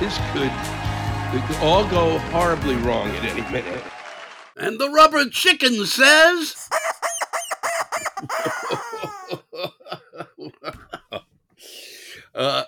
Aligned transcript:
This 0.00 0.18
could, 0.32 0.50
could 1.46 1.56
all 1.62 1.88
go 1.88 2.18
horribly 2.30 2.76
wrong 2.76 3.08
at 3.10 3.24
any 3.24 3.42
minute. 3.52 3.82
And 4.56 4.78
the 4.78 4.90
rubber 4.90 5.28
chicken 5.30 5.86
says. 5.86 6.68
uh, 12.34 12.64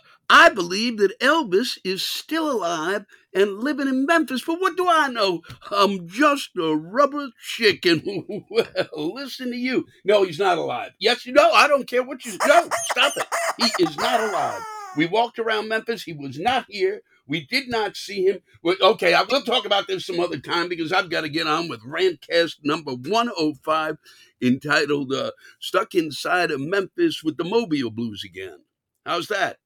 believe 0.55 0.98
that 0.98 1.19
Elvis 1.20 1.78
is 1.84 2.05
still 2.05 2.50
alive 2.50 3.06
and 3.34 3.60
living 3.60 3.88
in 3.88 4.06
Memphis. 4.06 4.44
But 4.47 4.60
what 4.60 4.77
do 4.77 4.88
I 4.88 5.08
know? 5.08 5.42
I'm 5.70 6.08
just 6.08 6.50
a 6.58 6.77
rubber 6.77 7.28
chicken. 7.42 8.47
well, 8.50 9.14
listen 9.14 9.50
to 9.50 9.56
you. 9.56 9.87
No, 10.04 10.25
he's 10.25 10.38
not 10.38 10.59
alive. 10.59 10.92
Yes, 11.00 11.26
you 11.26 11.32
know. 11.32 11.53
I 11.53 11.69
don't 11.69 11.88
care 11.88 12.03
what 12.04 12.25
you. 12.25 12.38
No, 12.47 12.69
stop 12.91 13.15
it. 13.16 13.26
He 13.59 13.84
is 13.84 13.97
not 13.98 14.20
alive. 14.20 14.62
We 14.97 15.06
walked 15.06 15.38
around 15.38 15.69
Memphis. 15.69 16.04
He 16.04 16.15
was 16.15 16.38
not 16.38 16.66
here. 16.69 17.03
We 17.26 17.47
did 17.47 17.69
not 17.69 17.97
see 17.97 18.26
him. 18.26 18.41
Okay, 18.82 19.15
I 19.15 19.22
will 19.22 19.42
talk 19.42 19.65
about 19.65 19.86
this 19.88 20.06
some 20.06 20.21
other 20.21 20.38
time 20.38 20.69
because 20.69 20.92
I've 20.92 21.10
got 21.10 21.22
to 21.22 21.31
get 21.31 21.47
on 21.47 21.69
with 21.69 21.82
Rantcast 21.82 22.56
number 22.65 22.92
105 22.92 23.97
entitled 24.42 25.12
uh, 25.12 25.32
Stuck 25.60 25.94
Inside 25.94 26.50
of 26.50 26.60
Memphis 26.60 27.25
with 27.25 27.38
the 27.38 27.44
Mobile 27.44 27.91
Blues 27.91 28.25
Again. 28.25 28.59
How's 29.06 29.28
that? 29.28 29.59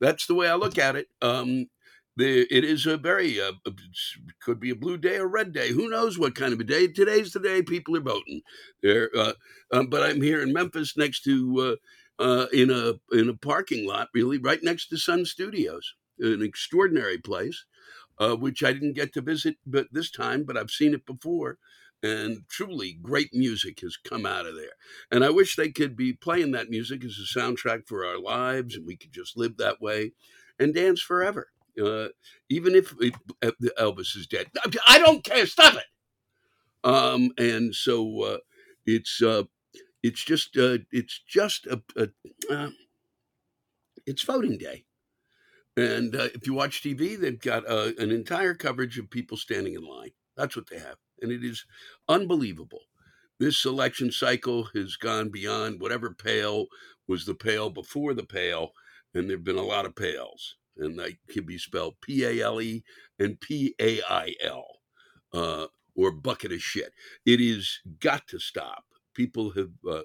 That's 0.00 0.26
the 0.26 0.34
way 0.34 0.48
I 0.48 0.54
look 0.54 0.78
at 0.78 0.96
it. 0.96 1.08
Um, 1.22 1.66
the, 2.16 2.46
it 2.50 2.64
is 2.64 2.86
a 2.86 2.96
very 2.96 3.40
uh, 3.40 3.52
could 4.40 4.58
be 4.58 4.70
a 4.70 4.76
blue 4.76 4.96
day 4.96 5.16
or 5.16 5.28
red 5.28 5.52
day. 5.52 5.70
Who 5.70 5.90
knows 5.90 6.18
what 6.18 6.34
kind 6.34 6.52
of 6.52 6.60
a 6.60 6.64
day? 6.64 6.88
Today's 6.88 7.32
the 7.32 7.40
day 7.40 7.62
people 7.62 7.96
are 7.96 8.00
voting. 8.00 8.40
There, 8.82 9.10
uh, 9.14 9.32
um, 9.72 9.88
but 9.88 10.02
I'm 10.02 10.22
here 10.22 10.42
in 10.42 10.52
Memphis, 10.52 10.96
next 10.96 11.24
to 11.24 11.78
uh, 12.18 12.22
uh, 12.22 12.46
in 12.52 12.70
a 12.70 12.94
in 13.14 13.28
a 13.28 13.34
parking 13.36 13.86
lot, 13.86 14.08
really 14.14 14.38
right 14.38 14.62
next 14.62 14.88
to 14.88 14.96
Sun 14.96 15.26
Studios, 15.26 15.94
an 16.18 16.42
extraordinary 16.42 17.18
place, 17.18 17.66
uh, 18.18 18.34
which 18.34 18.62
I 18.62 18.72
didn't 18.72 18.94
get 18.94 19.12
to 19.14 19.20
visit, 19.20 19.56
but 19.66 19.88
this 19.92 20.10
time, 20.10 20.44
but 20.44 20.56
I've 20.56 20.70
seen 20.70 20.94
it 20.94 21.04
before 21.04 21.58
and 22.06 22.48
truly 22.48 22.98
great 23.02 23.30
music 23.32 23.80
has 23.80 23.96
come 23.96 24.26
out 24.26 24.46
of 24.46 24.54
there. 24.54 24.76
And 25.10 25.24
I 25.24 25.30
wish 25.30 25.56
they 25.56 25.70
could 25.70 25.96
be 25.96 26.12
playing 26.12 26.52
that 26.52 26.70
music 26.70 27.04
as 27.04 27.18
a 27.18 27.38
soundtrack 27.38 27.86
for 27.86 28.06
our 28.06 28.18
lives, 28.18 28.76
and 28.76 28.86
we 28.86 28.96
could 28.96 29.12
just 29.12 29.36
live 29.36 29.56
that 29.56 29.80
way 29.80 30.12
and 30.58 30.74
dance 30.74 31.00
forever, 31.00 31.48
uh, 31.82 32.08
even 32.48 32.74
if 32.74 32.94
it, 33.00 33.14
uh, 33.42 33.50
Elvis 33.78 34.16
is 34.16 34.26
dead. 34.26 34.46
I 34.86 34.98
don't 34.98 35.24
care. 35.24 35.46
Stop 35.46 35.74
it. 35.74 36.88
Um, 36.88 37.32
and 37.36 37.74
so 37.74 38.22
uh, 38.22 38.38
it's 38.84 39.20
uh, 39.20 39.44
it's 40.02 40.24
just 40.24 40.56
uh, 40.56 40.78
it's 40.92 41.20
just 41.26 41.66
a, 41.66 41.82
a 41.96 42.08
uh, 42.48 42.70
it's 44.06 44.22
voting 44.22 44.58
day. 44.58 44.84
And 45.76 46.14
if 46.14 46.46
you 46.46 46.54
watch 46.54 46.82
TV, 46.82 47.18
they've 47.18 47.38
got 47.38 47.68
an 47.68 48.10
entire 48.10 48.54
coverage 48.54 48.98
of 48.98 49.10
people 49.10 49.36
standing 49.36 49.74
in 49.74 49.84
line. 49.84 50.12
That's 50.34 50.56
what 50.56 50.70
they 50.70 50.78
have 50.78 50.96
and 51.20 51.32
it 51.32 51.44
is 51.44 51.64
unbelievable. 52.08 52.82
This 53.38 53.64
election 53.64 54.10
cycle 54.10 54.64
has 54.74 54.96
gone 54.96 55.28
beyond 55.28 55.80
whatever 55.80 56.10
pale 56.10 56.66
was 57.06 57.26
the 57.26 57.34
pale 57.34 57.70
before 57.70 58.14
the 58.14 58.24
pale, 58.24 58.70
and 59.14 59.28
there 59.28 59.36
have 59.36 59.44
been 59.44 59.58
a 59.58 59.62
lot 59.62 59.86
of 59.86 59.94
pales, 59.94 60.56
and 60.76 60.98
they 60.98 61.18
can 61.28 61.44
be 61.44 61.58
spelled 61.58 62.00
P 62.00 62.24
A 62.24 62.42
L 62.42 62.60
E 62.60 62.82
and 63.18 63.40
P 63.40 63.74
A 63.80 64.00
I 64.08 64.34
L, 64.42 64.66
uh, 65.32 65.66
or 65.94 66.10
bucket 66.12 66.52
of 66.52 66.60
shit. 66.60 66.92
It 67.24 67.40
is 67.40 67.80
got 68.00 68.26
to 68.28 68.38
stop. 68.38 68.84
People 69.14 69.50
have 69.50 69.70
uh, 69.88 70.02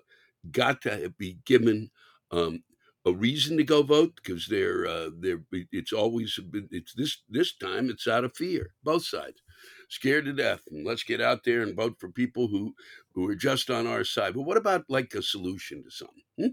got 0.52 0.82
to 0.84 1.14
be 1.18 1.40
given 1.46 1.90
um, 2.32 2.64
a 3.06 3.12
reason 3.12 3.58
to 3.58 3.64
go 3.64 3.82
vote 3.84 4.14
because 4.16 4.48
they're 4.48 4.86
uh, 4.86 5.10
they're 5.20 5.42
it's 5.72 5.94
always 5.94 6.38
been 6.52 6.68
it's 6.72 6.94
this 6.94 7.24
this 7.30 7.56
time 7.56 7.90
it's 7.90 8.08
out 8.08 8.24
of 8.24 8.36
fear 8.36 8.74
both 8.84 9.06
sides 9.06 9.42
scared 9.90 10.26
to 10.26 10.34
death 10.34 10.62
and 10.72 10.86
let's 10.86 11.04
get 11.04 11.22
out 11.22 11.44
there 11.44 11.62
and 11.62 11.76
vote 11.76 11.96
for 12.00 12.10
people 12.10 12.48
who 12.48 12.74
who 13.14 13.28
are 13.30 13.36
just 13.36 13.70
on 13.70 13.88
our 13.88 14.04
side. 14.04 14.34
But 14.34 14.44
what 14.44 14.58
about 14.58 14.86
like 14.90 15.14
a 15.14 15.22
solution 15.22 15.84
to 15.84 15.92
something 15.92 16.24
hmm? 16.38 16.48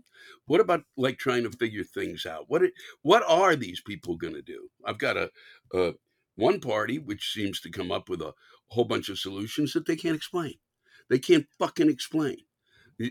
what 0.47 0.61
about 0.61 0.83
like 0.97 1.19
trying 1.19 1.45
to 1.45 1.51
figure 1.51 1.85
things 1.85 2.27
out? 2.27 2.45
What 2.49 2.63
what 3.03 3.23
are 3.29 3.57
these 3.57 3.81
people 3.81 4.17
going 4.17 4.35
to 4.35 4.43
do? 4.43 4.69
I've 4.85 4.99
got 4.99 5.17
a, 5.17 5.31
a 5.73 5.93
one 6.37 6.61
party 6.61 6.99
which 6.99 7.33
seems 7.33 7.61
to 7.61 7.71
come 7.71 7.91
up 7.91 8.09
with 8.09 8.23
a 8.23 8.35
whole 8.69 8.85
bunch 8.85 9.09
of 9.09 9.19
solutions 9.19 9.73
that 9.73 9.87
they 9.87 9.97
can't 9.97 10.17
explain. 10.17 10.55
They 11.09 11.19
can't 11.19 11.47
fucking 11.59 11.89
explain 11.89 12.39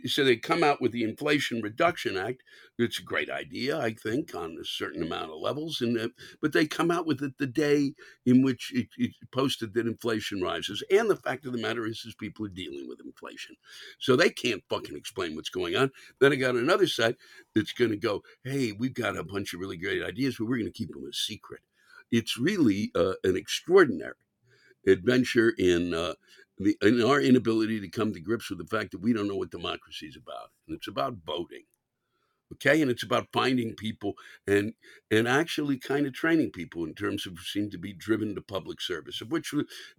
so 0.05 0.23
they 0.23 0.35
come 0.35 0.63
out 0.63 0.81
with 0.81 0.91
the 0.91 1.03
Inflation 1.03 1.61
Reduction 1.61 2.17
Act. 2.17 2.43
It's 2.77 2.99
a 2.99 3.03
great 3.03 3.29
idea, 3.29 3.79
I 3.79 3.93
think, 3.93 4.35
on 4.35 4.57
a 4.59 4.65
certain 4.65 5.01
amount 5.01 5.31
of 5.31 5.39
levels. 5.39 5.81
And 5.81 5.97
uh, 5.97 6.09
but 6.41 6.51
they 6.51 6.67
come 6.67 6.91
out 6.91 7.05
with 7.05 7.21
it 7.23 7.37
the 7.37 7.47
day 7.47 7.93
in 8.25 8.43
which 8.43 8.73
it, 8.73 8.87
it, 8.97 9.11
posted 9.31 9.73
that 9.73 9.87
inflation 9.87 10.41
rises. 10.41 10.83
And 10.91 11.09
the 11.09 11.15
fact 11.15 11.45
of 11.45 11.53
the 11.53 11.57
matter 11.57 11.85
is, 11.85 12.03
is 12.05 12.15
people 12.15 12.45
are 12.45 12.49
dealing 12.49 12.87
with 12.87 12.99
inflation, 13.05 13.55
so 13.99 14.15
they 14.15 14.29
can't 14.29 14.63
fucking 14.69 14.95
explain 14.95 15.35
what's 15.35 15.49
going 15.49 15.75
on. 15.75 15.91
Then 16.19 16.33
I 16.33 16.35
got 16.35 16.55
another 16.55 16.87
side 16.87 17.15
that's 17.55 17.73
going 17.73 17.91
to 17.91 17.97
go, 17.97 18.23
"Hey, 18.43 18.73
we've 18.73 18.93
got 18.93 19.17
a 19.17 19.23
bunch 19.23 19.53
of 19.53 19.61
really 19.61 19.77
great 19.77 20.03
ideas, 20.03 20.35
but 20.37 20.47
we're 20.47 20.57
going 20.57 20.71
to 20.71 20.77
keep 20.77 20.91
them 20.91 21.07
a 21.09 21.13
secret." 21.13 21.61
It's 22.11 22.37
really 22.37 22.91
uh, 22.93 23.13
an 23.23 23.37
extraordinary 23.37 24.15
adventure 24.85 25.53
in 25.57 25.93
uh, 25.93 26.13
the, 26.59 26.75
in 26.81 27.03
our 27.03 27.21
inability 27.21 27.79
to 27.79 27.87
come 27.87 28.13
to 28.13 28.19
grips 28.19 28.49
with 28.49 28.59
the 28.59 28.77
fact 28.77 28.91
that 28.91 29.01
we 29.01 29.13
don't 29.13 29.27
know 29.27 29.35
what 29.35 29.51
democracy 29.51 30.07
is 30.07 30.15
about, 30.15 30.51
and 30.67 30.75
it's 30.75 30.87
about 30.87 31.17
voting, 31.25 31.63
okay, 32.53 32.81
and 32.81 32.89
it's 32.89 33.03
about 33.03 33.27
finding 33.31 33.75
people 33.75 34.13
and 34.47 34.73
and 35.11 35.27
actually 35.27 35.77
kind 35.77 36.07
of 36.07 36.13
training 36.13 36.51
people 36.51 36.83
in 36.83 36.93
terms 36.93 37.25
of 37.27 37.39
seem 37.39 37.69
to 37.69 37.77
be 37.77 37.93
driven 37.93 38.33
to 38.33 38.41
public 38.41 38.81
service, 38.81 39.21
of 39.21 39.31
which 39.31 39.53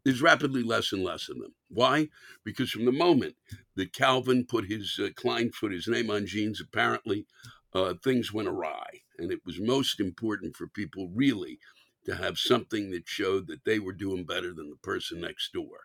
there's 0.04 0.22
rapidly 0.22 0.62
less 0.62 0.92
and 0.92 1.04
less 1.04 1.28
of 1.28 1.38
them. 1.38 1.54
Why? 1.68 2.08
Because 2.44 2.70
from 2.70 2.84
the 2.84 2.92
moment 2.92 3.36
that 3.76 3.92
Calvin 3.92 4.44
put 4.44 4.66
his 4.66 4.98
uh, 5.02 5.08
Klein 5.14 5.50
put 5.50 5.72
his 5.72 5.86
name 5.86 6.10
on 6.10 6.26
jeans, 6.26 6.60
apparently 6.60 7.26
uh, 7.72 7.94
things 8.02 8.32
went 8.32 8.48
awry, 8.48 9.02
and 9.18 9.30
it 9.30 9.40
was 9.44 9.60
most 9.60 10.00
important 10.00 10.56
for 10.56 10.66
people 10.66 11.10
really 11.14 11.58
to 12.06 12.16
have 12.16 12.38
something 12.38 12.90
that 12.90 13.06
showed 13.06 13.46
that 13.46 13.64
they 13.64 13.78
were 13.78 13.92
doing 13.92 14.24
better 14.24 14.54
than 14.54 14.70
the 14.70 14.76
person 14.76 15.20
next 15.20 15.52
door. 15.52 15.80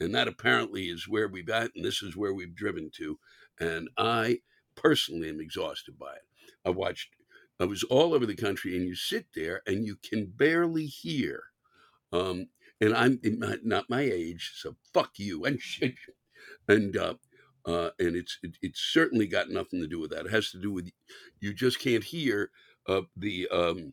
And 0.00 0.14
that 0.14 0.28
apparently 0.28 0.86
is 0.86 1.08
where 1.08 1.28
we've 1.28 1.48
at, 1.48 1.70
and 1.76 1.84
this 1.84 2.02
is 2.02 2.16
where 2.16 2.34
we've 2.34 2.54
driven 2.54 2.90
to. 2.96 3.18
And 3.60 3.88
I 3.96 4.40
personally 4.74 5.28
am 5.28 5.40
exhausted 5.40 5.98
by 5.98 6.14
it. 6.14 6.26
I 6.64 6.70
watched, 6.70 7.10
I 7.60 7.64
was 7.64 7.84
all 7.84 8.14
over 8.14 8.26
the 8.26 8.34
country, 8.34 8.76
and 8.76 8.86
you 8.86 8.94
sit 8.94 9.26
there 9.34 9.62
and 9.66 9.86
you 9.86 9.96
can 9.96 10.26
barely 10.26 10.86
hear. 10.86 11.44
Um, 12.12 12.48
and 12.80 12.94
I'm 12.94 13.20
not 13.62 13.88
my 13.88 14.02
age, 14.02 14.52
so 14.56 14.76
fuck 14.92 15.18
you. 15.18 15.44
And 15.46 15.60
and 16.68 16.96
uh, 16.96 17.14
uh, 17.64 17.90
and 17.98 18.16
it's 18.16 18.38
it, 18.42 18.56
it's 18.62 18.80
certainly 18.80 19.26
got 19.26 19.50
nothing 19.50 19.80
to 19.80 19.86
do 19.86 20.00
with 20.00 20.10
that. 20.10 20.26
It 20.26 20.32
has 20.32 20.50
to 20.50 20.60
do 20.60 20.72
with 20.72 20.90
you 21.40 21.54
just 21.54 21.80
can't 21.80 22.04
hear 22.04 22.50
uh, 22.88 23.02
the 23.16 23.48
um, 23.48 23.92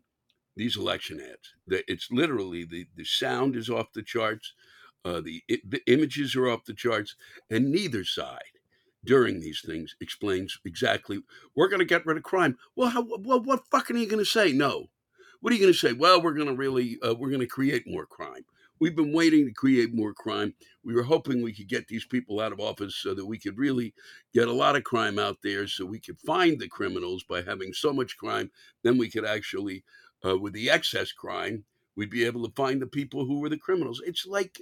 these 0.56 0.78
election 0.78 1.22
ads. 1.22 1.54
It's 1.88 2.10
literally 2.12 2.66
the 2.66 2.88
the 2.96 3.06
sound 3.06 3.56
is 3.56 3.70
off 3.70 3.94
the 3.94 4.04
charts, 4.04 4.54
uh, 5.06 5.22
the, 5.22 5.44
the 5.48 5.82
images 5.88 6.36
are 6.36 6.50
off 6.50 6.66
the 6.66 6.74
charts, 6.74 7.16
and 7.50 7.72
neither 7.72 8.04
side 8.04 8.60
during 9.04 9.40
these 9.40 9.62
things 9.66 9.96
explains 10.02 10.60
exactly 10.66 11.22
we're 11.56 11.70
going 11.70 11.80
to 11.80 11.86
get 11.86 12.06
rid 12.06 12.18
of 12.18 12.24
crime. 12.24 12.58
Well, 12.76 12.90
how, 12.90 13.06
well, 13.20 13.42
what 13.42 13.64
fucking 13.72 13.96
are 13.96 14.00
you 14.00 14.08
going 14.08 14.24
to 14.24 14.30
say? 14.30 14.52
No. 14.52 14.90
What 15.40 15.52
are 15.52 15.56
you 15.56 15.62
going 15.62 15.74
to 15.74 15.80
say? 15.80 15.94
Well, 15.94 16.22
we're 16.22 16.34
going 16.34 16.50
to 16.50 16.54
really 16.54 16.98
uh, 17.02 17.16
we're 17.16 17.30
going 17.30 17.40
to 17.40 17.48
create 17.48 17.84
more 17.88 18.06
crime. 18.06 18.44
We've 18.80 18.96
been 18.96 19.14
waiting 19.14 19.46
to 19.46 19.54
create 19.54 19.94
more 19.94 20.14
crime. 20.14 20.54
We 20.84 20.94
were 20.94 21.04
hoping 21.04 21.42
we 21.42 21.54
could 21.54 21.68
get 21.68 21.88
these 21.88 22.06
people 22.06 22.40
out 22.40 22.54
of 22.54 22.62
office 22.62 22.96
so 22.96 23.14
that 23.14 23.26
we 23.26 23.38
could 23.38 23.58
really 23.58 23.94
get 24.34 24.48
a 24.48 24.54
lot 24.54 24.78
of 24.78 24.86
crime 24.86 25.20
out 25.20 25.38
there 25.44 25.68
so 25.68 25.86
we 25.86 26.00
could 26.00 26.18
find 26.20 26.60
the 26.60 26.70
criminals 26.70 27.24
by 27.24 27.42
having 27.42 27.74
so 27.74 27.92
much 27.92 28.18
crime. 28.18 28.52
Then 28.84 28.98
we 28.98 29.10
could 29.10 29.26
actually, 29.26 29.84
uh, 30.26 30.38
with 30.38 30.54
the 30.54 30.70
excess 30.70 31.12
crime, 31.12 31.66
we'd 31.98 32.10
be 32.10 32.24
able 32.24 32.46
to 32.48 32.54
find 32.56 32.82
the 32.82 32.88
people 32.88 33.26
who 33.26 33.40
were 33.42 33.50
the 33.50 33.58
criminals. 33.58 34.02
It's 34.06 34.26
like 34.26 34.62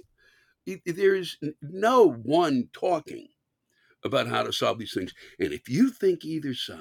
there 0.84 1.14
is 1.14 1.36
no 1.62 2.10
one 2.10 2.68
talking 2.72 3.28
about 4.04 4.28
how 4.28 4.42
to 4.42 4.52
solve 4.52 4.78
these 4.78 4.94
things. 4.94 5.14
And 5.38 5.52
if 5.52 5.68
you 5.68 5.90
think 5.90 6.24
either 6.24 6.54
side, 6.54 6.78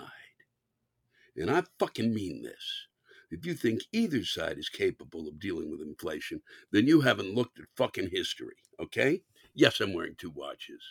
and 1.35 1.49
I 1.49 1.63
fucking 1.79 2.13
mean 2.13 2.43
this, 2.43 2.87
if 3.29 3.45
you 3.45 3.53
think 3.53 3.81
either 3.91 4.23
side 4.23 4.57
is 4.57 4.69
capable 4.69 5.27
of 5.27 5.39
dealing 5.39 5.69
with 5.69 5.81
inflation, 5.81 6.41
then 6.71 6.87
you 6.87 7.01
haven't 7.01 7.35
looked 7.35 7.59
at 7.59 7.65
fucking 7.75 8.09
history, 8.11 8.55
okay? 8.79 9.21
Yes, 9.53 9.81
I'm 9.81 9.93
wearing 9.93 10.15
two 10.17 10.29
watches. 10.29 10.81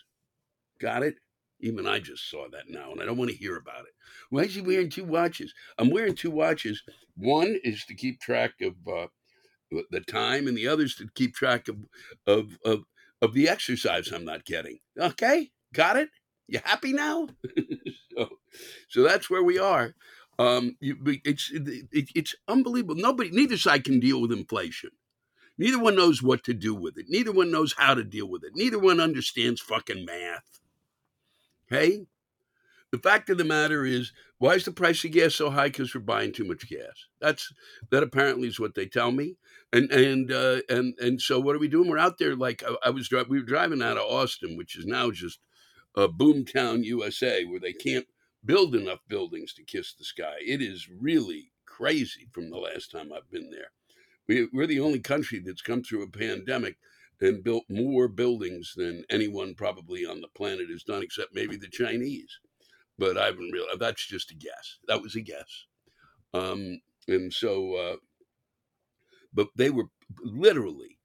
Got 0.81 1.03
it? 1.03 1.17
Even 1.61 1.87
I 1.87 2.01
just 2.01 2.29
saw 2.31 2.49
that 2.51 2.69
now, 2.69 2.93
and 2.93 3.01
I 3.01 3.07
don't 3.07 3.17
want 3.17 3.31
to 3.31 3.37
hear 3.37 3.57
about 3.57 3.87
it. 3.87 3.95
Why 4.29 4.43
is 4.43 4.55
he 4.55 4.61
wearing 4.61 4.91
two 4.91 5.05
watches? 5.05 5.55
I'm 5.79 5.91
wearing 5.91 6.15
two 6.15 6.31
watches. 6.31 6.83
One 7.17 7.59
is 7.65 7.87
to 7.87 7.95
keep 7.95 8.21
track 8.21 8.61
of 8.61 8.75
uh, 8.87 9.07
the 9.71 10.01
time, 10.01 10.47
and 10.47 10.57
the 10.57 10.69
others 10.69 10.95
to 10.97 11.09
keep 11.15 11.35
track 11.35 11.69
of, 11.69 11.77
of 12.27 12.59
of 12.65 12.85
of 13.23 13.35
the 13.35 13.49
exercise 13.49 14.13
I'm 14.13 14.25
not 14.25 14.45
getting. 14.45 14.79
Okay, 14.99 15.51
got 15.73 15.97
it? 15.97 16.11
You 16.49 16.61
happy 16.65 16.93
now? 16.93 17.29
so, 18.17 18.29
so 18.89 19.03
that's 19.03 19.29
where 19.29 19.43
we 19.43 19.59
are. 19.59 19.95
Um, 20.39 20.77
you, 20.81 20.97
it's 21.25 21.51
it, 21.53 22.11
it's 22.15 22.35
unbelievable. 22.47 22.95
Nobody, 22.95 23.31
neither 23.31 23.57
side 23.57 23.85
can 23.85 24.01
deal 24.01 24.21
with 24.21 24.33
inflation. 24.33 24.91
Neither 25.59 25.79
one 25.79 25.97
knows 25.97 26.23
what 26.23 26.45
to 26.45 26.55
do 26.55 26.75
with 26.75 26.99
it. 26.99 27.07
Neither 27.09 27.33
one 27.33 27.51
knows 27.51 27.75
how 27.79 27.95
to 27.95 28.05
deal 28.05 28.29
with 28.29 28.45
it. 28.45 28.53
Neither 28.55 28.79
one 28.79 29.01
understands 29.01 29.61
fucking 29.61 30.05
math. 30.05 30.61
Okay? 31.73 32.07
The 32.97 33.03
fact 33.03 33.29
of 33.29 33.37
the 33.37 33.45
matter 33.45 33.85
is, 33.85 34.11
why 34.39 34.55
is 34.55 34.65
the 34.65 34.73
price 34.73 35.05
of 35.05 35.11
gas 35.11 35.35
so 35.35 35.51
high? 35.51 35.69
Because 35.69 35.95
we're 35.95 36.01
buying 36.01 36.33
too 36.33 36.47
much 36.47 36.67
gas. 36.67 37.09
That's 37.21 37.53
that 37.91 38.03
apparently 38.03 38.49
is 38.49 38.59
what 38.59 38.75
they 38.75 38.87
tell 38.87 39.13
me. 39.13 39.37
And 39.71 39.93
and 39.93 40.33
uh, 40.33 40.63
and 40.71 40.95
and 40.99 41.21
so 41.21 41.39
what 41.39 41.55
are 41.55 41.59
we 41.59 41.69
doing? 41.69 41.91
We're 41.91 41.99
out 41.99 42.17
there 42.17 42.35
like 42.35 42.63
I, 42.67 42.75
I 42.87 42.91
was 42.91 43.11
we 43.29 43.39
were 43.39 43.45
driving 43.45 43.83
out 43.83 43.99
of 43.99 44.11
Austin, 44.11 44.57
which 44.57 44.79
is 44.79 44.87
now 44.87 45.11
just 45.11 45.41
a 45.95 46.09
boomtown 46.09 46.85
USA, 46.85 47.45
where 47.45 47.61
they 47.61 47.75
can't 47.75 48.07
build 48.43 48.75
enough 48.75 49.01
buildings 49.09 49.53
to 49.55 49.63
kiss 49.63 49.93
the 49.93 50.05
sky. 50.05 50.37
It 50.41 50.63
is 50.63 50.89
really 50.89 51.53
crazy 51.67 52.29
from 52.33 52.49
the 52.49 52.57
last 52.57 52.91
time 52.91 53.13
I've 53.13 53.31
been 53.31 53.51
there. 53.51 53.73
We, 54.27 54.49
we're 54.55 54.67
the 54.67 54.81
only 54.81 55.01
country 55.01 55.43
that's 55.45 55.61
come 55.61 55.83
through 55.83 56.03
a 56.03 56.09
pandemic 56.09 56.79
and 57.21 57.45
built 57.45 57.65
more 57.69 58.09
buildings 58.09 58.73
than 58.75 59.05
anyone 59.11 59.55
probably 59.55 60.07
on 60.07 60.23
the 60.23 60.29
planet 60.29 60.71
has 60.71 60.83
done, 60.83 61.03
except 61.03 61.35
maybe 61.35 61.57
the 61.57 61.69
Chinese. 61.69 62.39
But 62.99 63.19
I 63.19 63.27
haven't 63.27 63.53
realized 63.53 63.81
that's 63.81 64.07
just 64.07 64.31
a 64.31 64.35
guess. 64.35 64.79
That 64.89 65.03
was 65.03 65.15
a 65.17 65.21
guess. 65.21 65.67
Um, 66.33 66.81
and 67.09 67.33
so, 67.33 67.75
uh, 67.75 67.97
but 69.33 69.49
they 69.55 69.71
were 69.71 69.87
literally, 70.23 70.99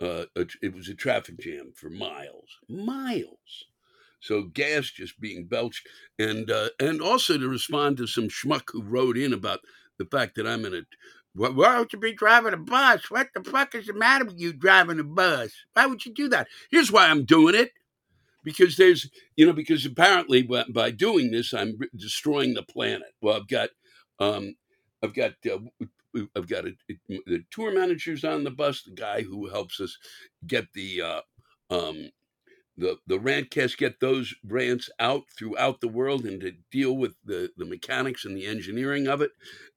uh, 0.00 0.24
a, 0.36 0.46
it 0.62 0.74
was 0.74 0.88
a 0.88 0.94
traffic 0.94 1.38
jam 1.40 1.72
for 1.74 1.90
miles, 1.90 2.58
miles. 2.68 3.64
So 4.20 4.42
gas 4.42 4.90
just 4.90 5.20
being 5.20 5.46
belched, 5.46 5.86
and 6.18 6.50
uh, 6.50 6.70
and 6.80 7.00
also 7.00 7.38
to 7.38 7.48
respond 7.48 7.98
to 7.98 8.06
some 8.06 8.28
schmuck 8.28 8.64
who 8.72 8.82
wrote 8.82 9.16
in 9.16 9.32
about 9.32 9.60
the 9.98 10.06
fact 10.06 10.34
that 10.36 10.46
I'm 10.46 10.64
in 10.64 10.74
a. 10.74 10.82
Why, 11.34 11.50
why 11.50 11.78
would 11.78 11.92
you 11.92 12.00
be 12.00 12.14
driving 12.14 12.52
a 12.52 12.56
bus? 12.56 13.10
What 13.10 13.28
the 13.34 13.44
fuck 13.44 13.74
is 13.74 13.86
the 13.86 13.92
matter 13.92 14.24
with 14.24 14.40
you 14.40 14.52
driving 14.52 14.98
a 14.98 15.04
bus? 15.04 15.52
Why 15.72 15.86
would 15.86 16.04
you 16.04 16.12
do 16.12 16.28
that? 16.30 16.48
Here's 16.70 16.90
why 16.90 17.06
I'm 17.08 17.24
doing 17.24 17.54
it. 17.54 17.70
Because 18.48 18.76
there's, 18.76 19.02
you 19.36 19.44
know, 19.46 19.52
because 19.52 19.84
apparently 19.84 20.40
by 20.80 20.90
doing 20.90 21.30
this, 21.30 21.52
I'm 21.52 21.78
destroying 21.94 22.54
the 22.54 22.62
planet. 22.62 23.12
Well, 23.20 23.36
I've 23.36 23.48
got, 23.48 23.70
um, 24.20 24.54
I've 25.02 25.14
got 25.14 25.32
uh, 25.52 25.58
I've 26.34 26.48
got 26.48 26.64
a, 26.66 26.72
the 27.08 27.44
tour 27.50 27.74
managers 27.74 28.24
on 28.24 28.44
the 28.44 28.50
bus, 28.50 28.82
the 28.82 28.92
guy 28.92 29.20
who 29.22 29.48
helps 29.48 29.80
us 29.80 29.98
get 30.46 30.66
the 30.72 31.02
uh, 31.02 31.20
um, 31.68 32.10
the 32.76 32.96
the 33.06 33.18
rantcast 33.18 33.76
get 33.76 34.00
those 34.00 34.34
rants 34.44 34.90
out 34.98 35.24
throughout 35.36 35.80
the 35.80 35.88
world 35.88 36.24
and 36.24 36.40
to 36.40 36.52
deal 36.72 36.96
with 36.96 37.14
the 37.24 37.50
the 37.58 37.66
mechanics 37.66 38.24
and 38.24 38.36
the 38.36 38.46
engineering 38.46 39.08
of 39.08 39.20
it. 39.20 39.32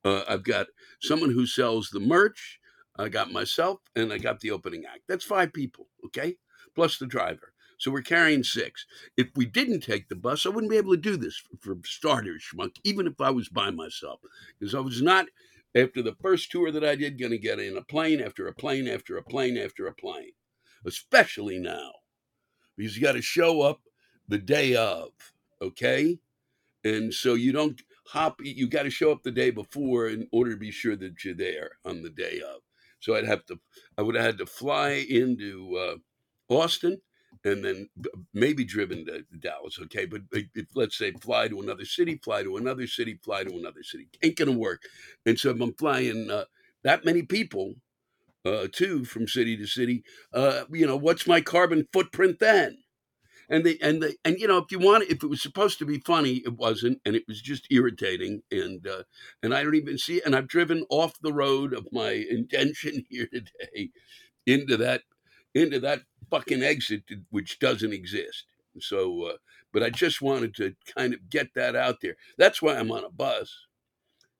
Uh, 0.05 0.23
I've 0.29 0.43
got 0.45 0.67
someone 1.01 1.31
who 1.31 1.45
sells 1.45 1.89
the 1.89 1.99
merch. 1.99 2.59
I 2.97 3.09
got 3.09 3.31
myself, 3.31 3.79
and 3.95 4.13
I 4.13 4.17
got 4.17 4.39
the 4.41 4.51
opening 4.51 4.85
act. 4.85 5.03
That's 5.07 5.25
five 5.25 5.53
people, 5.53 5.87
okay, 6.07 6.37
plus 6.75 6.97
the 6.99 7.07
driver. 7.07 7.50
So 7.81 7.89
we're 7.89 8.03
carrying 8.03 8.43
six. 8.43 8.85
If 9.17 9.29
we 9.35 9.47
didn't 9.47 9.79
take 9.79 10.07
the 10.07 10.15
bus, 10.15 10.45
I 10.45 10.49
wouldn't 10.49 10.69
be 10.69 10.77
able 10.77 10.91
to 10.91 11.01
do 11.01 11.17
this 11.17 11.35
for, 11.37 11.75
for 11.75 11.81
starters, 11.83 12.43
schmuck, 12.43 12.75
even 12.83 13.07
if 13.07 13.19
I 13.19 13.31
was 13.31 13.49
by 13.49 13.71
myself, 13.71 14.19
because 14.59 14.75
I 14.75 14.81
was 14.81 15.01
not. 15.01 15.25
After 15.73 16.03
the 16.03 16.15
first 16.21 16.51
tour 16.51 16.69
that 16.69 16.85
I 16.85 16.95
did, 16.95 17.17
going 17.17 17.31
to 17.31 17.39
get 17.39 17.59
in 17.59 17.77
a 17.77 17.81
plane 17.81 18.21
after 18.21 18.45
a 18.47 18.53
plane 18.53 18.87
after 18.87 19.17
a 19.17 19.23
plane 19.23 19.57
after 19.57 19.87
a 19.87 19.93
plane, 19.93 20.33
especially 20.85 21.57
now 21.57 21.91
because 22.77 22.95
you 22.95 23.01
got 23.01 23.13
to 23.13 23.21
show 23.21 23.61
up 23.61 23.81
the 24.27 24.37
day 24.37 24.75
of, 24.75 25.09
okay? 25.59 26.19
And 26.83 27.11
so 27.11 27.33
you 27.33 27.51
don't 27.51 27.81
hop, 28.05 28.41
you 28.43 28.67
got 28.67 28.83
to 28.83 28.91
show 28.91 29.11
up 29.11 29.23
the 29.23 29.31
day 29.31 29.49
before 29.49 30.07
in 30.07 30.27
order 30.31 30.51
to 30.51 30.57
be 30.57 30.71
sure 30.71 30.95
that 30.97 31.23
you're 31.25 31.33
there 31.33 31.71
on 31.83 32.03
the 32.03 32.11
day 32.11 32.41
of. 32.47 32.61
So 32.99 33.15
I'd 33.15 33.25
have 33.25 33.45
to, 33.47 33.59
I 33.97 34.03
would 34.03 34.15
have 34.15 34.25
had 34.25 34.37
to 34.37 34.45
fly 34.45 35.05
into 35.09 35.77
uh, 35.77 36.53
Austin 36.53 37.01
and 37.43 37.63
then 37.63 37.89
maybe 38.33 38.63
driven 38.63 39.05
to 39.05 39.23
Dallas, 39.39 39.79
okay? 39.83 40.05
But 40.05 40.21
if, 40.31 40.67
let's 40.75 40.97
say 40.97 41.11
fly 41.13 41.47
to 41.47 41.61
another 41.61 41.85
city, 41.85 42.19
fly 42.23 42.43
to 42.43 42.57
another 42.57 42.87
city, 42.87 43.19
fly 43.23 43.43
to 43.43 43.51
another 43.51 43.83
city, 43.83 44.07
ain't 44.23 44.37
gonna 44.37 44.51
work. 44.51 44.83
And 45.25 45.39
so 45.39 45.49
if 45.49 45.59
I'm 45.59 45.73
flying 45.73 46.29
uh, 46.29 46.45
that 46.83 47.05
many 47.05 47.23
people, 47.23 47.75
uh, 48.45 48.67
too 48.71 49.05
from 49.05 49.27
city 49.27 49.57
to 49.57 49.67
city. 49.67 50.03
Uh, 50.33 50.63
you 50.71 50.85
know, 50.85 50.97
what's 50.97 51.27
my 51.27 51.41
carbon 51.41 51.87
footprint 51.93 52.39
then? 52.39 52.77
And 53.49 53.65
they 53.65 53.77
and 53.81 54.01
they 54.01 54.15
and 54.23 54.37
you 54.39 54.47
know, 54.47 54.57
if 54.59 54.71
you 54.71 54.79
want, 54.79 55.09
if 55.09 55.23
it 55.23 55.27
was 55.27 55.41
supposed 55.41 55.77
to 55.79 55.85
be 55.85 55.99
funny, 55.99 56.35
it 56.45 56.53
wasn't, 56.53 56.99
and 57.05 57.15
it 57.15 57.23
was 57.27 57.41
just 57.41 57.67
irritating. 57.69 58.43
And 58.49 58.87
uh, 58.87 59.03
and 59.43 59.53
I 59.53 59.63
don't 59.63 59.75
even 59.75 59.97
see. 59.97 60.21
And 60.25 60.35
I've 60.35 60.47
driven 60.47 60.85
off 60.89 61.19
the 61.21 61.33
road 61.33 61.73
of 61.73 61.87
my 61.91 62.11
intention 62.11 63.05
here 63.09 63.27
today 63.27 63.89
into 64.45 64.77
that 64.77 65.03
into 65.53 65.79
that 65.79 66.01
fucking 66.29 66.63
exit 66.63 67.03
which 67.29 67.59
doesn't 67.59 67.93
exist. 67.93 68.45
So, 68.79 69.23
uh, 69.23 69.37
but 69.73 69.83
I 69.83 69.89
just 69.89 70.21
wanted 70.21 70.55
to 70.55 70.75
kind 70.95 71.13
of 71.13 71.29
get 71.29 71.53
that 71.55 71.75
out 71.75 71.99
there. 72.01 72.15
That's 72.37 72.61
why 72.61 72.75
I'm 72.77 72.91
on 72.91 73.03
a 73.03 73.09
bus. 73.09 73.53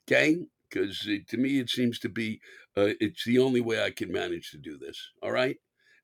Okay, 0.08 0.38
because 0.70 1.08
to 1.27 1.38
me 1.38 1.60
it 1.60 1.70
seems 1.70 2.00
to 2.00 2.10
be 2.10 2.39
uh, 2.77 2.96
it's 3.00 3.25
the 3.25 3.39
only 3.39 3.62
way 3.62 3.84
I 3.84 3.91
can 3.91 4.12
manage 4.12 4.51
to 4.51 4.58
do 4.58 4.77
this. 4.77 5.12
All 5.22 5.32
right. 5.32 5.58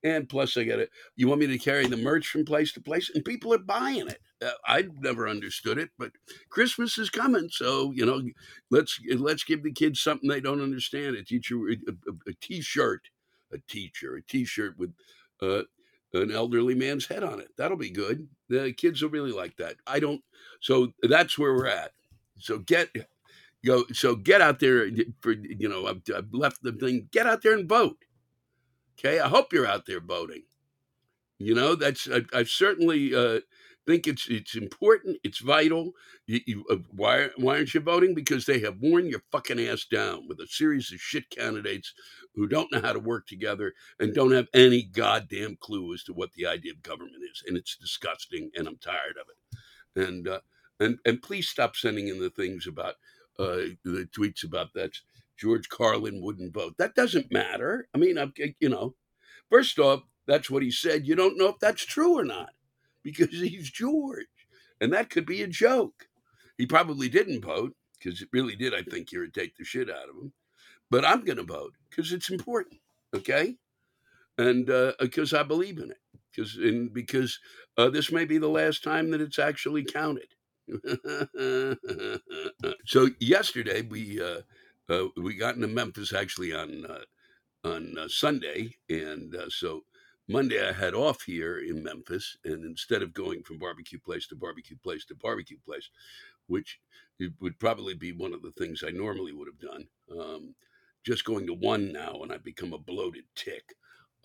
And 0.04 0.30
plus, 0.30 0.56
I 0.56 0.64
got 0.64 0.76
to, 0.76 0.88
you 1.16 1.28
want 1.28 1.40
me 1.40 1.48
to 1.48 1.58
carry 1.58 1.88
the 1.88 1.98
merch 1.98 2.28
from 2.28 2.46
place 2.46 2.72
to 2.74 2.82
place, 2.82 3.10
and 3.14 3.26
people 3.26 3.52
are 3.54 3.58
buying 3.58 4.08
it. 4.08 4.20
Uh, 4.42 4.52
I 4.66 4.86
never 5.00 5.28
understood 5.28 5.80
it, 5.80 5.90
but 5.98 6.12
Christmas 6.50 7.00
is 7.00 7.10
coming, 7.10 7.50
so 7.52 7.92
you 7.92 8.06
know, 8.06 8.22
let's 8.70 9.00
let's 9.18 9.44
give 9.44 9.64
the 9.64 9.72
kids 9.72 10.00
something 10.00 10.30
they 10.30 10.40
don't 10.40 10.62
understand. 10.62 11.16
A 11.16 11.24
teacher, 11.24 11.56
a, 11.68 11.74
a, 11.90 12.30
a 12.30 12.34
T-shirt, 12.40 13.10
a 13.52 13.58
teacher, 13.68 14.16
a 14.16 14.22
T-shirt 14.22 14.78
with 14.78 14.94
uh, 15.42 15.64
an 16.14 16.32
elderly 16.32 16.76
man's 16.76 17.06
head 17.06 17.24
on 17.24 17.40
it. 17.40 17.50
That'll 17.58 17.78
be 17.78 17.90
good. 17.90 18.28
The 18.50 18.74
kids 18.74 19.02
will 19.02 19.10
really 19.10 19.32
like 19.32 19.58
that. 19.58 19.76
I 19.86 20.00
don't. 20.00 20.22
So 20.62 20.94
that's 21.02 21.38
where 21.38 21.54
we're 21.54 21.68
at. 21.68 21.92
So 22.40 22.60
get 22.60 22.90
go. 23.66 23.84
So 23.94 24.16
get 24.16 24.42
out 24.42 24.60
there 24.60 24.90
for 25.22 25.34
you 25.34 25.68
know. 25.68 25.88
I've, 25.88 26.02
I've 26.16 26.34
left 26.34 26.64
the 26.64 26.72
thing. 26.72 27.10
Get 27.12 27.28
out 27.28 27.42
there 27.42 27.54
and 27.54 27.68
vote. 27.68 27.98
Okay, 29.00 29.20
I 29.20 29.28
hope 29.28 29.54
you're 29.54 29.68
out 29.68 29.86
there 29.86 30.00
voting. 30.00 30.44
You 31.40 31.54
know, 31.54 31.76
that's 31.76 32.08
I, 32.10 32.22
have 32.36 32.50
certainly 32.50 33.14
uh, 33.14 33.42
think 33.88 34.06
it's 34.06 34.28
it's 34.30 34.56
important. 34.56 35.18
It's 35.24 35.40
vital. 35.40 35.94
You, 36.28 36.42
you, 36.46 36.66
uh, 36.70 36.76
why 36.92 37.30
why 37.38 37.56
aren't 37.58 37.74
you 37.74 37.80
voting? 37.80 38.14
Because 38.14 38.46
they 38.46 38.60
have 38.60 38.78
worn 38.80 39.08
your 39.08 39.24
fucking 39.32 39.60
ass 39.60 39.86
down 39.86 40.28
with 40.28 40.40
a 40.42 40.48
series 40.48 40.92
of 40.92 41.00
shit 41.00 41.30
candidates 41.30 41.94
who 42.36 42.48
don't 42.48 42.72
know 42.72 42.82
how 42.82 42.94
to 42.94 43.00
work 43.00 43.26
together 43.28 43.74
and 44.00 44.14
don't 44.14 44.34
have 44.34 44.50
any 44.54 44.84
goddamn 44.84 45.58
clue 45.60 45.94
as 45.94 46.04
to 46.04 46.14
what 46.14 46.34
the 46.34 46.46
idea 46.46 46.74
of 46.74 46.84
government 46.84 47.24
is, 47.32 47.44
and 47.48 47.58
it's 47.58 47.78
disgusting. 47.78 48.52
And 48.56 48.68
I'm 48.68 48.78
tired 48.78 49.16
of 49.20 49.28
it. 49.30 50.08
And 50.08 50.28
uh, 50.28 50.42
and 50.80 51.00
and 51.06 51.22
please 51.22 51.48
stop 51.48 51.76
sending 51.76 52.10
in 52.10 52.20
the 52.20 52.30
things 52.30 52.68
about 52.68 52.96
uh, 53.40 53.72
the 53.86 54.08
tweets 54.16 54.44
about 54.44 54.74
that 54.74 54.92
George 55.38 55.70
Carlin 55.70 56.22
wouldn't 56.22 56.54
vote. 56.54 56.76
That 56.78 56.96
doesn't 56.96 57.32
matter. 57.32 57.88
I 57.96 58.00
mean, 58.00 58.18
I'm, 58.18 58.34
you 58.60 58.70
know, 58.70 58.96
first 59.50 59.80
off, 59.80 60.02
that's 60.26 60.50
what 60.50 60.64
he 60.64 60.72
said. 60.72 61.08
You 61.08 61.16
don't 61.16 61.38
know 61.38 61.48
if 61.48 61.60
that's 61.60 61.86
true 61.86 62.18
or 62.18 62.26
not 62.26 62.50
because 63.04 63.32
he's 63.32 63.70
George. 63.70 64.26
And 64.80 64.94
that 64.94 65.10
could 65.10 65.26
be 65.26 65.42
a 65.44 65.48
joke. 65.48 66.08
He 66.58 66.66
probably 66.66 67.10
didn't 67.10 67.44
vote 67.44 67.76
because 67.98 68.22
it 68.22 68.30
really 68.32 68.56
did, 68.56 68.74
I 68.74 68.84
think, 68.84 69.12
irritate 69.14 69.58
the 69.58 69.64
shit 69.64 69.90
out 69.90 70.10
of 70.10 70.16
him. 70.16 70.34
But 70.90 71.06
I'm 71.06 71.24
going 71.24 71.38
to 71.38 71.44
vote 71.44 71.74
because 71.90 72.12
it's 72.14 72.30
important. 72.30 72.80
Okay. 73.16 73.58
And 74.38 74.68
because 75.00 75.34
uh, 75.34 75.40
I 75.40 75.44
believe 75.44 75.80
in 75.80 75.92
it. 75.92 75.98
Because 76.32 76.56
and 76.58 76.94
because 76.94 77.40
uh, 77.78 77.90
this 77.90 78.12
may 78.12 78.26
be 78.26 78.38
the 78.38 78.48
last 78.48 78.84
time 78.84 79.10
that 79.12 79.22
it's 79.22 79.40
actually 79.40 79.84
counted. 79.84 80.28
so 82.86 83.10
yesterday 83.20 83.82
we 83.84 84.22
uh, 84.22 84.42
uh, 84.90 85.08
we 85.18 85.36
got 85.36 85.56
into 85.56 85.68
Memphis 85.68 86.14
actually 86.14 86.54
on 86.54 86.86
uh, 86.86 87.00
on 87.68 87.98
uh, 87.98 88.08
Sunday, 88.08 88.76
and 88.90 89.36
uh, 89.36 89.50
so 89.50 89.84
Monday 90.30 90.68
I 90.68 90.74
had 90.74 90.94
off 90.94 91.24
here 91.24 91.60
in 91.60 91.84
Memphis, 91.84 92.38
and 92.44 92.66
instead 92.66 93.02
of 93.02 93.14
going 93.14 93.44
from 93.44 93.60
barbecue 93.60 94.00
place 94.00 94.28
to 94.28 94.36
barbecue 94.36 94.78
place 94.84 95.06
to 95.06 95.16
barbecue 95.16 95.58
place, 95.66 95.90
which 96.48 96.80
it 97.20 97.32
would 97.40 97.58
probably 97.60 97.94
be 97.94 98.12
one 98.12 98.34
of 98.34 98.42
the 98.42 98.52
things 98.52 98.84
I 98.86 98.92
normally 98.92 99.32
would 99.32 99.48
have 99.48 99.60
done, 99.60 99.88
um, 100.20 100.56
just 101.06 101.24
going 101.24 101.48
to 101.48 101.54
one 101.54 101.94
now, 101.94 102.22
and 102.24 102.34
I 102.34 102.38
become 102.38 102.74
a 102.74 102.78
bloated 102.78 103.24
tick. 103.36 103.74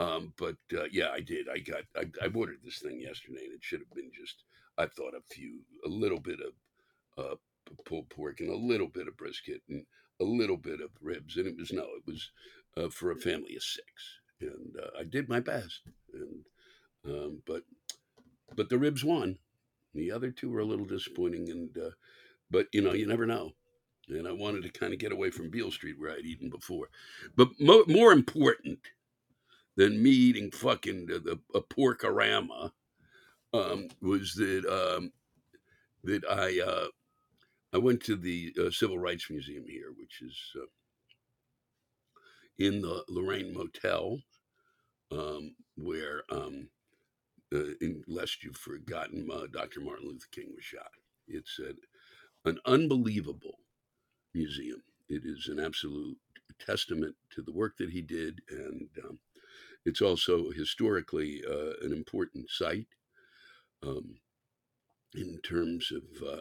Um, 0.00 0.32
but 0.36 0.56
uh, 0.76 0.86
yeah, 0.90 1.10
I 1.12 1.20
did. 1.20 1.48
I 1.48 1.58
got 1.58 1.84
I, 1.96 2.06
I, 2.20 2.28
ordered 2.34 2.58
this 2.64 2.80
thing 2.80 3.00
yesterday, 3.00 3.44
and 3.44 3.52
it 3.52 3.62
should 3.62 3.80
have 3.80 3.94
been 3.94 4.10
just 4.12 4.42
I 4.78 4.86
thought 4.86 5.14
a 5.14 5.22
few 5.32 5.60
a 5.84 5.88
little 5.88 6.18
bit 6.18 6.40
of 6.40 7.24
uh, 7.24 7.36
pulled 7.84 8.08
pork 8.08 8.40
and 8.40 8.50
a 8.50 8.56
little 8.56 8.88
bit 8.88 9.06
of 9.06 9.16
brisket 9.16 9.62
and 9.68 9.84
a 10.20 10.24
little 10.24 10.56
bit 10.56 10.80
of 10.80 10.90
ribs, 11.00 11.36
and 11.36 11.46
it 11.46 11.56
was 11.56 11.72
no, 11.72 11.82
it 11.82 12.06
was 12.06 12.30
uh, 12.76 12.88
for 12.88 13.12
a 13.12 13.16
family 13.16 13.54
of 13.54 13.62
six, 13.62 13.86
and 14.42 14.76
uh, 14.78 14.98
I 14.98 15.04
did 15.04 15.28
my 15.28 15.40
best, 15.40 15.80
and 16.12 16.44
um, 17.06 17.42
but 17.46 17.62
but 18.54 18.68
the 18.68 18.78
ribs 18.78 19.04
won. 19.04 19.38
The 19.94 20.10
other 20.10 20.30
two 20.30 20.50
were 20.50 20.60
a 20.60 20.64
little 20.64 20.86
disappointing, 20.86 21.50
and 21.50 21.76
uh, 21.78 21.90
but 22.50 22.66
you 22.72 22.82
know 22.82 22.92
you 22.92 23.06
never 23.06 23.26
know. 23.26 23.52
And 24.08 24.26
I 24.26 24.32
wanted 24.32 24.64
to 24.64 24.68
kind 24.68 24.92
of 24.92 24.98
get 24.98 25.12
away 25.12 25.30
from 25.30 25.50
Beale 25.50 25.70
Street 25.70 25.98
where 25.98 26.10
I'd 26.10 26.26
eaten 26.26 26.50
before, 26.50 26.88
but 27.36 27.48
mo- 27.60 27.84
more 27.86 28.12
important 28.12 28.80
than 29.76 30.02
me 30.02 30.10
eating 30.10 30.50
fucking 30.50 31.06
the, 31.06 31.18
the 31.18 31.40
a 31.54 31.60
porkorama 31.60 32.72
um, 33.54 33.88
was 34.00 34.34
that 34.34 34.64
um, 34.66 35.12
that 36.04 36.24
I 36.28 36.60
uh, 36.60 36.88
I 37.72 37.78
went 37.78 38.02
to 38.04 38.16
the 38.16 38.54
uh, 38.58 38.70
Civil 38.70 38.98
Rights 38.98 39.30
Museum 39.30 39.64
here, 39.66 39.92
which 39.96 40.20
is 40.22 40.36
uh, 40.56 40.66
in 42.58 42.82
the 42.82 43.04
Lorraine 43.08 43.54
Motel, 43.54 44.18
um, 45.12 45.54
where, 45.76 46.22
um, 46.30 46.68
uh, 47.54 47.74
lest 48.06 48.42
you've 48.42 48.56
forgotten, 48.56 49.28
uh, 49.30 49.46
Dr. 49.52 49.80
Martin 49.80 50.08
Luther 50.08 50.26
King 50.32 50.52
was 50.54 50.64
shot. 50.64 50.90
It's 51.28 51.60
an 52.44 52.58
unbelievable 52.64 53.58
museum. 54.34 54.82
It 55.08 55.22
is 55.24 55.48
an 55.48 55.60
absolute 55.60 56.16
testament 56.58 57.14
to 57.34 57.42
the 57.42 57.52
work 57.52 57.76
that 57.78 57.90
he 57.90 58.00
did, 58.00 58.40
and 58.50 58.88
um, 59.04 59.18
it's 59.84 60.00
also 60.00 60.50
historically 60.50 61.42
uh, 61.48 61.84
an 61.84 61.92
important 61.92 62.48
site 62.50 62.88
um, 63.86 64.16
in 65.14 65.40
terms 65.42 65.92
of 65.92 66.28
uh, 66.28 66.40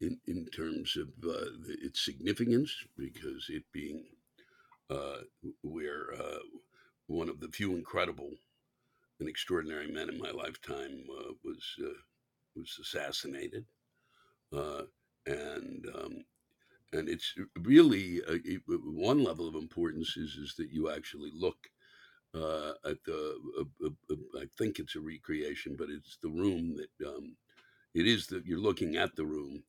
in, 0.00 0.18
in 0.26 0.46
terms 0.54 0.96
of 0.96 1.08
uh, 1.28 1.50
its 1.82 2.04
significance, 2.04 2.72
because 2.96 3.46
it 3.48 3.64
being 3.72 4.04
uh, 4.90 5.18
where 5.62 6.14
uh, 6.18 6.38
one 7.08 7.30
of 7.30 7.40
the 7.40 7.48
few 7.48 7.76
incredible 7.76 8.30
and 9.20 9.28
extraordinary 9.28 9.88
men 9.88 10.08
in 10.08 10.18
my 10.18 10.30
lifetime 10.30 11.04
uh, 11.18 11.32
was 11.44 11.76
uh, 11.84 11.98
was 12.56 12.78
assassinated, 12.80 13.66
uh, 14.56 14.82
and 15.26 15.86
um, 15.94 16.24
and 16.92 17.08
it's 17.08 17.34
really 17.60 18.20
it, 18.28 18.62
one 18.66 19.24
level 19.24 19.48
of 19.48 19.54
importance 19.56 20.16
is 20.16 20.36
is 20.36 20.54
that 20.58 20.70
you 20.70 20.90
actually 20.90 21.32
look 21.34 21.58
at 22.34 22.98
the 23.04 23.34
I 24.38 24.46
think 24.58 24.78
it's 24.78 24.96
a 24.96 25.00
recreation, 25.00 25.76
but 25.78 25.90
it's 25.90 26.18
the 26.22 26.30
room 26.30 26.76
that 26.76 27.08
um, 27.08 27.36
it 27.94 28.06
is 28.06 28.26
that 28.28 28.46
you're 28.46 28.60
looking 28.60 28.96
at 28.96 29.16
the 29.16 29.26
room 29.26 29.64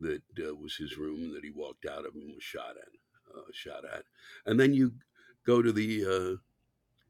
that 0.00 0.22
uh, 0.40 0.54
was 0.54 0.76
his 0.76 0.96
room 0.98 1.32
that 1.34 1.44
he 1.44 1.50
walked 1.50 1.86
out 1.86 2.06
of 2.06 2.14
and 2.14 2.34
was 2.34 2.44
shot 2.44 2.76
at, 2.80 3.36
uh, 3.36 3.42
shot 3.52 3.84
at. 3.84 4.04
And 4.46 4.60
then 4.60 4.74
you 4.74 4.92
go 5.46 5.62
to 5.62 5.72
the 5.72 6.04
uh, 6.06 6.36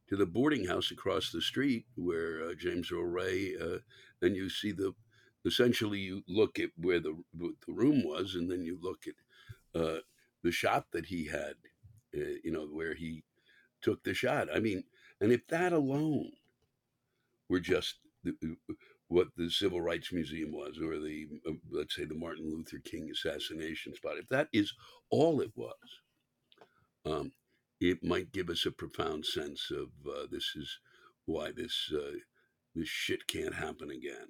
to 0.09 0.17
the 0.17 0.27
boarding 0.27 0.67
house 0.67 0.91
across 0.91 1.31
the 1.31 1.41
street 1.41 1.85
where 1.97 2.43
uh, 2.43 2.55
James 2.55 2.91
Earl 2.93 3.05
Ray, 3.05 3.55
uh, 3.61 3.79
and 4.23 4.37
you 4.37 4.49
see 4.49 4.73
the 4.73 4.95
essentially 5.45 5.99
you 5.99 6.23
look 6.29 6.59
at 6.59 6.71
where 6.77 7.01
the 7.01 7.17
the 7.35 7.55
room 7.69 8.03
was, 8.05 8.35
and 8.35 8.51
then 8.51 8.65
you 8.65 8.79
look 8.81 9.05
at 9.07 9.81
uh, 9.81 9.99
the 10.43 10.53
shot 10.53 10.87
that 10.93 11.07
he 11.07 11.27
had, 11.27 11.55
you 12.13 12.51
know, 12.53 12.67
where 12.67 12.95
he 12.95 13.25
took 13.83 14.03
the 14.05 14.15
shot. 14.15 14.49
I 14.55 14.61
mean, 14.61 14.85
and 15.21 15.33
if 15.33 15.47
that 15.49 15.73
alone 15.73 16.31
were 17.49 17.61
just 17.61 17.97
what 19.09 19.29
the 19.37 19.49
Civil 19.51 19.81
Rights 19.81 20.13
Museum 20.13 20.53
was, 20.53 20.79
or 20.79 20.99
the, 20.99 21.29
uh, 21.49 21.53
let's 21.71 21.95
say, 21.95 22.05
the 22.05 22.15
Martin 22.15 22.51
Luther 22.51 22.79
King 22.85 23.09
assassination 23.11 23.95
spot, 23.95 24.19
if 24.19 24.29
that 24.29 24.49
is 24.53 24.73
all 25.11 25.41
it 25.41 25.53
was, 25.55 25.73
um, 27.05 27.33
it 27.81 28.05
might 28.05 28.33
give 28.33 28.51
us 28.51 28.67
a 28.67 28.71
profound 28.71 29.27
sense 29.27 29.71
of 29.71 29.89
uh, 30.09 30.27
this 30.31 30.55
is 30.57 30.79
why 31.27 31.53
this 31.53 31.93
uh, 31.95 32.13
this 32.75 32.89
shit 32.89 33.27
can't 33.27 33.55
happen 33.55 33.91
again, 33.91 34.29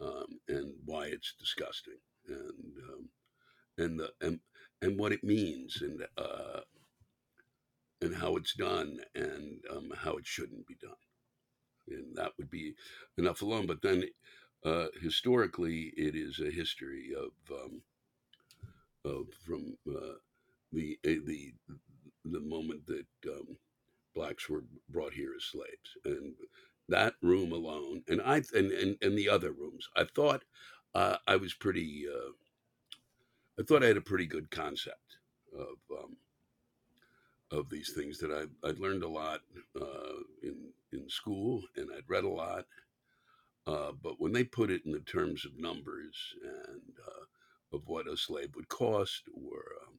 um, 0.00 0.26
and 0.48 0.74
why 0.84 1.06
it's 1.06 1.34
disgusting, 1.38 1.98
and 2.28 2.74
um, 2.90 3.08
and 3.78 4.00
the 4.00 4.10
and 4.20 4.40
and 4.82 4.98
what 4.98 5.12
it 5.12 5.24
means, 5.24 5.82
and 5.82 6.02
uh, 6.18 6.60
and 8.02 8.14
how 8.16 8.36
it's 8.36 8.54
done, 8.54 8.98
and 9.14 9.60
um, 9.70 9.92
how 9.96 10.16
it 10.16 10.26
shouldn't 10.26 10.66
be 10.66 10.76
done 10.80 10.92
and 11.88 12.16
that 12.16 12.32
would 12.38 12.50
be 12.50 12.74
enough 13.18 13.42
alone. 13.42 13.66
But 13.66 13.82
then, 13.82 14.04
uh, 14.64 14.86
historically, 15.00 15.92
it 15.96 16.14
is 16.14 16.40
a 16.40 16.50
history 16.50 17.12
of 17.16 17.32
um, 17.56 17.82
of 19.04 19.26
from 19.44 19.76
uh, 19.88 20.16
the 20.72 20.98
eh, 21.04 21.18
the 21.26 21.52
the 22.24 22.40
moment 22.40 22.86
that 22.86 23.06
um, 23.28 23.56
blacks 24.14 24.48
were 24.48 24.64
brought 24.88 25.12
here 25.12 25.32
as 25.36 25.44
slaves, 25.44 25.96
and 26.04 26.34
that 26.88 27.14
room 27.22 27.52
alone, 27.52 28.02
and 28.08 28.20
I 28.22 28.42
and 28.54 28.72
and, 28.72 28.96
and 29.02 29.18
the 29.18 29.28
other 29.28 29.52
rooms, 29.52 29.88
I 29.96 30.04
thought 30.04 30.44
uh, 30.94 31.16
I 31.26 31.36
was 31.36 31.54
pretty. 31.54 32.06
Uh, 32.08 32.32
I 33.58 33.62
thought 33.64 33.84
I 33.84 33.88
had 33.88 33.96
a 33.98 34.02
pretty 34.02 34.26
good 34.26 34.50
concept 34.50 35.18
of 35.54 35.76
um, 35.98 36.16
of 37.50 37.68
these 37.68 37.92
things 37.92 38.18
that 38.18 38.30
I 38.30 38.68
I'd 38.68 38.78
learned 38.78 39.02
a 39.04 39.08
lot 39.08 39.40
uh, 39.80 40.20
in 40.42 40.56
in 40.92 41.08
school 41.08 41.62
and 41.76 41.88
I'd 41.96 42.08
read 42.08 42.24
a 42.24 42.28
lot. 42.28 42.66
Uh, 43.66 43.92
but 44.02 44.20
when 44.20 44.32
they 44.32 44.44
put 44.44 44.70
it 44.70 44.82
in 44.84 44.92
the 44.92 45.00
terms 45.00 45.44
of 45.44 45.58
numbers 45.58 46.34
and 46.42 46.82
uh, 47.06 47.76
of 47.76 47.82
what 47.86 48.08
a 48.08 48.16
slave 48.16 48.50
would 48.56 48.68
cost 48.68 49.22
or 49.34 49.62
um, 49.86 49.94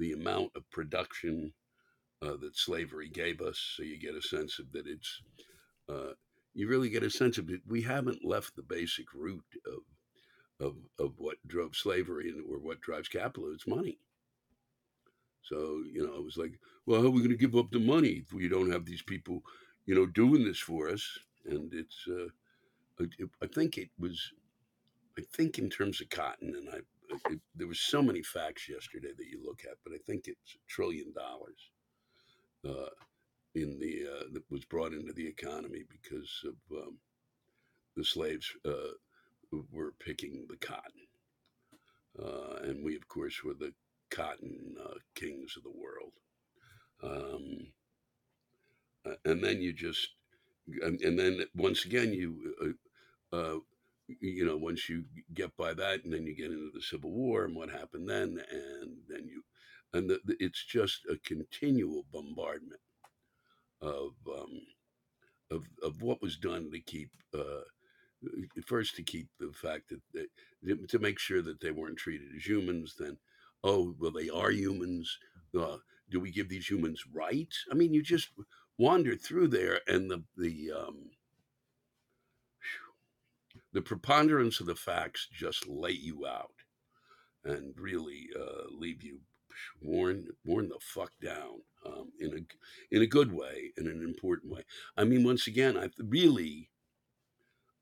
the 0.00 0.12
amount 0.12 0.50
of 0.56 0.68
production 0.70 1.52
uh, 2.22 2.36
that 2.40 2.56
slavery 2.56 3.08
gave 3.08 3.40
us, 3.40 3.58
so 3.76 3.84
you 3.84 3.98
get 3.98 4.16
a 4.16 4.22
sense 4.22 4.58
of 4.58 4.72
that 4.72 4.86
it's, 4.86 5.22
uh, 5.88 6.12
you 6.54 6.68
really 6.68 6.90
get 6.90 7.04
a 7.04 7.10
sense 7.10 7.38
of 7.38 7.48
it. 7.50 7.60
We 7.66 7.82
haven't 7.82 8.24
left 8.24 8.56
the 8.56 8.62
basic 8.62 9.14
root 9.14 9.44
of, 9.66 10.66
of, 10.66 10.76
of 10.98 11.12
what 11.18 11.36
drove 11.46 11.76
slavery 11.76 12.30
and, 12.30 12.42
or 12.50 12.58
what 12.58 12.80
drives 12.80 13.08
capitalism. 13.08 13.54
It's 13.54 13.66
money. 13.68 13.98
So, 15.42 15.82
you 15.90 16.04
know, 16.04 16.14
it 16.14 16.24
was 16.24 16.36
like, 16.36 16.58
well, 16.86 17.00
how 17.00 17.06
are 17.06 17.10
we 17.10 17.20
going 17.20 17.30
to 17.30 17.36
give 17.36 17.56
up 17.56 17.70
the 17.70 17.80
money 17.80 18.22
if 18.24 18.32
we 18.32 18.48
don't 18.48 18.72
have 18.72 18.84
these 18.84 19.02
people 19.02 19.42
you 19.86 19.96
know, 19.96 20.06
doing 20.06 20.44
this 20.44 20.58
for 20.58 20.88
us. 20.88 21.18
And 21.46 21.72
it's, 21.74 22.04
uh, 22.08 22.28
I, 23.00 23.44
I 23.44 23.48
think 23.48 23.76
it 23.76 23.90
was, 23.98 24.32
I 25.18 25.22
think 25.34 25.58
in 25.58 25.68
terms 25.68 26.00
of 26.00 26.10
cotton, 26.10 26.54
and 26.54 26.68
I, 26.68 26.78
it, 27.30 27.40
there 27.54 27.66
was 27.66 27.80
so 27.80 28.02
many 28.02 28.22
facts 28.22 28.68
yesterday 28.68 29.12
that 29.16 29.26
you 29.26 29.40
look 29.44 29.62
at, 29.64 29.76
but 29.84 29.92
I 29.92 29.98
think 30.06 30.26
it's 30.26 30.54
a 30.54 30.58
trillion 30.68 31.12
dollars 31.12 31.70
uh, 32.68 32.90
in 33.54 33.78
the 33.78 34.06
uh, 34.08 34.24
that 34.32 34.42
was 34.50 34.64
brought 34.64 34.92
into 34.92 35.12
the 35.12 35.26
economy 35.26 35.84
because 35.90 36.30
of 36.44 36.76
um, 36.76 36.98
the 37.96 38.04
slaves 38.04 38.50
uh, 38.64 38.94
were 39.72 39.92
picking 39.98 40.46
the 40.48 40.56
cotton, 40.56 41.06
uh, 42.22 42.68
and 42.68 42.84
we, 42.84 42.96
of 42.96 43.06
course, 43.08 43.42
were 43.44 43.54
the 43.54 43.72
cotton 44.10 44.74
uh, 44.84 44.94
kings 45.14 45.54
of 45.56 45.62
the 45.62 45.70
world. 45.70 46.12
Um, 47.02 47.66
and 49.24 49.42
then 49.42 49.60
you 49.60 49.72
just, 49.72 50.08
and, 50.82 51.00
and 51.00 51.18
then 51.18 51.44
once 51.56 51.84
again 51.84 52.12
you 52.12 52.74
uh, 53.32 53.58
you 54.20 54.44
know, 54.44 54.56
once 54.56 54.88
you 54.88 55.04
get 55.34 55.56
by 55.56 55.74
that, 55.74 56.04
and 56.04 56.12
then 56.12 56.26
you 56.26 56.34
get 56.34 56.50
into 56.50 56.70
the 56.72 56.82
Civil 56.82 57.10
War 57.10 57.44
and 57.44 57.54
what 57.56 57.70
happened 57.70 58.08
then, 58.08 58.42
and 58.50 58.96
then 59.08 59.26
you, 59.28 59.42
and 59.92 60.08
the, 60.08 60.20
the, 60.24 60.36
it's 60.40 60.64
just 60.64 61.00
a 61.10 61.16
continual 61.18 62.04
bombardment 62.12 62.80
of 63.82 64.12
um, 64.28 64.60
of 65.50 65.64
of 65.82 66.02
what 66.02 66.22
was 66.22 66.36
done 66.36 66.70
to 66.72 66.80
keep. 66.80 67.10
Uh, 67.34 67.62
first, 68.66 68.96
to 68.96 69.02
keep 69.02 69.28
the 69.38 69.50
fact 69.52 69.90
that 69.90 70.00
they, 70.12 70.74
to 70.88 70.98
make 70.98 71.18
sure 71.18 71.42
that 71.42 71.60
they 71.60 71.70
weren't 71.70 71.98
treated 71.98 72.28
as 72.36 72.46
humans. 72.46 72.94
Then, 72.98 73.18
oh 73.64 73.94
well, 73.98 74.10
they 74.12 74.28
are 74.28 74.50
humans. 74.50 75.18
Uh, 75.58 75.78
do 76.10 76.20
we 76.20 76.30
give 76.30 76.48
these 76.48 76.68
humans 76.68 77.02
rights? 77.12 77.64
I 77.70 77.74
mean, 77.74 77.94
you 77.94 78.02
just 78.02 78.28
wander 78.78 79.16
through 79.16 79.48
there, 79.48 79.80
and 79.86 80.10
the 80.10 80.22
the 80.36 80.72
um, 80.72 81.10
the 83.72 83.82
preponderance 83.82 84.60
of 84.60 84.66
the 84.66 84.74
facts 84.74 85.28
just 85.32 85.68
lay 85.68 85.92
you 85.92 86.26
out 86.26 86.54
and 87.44 87.74
really 87.76 88.28
uh, 88.38 88.68
leave 88.70 89.02
you 89.02 89.18
worn 89.82 90.26
worn 90.44 90.68
the 90.68 90.78
fuck 90.80 91.12
down 91.22 91.60
um, 91.86 92.10
in 92.20 92.32
a 92.32 92.96
in 92.96 93.02
a 93.02 93.06
good 93.06 93.32
way 93.32 93.72
in 93.76 93.86
an 93.86 94.02
important 94.02 94.52
way. 94.52 94.62
I 94.96 95.04
mean, 95.04 95.24
once 95.24 95.46
again, 95.46 95.76
I 95.76 95.90
really. 95.98 96.68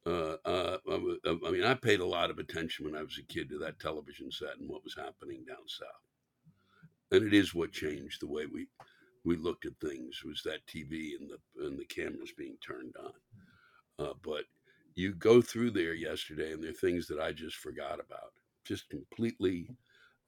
Uh, 0.07 0.37
uh, 0.47 0.78
I 0.88 1.50
mean, 1.50 1.64
I 1.64 1.75
paid 1.75 2.00
a 2.00 2.07
lot 2.07 2.30
of 2.30 2.38
attention 2.38 2.87
when 2.87 2.97
I 2.97 3.02
was 3.02 3.18
a 3.18 3.30
kid 3.30 3.50
to 3.50 3.59
that 3.59 3.78
television 3.78 4.30
set 4.30 4.57
and 4.59 4.66
what 4.66 4.83
was 4.83 4.95
happening 4.95 5.45
down 5.47 5.59
south, 5.66 7.11
and 7.11 7.26
it 7.26 7.35
is 7.35 7.52
what 7.52 7.73
changed 7.73 8.23
the 8.23 8.26
way 8.26 8.47
we 8.47 8.68
we 9.25 9.37
looked 9.37 9.66
at 9.66 9.73
things 9.83 10.23
was 10.25 10.40
that 10.45 10.66
TV 10.66 11.11
and 11.21 11.28
the 11.28 11.66
and 11.66 11.78
the 11.78 11.85
cameras 11.85 12.33
being 12.38 12.57
turned 12.66 12.95
on. 12.99 14.07
Uh, 14.07 14.14
but 14.23 14.45
you 14.99 15.14
go 15.14 15.40
through 15.40 15.71
there 15.71 15.95
yesterday 15.95 16.52
and 16.52 16.62
there 16.62 16.71
are 16.71 16.75
things 16.75 17.07
that 17.07 17.21
I 17.21 17.31
just 17.31 17.57
forgot 17.57 18.00
about, 18.00 18.33
just 18.64 18.90
completely. 18.90 19.71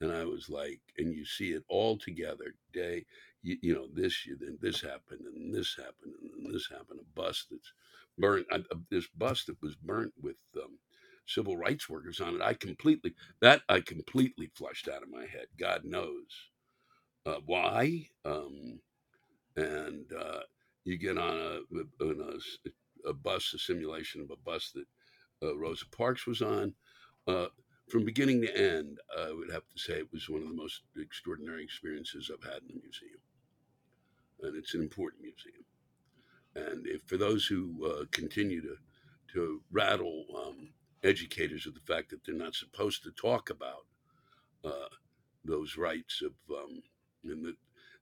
And 0.01 0.13
I 0.13 0.25
was 0.25 0.49
like, 0.49 0.81
and 0.97 1.13
you 1.13 1.27
see 1.27 1.51
it 1.55 1.65
all 1.69 1.99
together 1.99 2.55
day, 2.73 3.05
you, 3.43 3.57
you 3.63 3.75
know, 3.75 3.89
this, 3.93 4.25
you, 4.25 4.37
then 4.41 4.59
this 4.63 4.81
happened 4.81 5.23
and 5.27 5.53
this 5.53 5.75
happened 5.77 6.15
and 6.23 6.55
this 6.55 6.69
happened. 6.71 7.01
A 7.01 7.21
bus 7.21 7.47
that's 7.51 7.73
burnt, 8.17 8.47
uh, 8.53 8.61
this 8.91 9.09
bus 9.19 9.45
that 9.47 9.61
was 9.61 9.75
burnt 9.75 10.13
with 10.23 10.37
um, 10.57 10.79
civil 11.27 11.57
rights 11.57 11.89
workers 11.89 12.21
on 12.21 12.37
it. 12.37 12.41
I 12.41 12.55
completely, 12.55 13.15
that 13.41 13.63
I 13.69 13.81
completely 13.81 14.53
flushed 14.55 14.87
out 14.89 15.03
of 15.03 15.11
my 15.11 15.27
head. 15.27 15.47
God 15.59 15.83
knows 15.85 16.51
uh, 17.27 17.41
why. 17.45 18.07
Um, 18.25 18.79
and 19.57 20.07
uh, 20.19 20.41
you 20.85 20.97
get 20.97 21.19
on 21.19 21.35
a, 21.35 22.05
on 22.05 22.35
a 22.37 22.71
a 23.07 23.13
bus, 23.13 23.53
a 23.55 23.59
simulation 23.59 24.21
of 24.21 24.31
a 24.31 24.37
bus 24.37 24.73
that 24.75 25.47
uh, 25.47 25.57
Rosa 25.57 25.87
Parks 25.97 26.27
was 26.27 26.43
on. 26.43 26.75
Uh, 27.27 27.47
from 27.89 28.05
beginning 28.05 28.41
to 28.43 28.57
end, 28.57 28.99
I 29.19 29.33
would 29.33 29.51
have 29.51 29.69
to 29.69 29.79
say 29.79 29.95
it 29.95 30.13
was 30.13 30.29
one 30.29 30.43
of 30.43 30.49
the 30.49 30.55
most 30.55 30.83
extraordinary 30.97 31.65
experiences 31.65 32.31
I've 32.33 32.45
had 32.45 32.63
in 32.63 32.77
a 32.77 32.81
museum. 32.81 33.21
And 34.43 34.57
it's 34.57 34.75
an 34.75 34.83
important 34.83 35.23
museum. 35.23 35.65
And 36.55 36.87
if 36.87 37.03
for 37.03 37.17
those 37.17 37.47
who 37.47 37.87
uh, 37.87 38.05
continue 38.11 38.61
to, 38.63 38.77
to 39.35 39.63
rattle 39.71 40.25
um, 40.37 40.71
educators 41.03 41.67
of 41.67 41.75
the 41.75 41.81
fact 41.81 42.11
that 42.11 42.25
they're 42.25 42.35
not 42.35 42.55
supposed 42.55 43.03
to 43.05 43.11
talk 43.13 43.51
about 43.51 43.87
uh, 44.65 44.89
those 45.45 45.77
rights 45.77 46.23
of 46.23 46.33
um, 46.55 46.83
and 47.25 47.45
that 47.45 47.57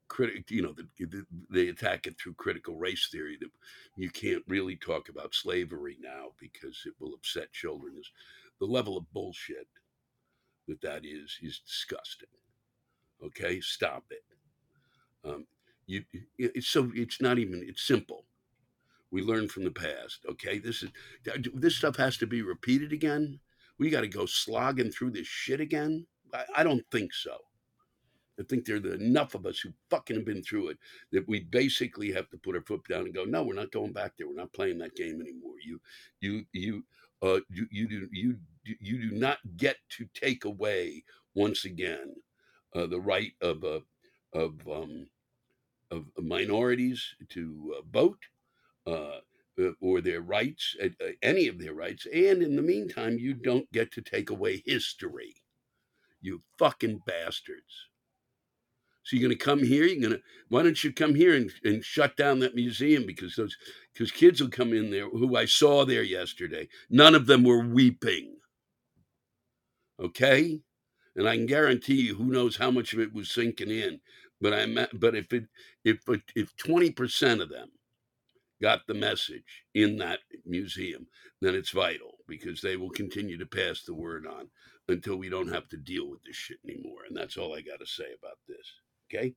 critic, 0.08 0.50
you 0.50 0.62
know, 0.62 0.74
the, 0.98 1.24
they 1.50 1.68
attack 1.68 2.06
it 2.06 2.18
through 2.18 2.34
critical 2.34 2.76
race 2.76 3.08
theory 3.10 3.36
that 3.40 3.50
you 3.96 4.10
can't 4.10 4.42
really 4.48 4.76
talk 4.76 5.08
about 5.08 5.34
slavery 5.34 5.96
now 6.00 6.28
because 6.40 6.82
it 6.86 6.94
will 6.98 7.14
upset 7.14 7.52
children. 7.52 7.94
Is 7.98 8.10
the 8.60 8.66
level 8.66 8.96
of 8.96 9.10
bullshit 9.12 9.66
that 10.66 10.80
that 10.82 11.04
is 11.04 11.38
is 11.42 11.60
disgusting. 11.60 12.28
Okay, 13.24 13.60
stop 13.60 14.04
it. 14.10 14.24
Um, 15.24 15.46
you, 15.86 16.04
it's 16.38 16.68
so 16.68 16.90
it's 16.94 17.20
not 17.20 17.38
even 17.38 17.64
it's 17.66 17.86
simple. 17.86 18.24
We 19.10 19.22
learn 19.22 19.48
from 19.48 19.64
the 19.64 19.70
past. 19.70 20.20
Okay, 20.30 20.58
this 20.58 20.82
is 20.82 20.90
this 21.54 21.76
stuff 21.76 21.96
has 21.96 22.16
to 22.18 22.26
be 22.26 22.42
repeated 22.42 22.92
again. 22.92 23.40
We 23.78 23.90
got 23.90 24.02
to 24.02 24.08
go 24.08 24.26
slogging 24.26 24.90
through 24.90 25.12
this 25.12 25.26
shit 25.26 25.60
again. 25.60 26.06
I, 26.34 26.44
I 26.56 26.62
don't 26.62 26.84
think 26.92 27.14
so. 27.14 27.38
I 28.38 28.44
think 28.44 28.64
there 28.64 28.76
are 28.76 28.94
enough 28.94 29.34
of 29.34 29.46
us 29.46 29.58
who 29.58 29.70
fucking 29.90 30.16
have 30.16 30.24
been 30.24 30.42
through 30.42 30.68
it 30.68 30.78
that 31.12 31.26
we 31.28 31.40
basically 31.40 32.12
have 32.12 32.28
to 32.30 32.38
put 32.38 32.54
our 32.54 32.62
foot 32.62 32.86
down 32.88 33.02
and 33.02 33.14
go, 33.14 33.24
no, 33.24 33.42
we're 33.42 33.54
not 33.54 33.72
going 33.72 33.92
back 33.92 34.12
there. 34.16 34.28
We're 34.28 34.34
not 34.34 34.52
playing 34.52 34.78
that 34.78 34.96
game 34.96 35.20
anymore. 35.20 35.54
You, 35.64 35.80
you, 36.20 36.44
you, 36.52 36.84
uh, 37.22 37.40
you, 37.50 37.66
you 37.70 37.88
do, 37.88 38.08
you, 38.12 38.36
you 38.64 39.10
do 39.10 39.16
not 39.16 39.38
get 39.56 39.76
to 39.96 40.06
take 40.14 40.44
away 40.44 41.04
once 41.34 41.64
again 41.64 42.14
uh, 42.74 42.86
the 42.86 43.00
right 43.00 43.32
of, 43.40 43.64
uh, 43.64 43.80
of, 44.32 44.54
um, 44.70 45.08
of 45.90 46.04
minorities 46.18 47.02
to 47.30 47.74
uh, 47.78 47.82
vote. 47.90 48.22
Uh, 48.86 49.18
uh, 49.60 49.72
or 49.80 50.00
their 50.00 50.20
rights, 50.20 50.76
any 51.20 51.48
of 51.48 51.58
their 51.58 51.74
rights. 51.74 52.06
And 52.06 52.44
in 52.44 52.54
the 52.54 52.62
meantime, 52.62 53.18
you 53.18 53.34
don't 53.34 53.70
get 53.72 53.90
to 53.90 54.00
take 54.00 54.30
away 54.30 54.62
history. 54.64 55.34
You 56.20 56.42
fucking 56.58 57.00
bastards. 57.04 57.88
So 59.08 59.16
you're 59.16 59.26
going 59.26 59.38
to 59.38 59.42
come 59.42 59.60
here. 59.60 59.86
You're 59.86 60.02
going 60.02 60.18
to. 60.18 60.22
Why 60.50 60.62
don't 60.62 60.84
you 60.84 60.92
come 60.92 61.14
here 61.14 61.34
and, 61.34 61.50
and 61.64 61.82
shut 61.82 62.14
down 62.18 62.40
that 62.40 62.54
museum? 62.54 63.06
Because 63.06 63.36
those 63.36 63.56
because 63.94 64.10
kids 64.10 64.42
will 64.42 64.50
come 64.50 64.74
in 64.74 64.90
there 64.90 65.08
who 65.08 65.34
I 65.34 65.46
saw 65.46 65.86
there 65.86 66.02
yesterday. 66.02 66.68
None 66.90 67.14
of 67.14 67.24
them 67.24 67.42
were 67.42 67.66
weeping. 67.66 68.36
Okay, 69.98 70.60
and 71.16 71.26
I 71.26 71.36
can 71.36 71.46
guarantee 71.46 72.02
you, 72.02 72.16
who 72.16 72.26
knows 72.26 72.58
how 72.58 72.70
much 72.70 72.92
of 72.92 73.00
it 73.00 73.14
was 73.14 73.30
sinking 73.30 73.70
in. 73.70 73.98
But 74.42 74.52
I 74.52 74.86
but 74.92 75.14
if 75.14 75.32
it 75.32 75.44
if 75.86 76.00
if 76.36 76.54
twenty 76.58 76.90
percent 76.90 77.40
of 77.40 77.48
them 77.48 77.70
got 78.60 78.86
the 78.86 78.94
message 78.94 79.64
in 79.72 79.96
that 79.98 80.18
museum, 80.44 81.06
then 81.40 81.54
it's 81.54 81.70
vital 81.70 82.18
because 82.28 82.60
they 82.60 82.76
will 82.76 82.90
continue 82.90 83.38
to 83.38 83.46
pass 83.46 83.84
the 83.84 83.94
word 83.94 84.26
on 84.26 84.50
until 84.88 85.16
we 85.16 85.30
don't 85.30 85.52
have 85.52 85.66
to 85.70 85.78
deal 85.78 86.10
with 86.10 86.22
this 86.24 86.36
shit 86.36 86.58
anymore. 86.68 87.04
And 87.08 87.16
that's 87.16 87.38
all 87.38 87.54
I 87.54 87.62
got 87.62 87.80
to 87.80 87.86
say 87.86 88.04
about 88.22 88.36
this. 88.46 88.66
Okay. 89.12 89.34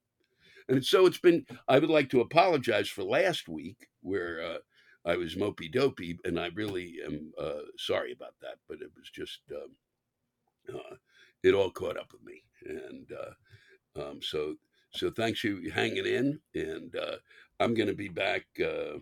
And 0.67 0.85
so 0.85 1.05
it's 1.05 1.17
been, 1.17 1.45
I 1.67 1.79
would 1.79 1.89
like 1.89 2.09
to 2.11 2.21
apologize 2.21 2.87
for 2.87 3.03
last 3.03 3.49
week 3.49 3.89
where 4.01 4.41
uh, 4.41 4.57
I 5.05 5.17
was 5.17 5.35
mopey 5.35 5.71
dopey, 5.71 6.17
and 6.23 6.39
I 6.39 6.49
really 6.53 6.97
am 7.05 7.33
uh, 7.39 7.63
sorry 7.77 8.13
about 8.13 8.35
that, 8.41 8.55
but 8.67 8.81
it 8.81 8.91
was 8.95 9.09
just, 9.09 9.41
um, 9.51 10.75
uh, 10.75 10.95
it 11.43 11.53
all 11.53 11.71
caught 11.71 11.97
up 11.97 12.11
with 12.13 12.23
me. 12.23 12.43
And 12.65 13.11
uh, 13.11 14.01
um, 14.01 14.19
so, 14.21 14.55
so 14.93 15.09
thanks 15.09 15.43
you 15.43 15.71
hanging 15.71 16.05
in, 16.05 16.39
and 16.53 16.95
uh, 16.95 17.15
I'm 17.59 17.73
going 17.73 17.89
to 17.89 17.95
be 17.95 18.09
back 18.09 18.45
uh, 18.63 18.99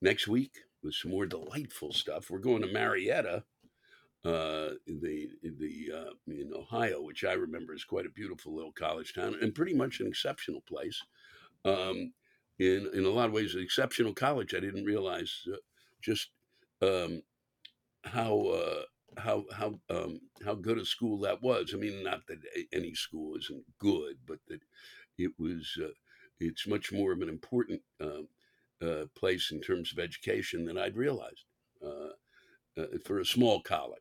next 0.00 0.28
week 0.28 0.52
with 0.82 0.94
some 0.94 1.10
more 1.10 1.26
delightful 1.26 1.92
stuff. 1.92 2.30
We're 2.30 2.38
going 2.38 2.62
to 2.62 2.72
Marietta 2.72 3.44
uh, 4.24 4.70
the 4.86 5.28
the 5.42 5.92
uh, 5.94 6.12
in 6.26 6.50
Ohio, 6.54 7.02
which 7.02 7.24
I 7.24 7.34
remember 7.34 7.74
is 7.74 7.84
quite 7.84 8.06
a 8.06 8.10
beautiful 8.10 8.54
little 8.54 8.72
college 8.72 9.12
town 9.12 9.36
and 9.40 9.54
pretty 9.54 9.74
much 9.74 10.00
an 10.00 10.06
exceptional 10.06 10.62
place. 10.62 11.02
Um, 11.64 12.12
in 12.58 12.88
in 12.94 13.04
a 13.04 13.10
lot 13.10 13.26
of 13.26 13.32
ways, 13.32 13.54
an 13.54 13.62
exceptional 13.62 14.14
college. 14.14 14.54
I 14.54 14.60
didn't 14.60 14.84
realize 14.84 15.42
uh, 15.52 15.56
just 16.00 16.30
um, 16.80 17.22
how 18.04 18.46
uh, 18.46 18.82
how 19.18 19.44
how 19.52 19.78
um, 19.90 20.20
how 20.42 20.54
good 20.54 20.78
a 20.78 20.86
school 20.86 21.18
that 21.20 21.42
was. 21.42 21.72
I 21.74 21.76
mean, 21.76 22.02
not 22.02 22.26
that 22.28 22.38
any 22.72 22.94
school 22.94 23.36
isn't 23.36 23.64
good, 23.78 24.16
but 24.26 24.38
that 24.48 24.60
it 25.18 25.32
was. 25.38 25.78
Uh, 25.82 25.88
it's 26.40 26.66
much 26.66 26.92
more 26.92 27.12
of 27.12 27.20
an 27.20 27.28
important 27.28 27.80
place 29.14 29.50
in 29.52 29.60
terms 29.60 29.92
of 29.92 29.98
education 29.98 30.64
than 30.64 30.76
I'd 30.76 30.96
realized 30.96 31.44
uh, 32.78 32.98
for 33.04 33.20
a 33.20 33.24
small 33.24 33.60
college. 33.60 34.00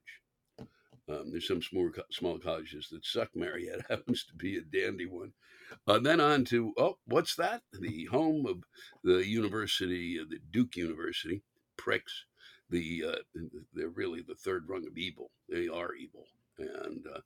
Um, 1.10 1.32
there's 1.32 1.48
some 1.48 1.62
small 1.62 1.90
small 2.12 2.40
colleges 2.40 2.88
that 2.92 3.06
suck. 3.06 3.30
Marietta 3.36 3.84
happens 3.90 4.26
to 4.26 4.36
be 4.36 4.58
a 4.58 4.62
dandy 4.62 5.06
one. 5.06 5.34
Uh, 5.88 6.00
then 6.00 6.22
on 6.22 6.46
to 6.46 6.74
oh, 6.78 6.98
what's 7.06 7.36
that? 7.36 7.62
The 7.80 8.06
home 8.06 8.46
of 8.46 8.64
the 9.04 9.26
university, 9.28 10.20
uh, 10.20 10.26
the 10.30 10.40
Duke 10.52 10.76
University, 10.76 11.42
pricks. 11.78 12.26
The 12.70 13.04
uh, 13.08 13.40
they're 13.74 13.90
really 13.90 14.22
the 14.22 14.36
third 14.36 14.66
rung 14.68 14.88
of 14.88 14.98
evil. 14.98 15.32
They 15.50 15.68
are 15.68 15.94
evil. 15.94 16.26
And 16.58 17.06
uh, 17.14 17.20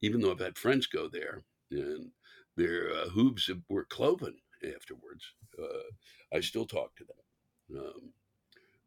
even 0.00 0.20
though 0.20 0.32
I've 0.32 0.40
had 0.40 0.58
friends 0.58 0.86
go 0.86 1.08
there 1.08 1.44
and 1.70 2.10
their 2.56 2.90
uh, 2.92 3.08
hooves 3.08 3.48
were 3.68 3.84
cloven 3.84 4.34
afterwards, 4.74 5.24
uh, 5.58 6.36
I 6.36 6.40
still 6.40 6.66
talk 6.66 6.96
to 6.96 7.04
them. 7.04 7.78
Um, 7.78 8.12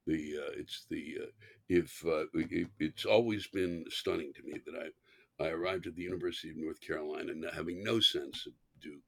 the 0.06 0.36
uh, 0.40 0.52
it's 0.58 0.86
the 0.90 1.18
uh, 1.24 1.26
if 1.70 2.04
it, 2.34 2.68
it's 2.80 3.06
always 3.06 3.48
been 3.48 3.86
stunning 3.90 4.32
to 4.34 4.44
me 4.44 4.60
that 4.66 4.76
I 4.76 5.46
I 5.46 5.50
arrived 5.50 5.88
at 5.88 5.96
the 5.96 6.04
University 6.04 6.50
of 6.50 6.58
North 6.58 6.80
Carolina 6.80 7.32
and 7.32 7.46
having 7.54 7.84
no 7.84 8.00
sense 8.00 8.46
of 8.46 8.54
Duke 8.82 9.02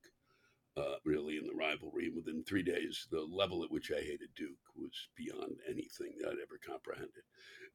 uh, 0.77 0.95
really 1.05 1.37
in 1.37 1.47
the 1.47 1.55
rivalry. 1.55 2.07
And 2.07 2.15
Within 2.15 2.43
three 2.43 2.63
days, 2.63 3.07
the 3.11 3.21
level 3.21 3.63
at 3.63 3.71
which 3.71 3.91
I 3.91 4.01
hated 4.01 4.29
Duke 4.35 4.57
was 4.75 5.07
beyond 5.15 5.55
anything 5.67 6.13
that 6.19 6.29
I'd 6.29 6.43
ever 6.43 6.59
comprehended. 6.65 7.23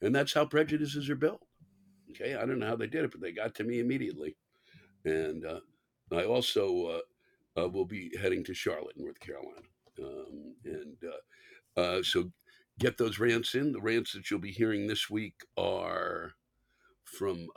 And 0.01 0.15
that's 0.15 0.35
how 0.35 0.45
prejudices 0.45 1.09
are 1.11 1.17
built. 1.17 1.43
Okay, 2.11 2.35
I 2.35 2.45
don't 2.45 2.59
know 2.59 2.67
how 2.67 2.77
they 2.77 2.87
did 2.87 3.05
it, 3.05 3.11
but 3.11 3.21
they 3.21 3.33
got 3.33 3.55
to 3.57 3.65
me 3.65 3.81
immediately. 3.81 4.37
And 5.05 5.45
uh, 5.45 5.61
I 6.13 6.25
also 6.25 6.87
uh, 7.57 7.61
uh 7.61 7.69
will 7.69 7.87
be 7.87 8.11
heading 8.21 8.45
to 8.45 8.55
Charlotte, 8.55 8.97
North 8.97 9.19
Carolina. 9.19 9.67
Um, 10.03 10.55
and 10.65 10.97
uh, 11.05 11.81
uh, 11.81 12.03
so 12.03 12.31
get 12.83 12.99
those 12.99 13.19
rants 13.19 13.55
in. 13.55 13.73
The 13.73 13.81
rants 13.81 14.13
that 14.13 14.31
you'll 14.31 14.41
be 14.41 14.53
hearing 14.53 14.87
this 14.87 15.09
week 15.09 15.35
are 15.57 16.33
from 17.05 17.49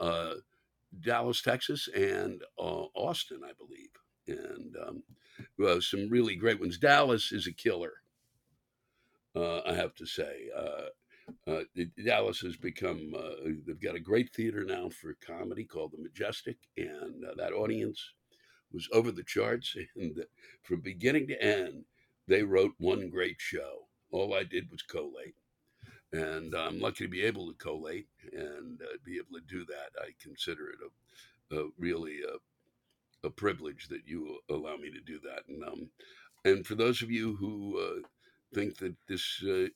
Dallas, 1.00 1.42
Texas, 1.42 1.88
and 1.94 2.42
Austin, 2.56 3.40
I 3.44 3.52
believe 3.58 3.90
and 4.28 4.76
um, 4.86 5.02
uh, 5.64 5.80
some 5.80 6.08
really 6.08 6.36
great 6.36 6.60
ones. 6.60 6.78
Dallas 6.78 7.32
is 7.32 7.46
a 7.46 7.52
killer, 7.52 7.94
uh, 9.34 9.60
I 9.66 9.74
have 9.74 9.94
to 9.96 10.06
say. 10.06 10.48
Uh, 10.56 11.50
uh 11.50 11.62
Dallas 12.04 12.40
has 12.40 12.56
become, 12.56 13.14
uh, 13.16 13.50
they've 13.66 13.80
got 13.80 13.96
a 13.96 14.00
great 14.00 14.32
theater 14.32 14.64
now 14.64 14.88
for 14.88 15.16
comedy 15.26 15.64
called 15.64 15.92
The 15.92 16.02
Majestic, 16.02 16.56
and 16.76 17.24
uh, 17.24 17.34
that 17.36 17.52
audience 17.52 18.00
was 18.72 18.88
over 18.92 19.10
the 19.10 19.24
charts. 19.24 19.76
And 19.96 20.24
from 20.62 20.80
beginning 20.80 21.28
to 21.28 21.42
end, 21.42 21.84
they 22.28 22.42
wrote 22.42 22.72
one 22.78 23.10
great 23.10 23.36
show. 23.38 23.85
All 24.10 24.34
I 24.34 24.44
did 24.44 24.70
was 24.70 24.82
collate. 24.82 25.34
And 26.12 26.54
I'm 26.54 26.80
lucky 26.80 27.04
to 27.04 27.10
be 27.10 27.22
able 27.22 27.48
to 27.48 27.58
collate 27.58 28.08
and 28.32 28.80
be 29.04 29.16
able 29.16 29.38
to 29.38 29.46
do 29.48 29.64
that. 29.66 29.90
I 30.00 30.10
consider 30.22 30.70
it 30.70 30.78
a, 31.52 31.56
a 31.60 31.68
really 31.78 32.20
a 32.22 32.36
a 33.26 33.30
privilege 33.30 33.88
that 33.88 34.06
you 34.06 34.38
allow 34.50 34.76
me 34.76 34.90
to 34.90 35.00
do 35.00 35.18
that. 35.20 35.42
And 35.48 35.64
um, 35.64 35.90
and 36.44 36.66
for 36.66 36.74
those 36.76 37.02
of 37.02 37.10
you 37.10 37.36
who 37.36 37.78
uh, 37.80 38.06
think 38.54 38.78
that 38.78 38.94
this 39.08 39.42
uh, 39.42 39.66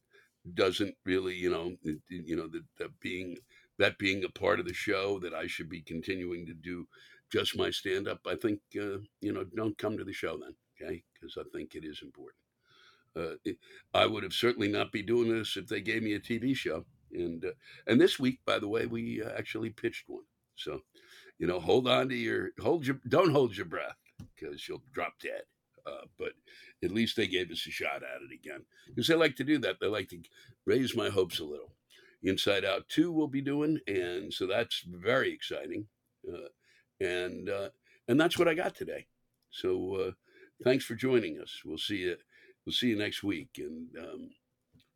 doesn't 0.55 0.95
really, 1.05 1.35
you 1.35 1.51
know, 1.51 1.75
you 2.09 2.37
know 2.37 2.49
that, 2.49 2.63
that 2.79 3.01
being 3.01 3.37
that 3.79 3.99
being 3.99 4.25
a 4.25 4.29
part 4.29 4.61
of 4.61 4.67
the 4.67 4.75
show 4.75 5.19
that 5.21 5.35
I 5.35 5.47
should 5.47 5.69
be 5.69 5.83
continuing 5.83 6.47
to 6.47 6.55
do 6.55 6.87
just 7.33 7.57
my 7.57 7.71
stand 7.71 8.09
up, 8.09 8.21
I 8.27 8.37
think 8.37 8.61
uh, 8.77 8.99
you 9.21 9.33
know 9.33 9.45
don't 9.45 9.77
come 9.79 9.99
to 9.99 10.05
the 10.05 10.13
show 10.13 10.39
then, 10.39 10.55
okay? 10.81 11.03
Because 11.15 11.37
I 11.39 11.43
think 11.53 11.75
it 11.75 11.85
is 11.85 12.01
important. 12.03 12.40
Uh, 13.21 13.53
I 13.95 14.07
would 14.07 14.23
have 14.23 14.33
certainly 14.33 14.69
not 14.69 14.93
be 14.93 15.03
doing 15.03 15.33
this 15.33 15.57
if 15.57 15.67
they 15.67 15.81
gave 15.81 16.03
me 16.03 16.15
a 16.15 16.21
TV 16.21 16.55
show. 16.55 16.85
And 17.13 17.45
uh, 17.45 17.53
and 17.87 18.01
this 18.01 18.19
week, 18.19 18.39
by 18.47 18.59
the 18.59 18.69
way, 18.69 18.87
we 18.87 19.23
uh, 19.23 19.31
actually 19.37 19.71
pitched 19.71 20.05
one. 20.09 20.25
So 20.57 20.81
you 21.39 21.47
know, 21.47 21.61
hold 21.61 21.89
on 21.89 22.09
to 22.09 22.15
your 22.15 22.51
hold 22.61 22.87
your 22.87 23.01
don't 23.09 23.33
hold 23.33 23.57
your 23.57 23.67
breath 23.67 23.97
because 24.35 24.69
you'll 24.69 24.83
drop 24.93 25.15
dead. 25.23 25.43
Uh, 25.87 26.07
but 26.19 26.33
at 26.85 26.91
least 26.91 27.17
they 27.17 27.27
gave 27.27 27.51
us 27.51 27.67
a 27.67 27.71
shot 27.71 28.03
at 28.03 28.23
it 28.23 28.35
again 28.35 28.65
because 28.89 29.09
they 29.09 29.15
like 29.15 29.35
to 29.37 29.45
do 29.45 29.59
that. 29.59 29.77
They 29.81 29.87
like 29.87 30.09
to 30.11 30.19
raise 30.67 30.95
my 30.95 31.09
hopes 31.09 31.41
a 31.41 31.45
little. 31.45 31.73
Inside 32.23 32.65
Out 32.67 32.89
Two 32.89 33.11
we'll 33.11 33.29
be 33.29 33.41
doing, 33.41 33.81
and 33.87 34.33
so 34.33 34.47
that's 34.47 34.85
very 34.87 35.33
exciting. 35.33 35.87
Uh, 36.29 36.49
and 37.01 37.49
uh, 37.49 37.71
and 38.09 38.21
that's 38.21 38.39
what 38.39 38.47
I 38.47 38.55
got 38.55 38.77
today. 38.77 39.07
So 39.51 40.13
thanks 40.63 40.85
for 40.85 40.95
joining 40.95 41.41
us. 41.41 41.63
We'll 41.65 41.79
see 41.79 41.99
you. 41.99 42.17
We'll 42.71 42.77
see 42.77 42.91
you 42.91 42.99
next 42.99 43.25
week, 43.25 43.49
and 43.59 43.89
um, 43.99 44.31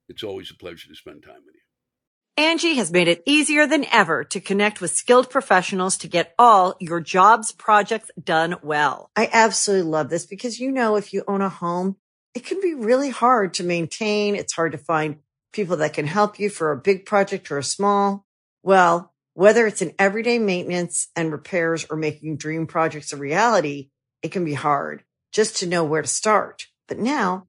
it's 0.09 0.23
always 0.23 0.49
a 0.49 0.57
pleasure 0.57 0.89
to 0.89 0.95
spend 0.95 1.25
time 1.25 1.43
with 1.45 1.57
you. 1.57 2.45
Angi 2.45 2.77
has 2.77 2.93
made 2.93 3.09
it 3.09 3.25
easier 3.27 3.67
than 3.67 3.85
ever 3.87 4.23
to 4.23 4.41
connect 4.41 4.81
with 4.81 4.93
skilled 4.93 5.29
professionals 5.29 5.97
to 5.97 6.07
get 6.07 6.37
all 6.39 6.77
your 6.79 7.01
jobs 7.01 7.51
projects 7.51 8.13
done 8.23 8.55
well. 8.63 9.11
I 9.17 9.29
absolutely 9.33 9.91
love 9.91 10.09
this 10.09 10.25
because, 10.25 10.61
you 10.61 10.71
know, 10.71 10.95
if 10.95 11.13
you 11.13 11.25
own 11.27 11.41
a 11.41 11.49
home, 11.49 11.97
it 12.33 12.47
can 12.47 12.61
be 12.61 12.75
really 12.75 13.11
hard 13.11 13.55
to 13.55 13.65
maintain. 13.65 14.37
It's 14.37 14.53
hard 14.55 14.71
to 14.71 14.79
find 14.79 15.17
people 15.53 15.79
that 15.79 15.95
can 15.95 16.07
help 16.07 16.39
you 16.39 16.51
for 16.51 16.71
a 16.71 16.81
big 16.81 17.05
project 17.05 17.51
or 17.51 17.59
a 17.59 17.65
small. 17.65 18.25
Well, 18.63 19.13
whether 19.33 19.67
it's 19.67 19.83
in 19.83 19.97
everyday 19.99 20.39
maintenance 20.39 21.09
and 21.17 21.33
repairs 21.33 21.87
or 21.91 21.97
making 21.97 22.37
dream 22.37 22.69
projects 22.69 23.13
a 23.13 23.17
reality, 23.17 23.91
it 24.23 24.31
can 24.31 24.45
be 24.45 24.55
hard 24.55 25.03
just 25.33 25.57
to 25.57 25.67
know 25.67 25.83
where 25.83 26.03
to 26.03 26.07
start. 26.07 26.69
But 26.87 26.99
now 26.99 27.49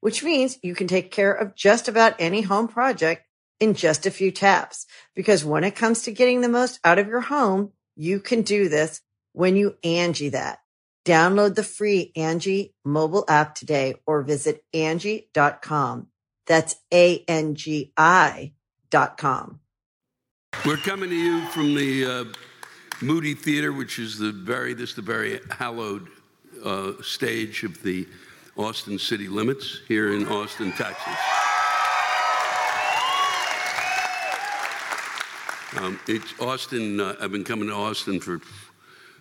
which 0.00 0.22
means 0.22 0.58
you 0.62 0.74
can 0.74 0.88
take 0.88 1.10
care 1.10 1.32
of 1.32 1.54
just 1.54 1.88
about 1.88 2.16
any 2.18 2.42
home 2.42 2.68
project 2.68 3.24
in 3.58 3.74
just 3.74 4.06
a 4.06 4.10
few 4.10 4.30
taps. 4.30 4.86
Because 5.14 5.44
when 5.44 5.64
it 5.64 5.76
comes 5.76 6.02
to 6.02 6.12
getting 6.12 6.40
the 6.40 6.48
most 6.48 6.80
out 6.84 6.98
of 6.98 7.06
your 7.06 7.20
home, 7.20 7.72
you 7.96 8.20
can 8.20 8.42
do 8.42 8.68
this 8.68 9.00
when 9.32 9.56
you 9.56 9.76
Angi 9.84 10.32
that. 10.32 10.58
Download 11.04 11.54
the 11.54 11.62
free 11.62 12.12
Angi 12.16 12.72
mobile 12.84 13.24
app 13.28 13.54
today 13.54 13.94
or 14.06 14.22
visit 14.22 14.64
Angi.com. 14.74 16.08
That's 16.46 16.76
A-N-G-I 16.92 18.52
dot 18.90 19.16
com. 19.16 19.60
We're 20.66 20.76
coming 20.76 21.10
to 21.10 21.16
you 21.16 21.42
from 21.46 21.74
the 21.74 22.04
uh, 22.04 22.24
Moody 23.00 23.34
Theater, 23.34 23.72
which 23.72 23.98
is 23.98 24.18
the 24.18 24.32
very, 24.32 24.74
this 24.74 24.94
the 24.94 25.02
very 25.02 25.40
hallowed 25.50 26.08
uh, 26.64 26.92
stage 27.02 27.62
of 27.62 27.82
the 27.82 28.06
Austin 28.60 28.98
city 28.98 29.26
limits 29.26 29.80
here 29.88 30.12
in 30.12 30.28
Austin, 30.28 30.70
Texas. 30.72 31.16
Um, 35.78 35.98
it's 36.06 36.38
Austin. 36.38 37.00
Uh, 37.00 37.16
I've 37.22 37.32
been 37.32 37.42
coming 37.42 37.68
to 37.68 37.74
Austin 37.74 38.20
for 38.20 38.42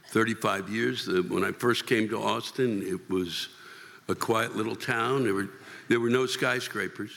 35 0.07 0.67
years. 0.67 1.07
Uh, 1.07 1.23
when 1.29 1.45
I 1.45 1.53
first 1.53 1.87
came 1.87 2.09
to 2.09 2.21
Austin, 2.21 2.83
it 2.85 3.09
was 3.09 3.47
a 4.09 4.15
quiet 4.15 4.57
little 4.57 4.75
town. 4.75 5.23
There 5.23 5.33
were 5.33 5.49
there 5.87 6.01
were 6.01 6.09
no 6.09 6.25
skyscrapers. 6.25 7.11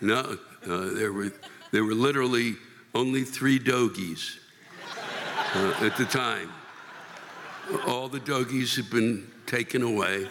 No, 0.00 0.38
uh, 0.66 0.90
there 0.90 1.12
were 1.12 1.32
there 1.70 1.84
were 1.84 1.94
literally 1.94 2.56
only 2.96 3.22
three 3.22 3.60
dogies 3.60 4.40
uh, 5.54 5.74
at 5.82 5.96
the 5.96 6.04
time. 6.04 6.50
All 7.86 8.08
the 8.08 8.18
dogies 8.18 8.74
have 8.74 8.90
been 8.90 9.30
taken 9.46 9.82
away. 9.82 10.26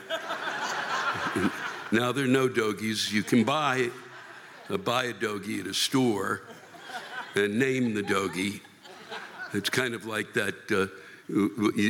now 1.91 2.11
there 2.11 2.25
are 2.25 2.27
no 2.27 2.47
dogies. 2.47 3.11
You 3.11 3.23
can 3.23 3.43
buy 3.43 3.89
uh, 4.69 4.77
buy 4.77 5.05
a 5.05 5.13
dogie 5.13 5.59
at 5.61 5.67
a 5.67 5.73
store 5.73 6.41
and 7.35 7.57
name 7.57 7.93
the 7.93 8.03
doggy. 8.03 8.61
It's 9.53 9.69
kind 9.69 9.93
of 9.93 10.05
like 10.05 10.33
that 10.33 10.71
uh, 10.71 10.87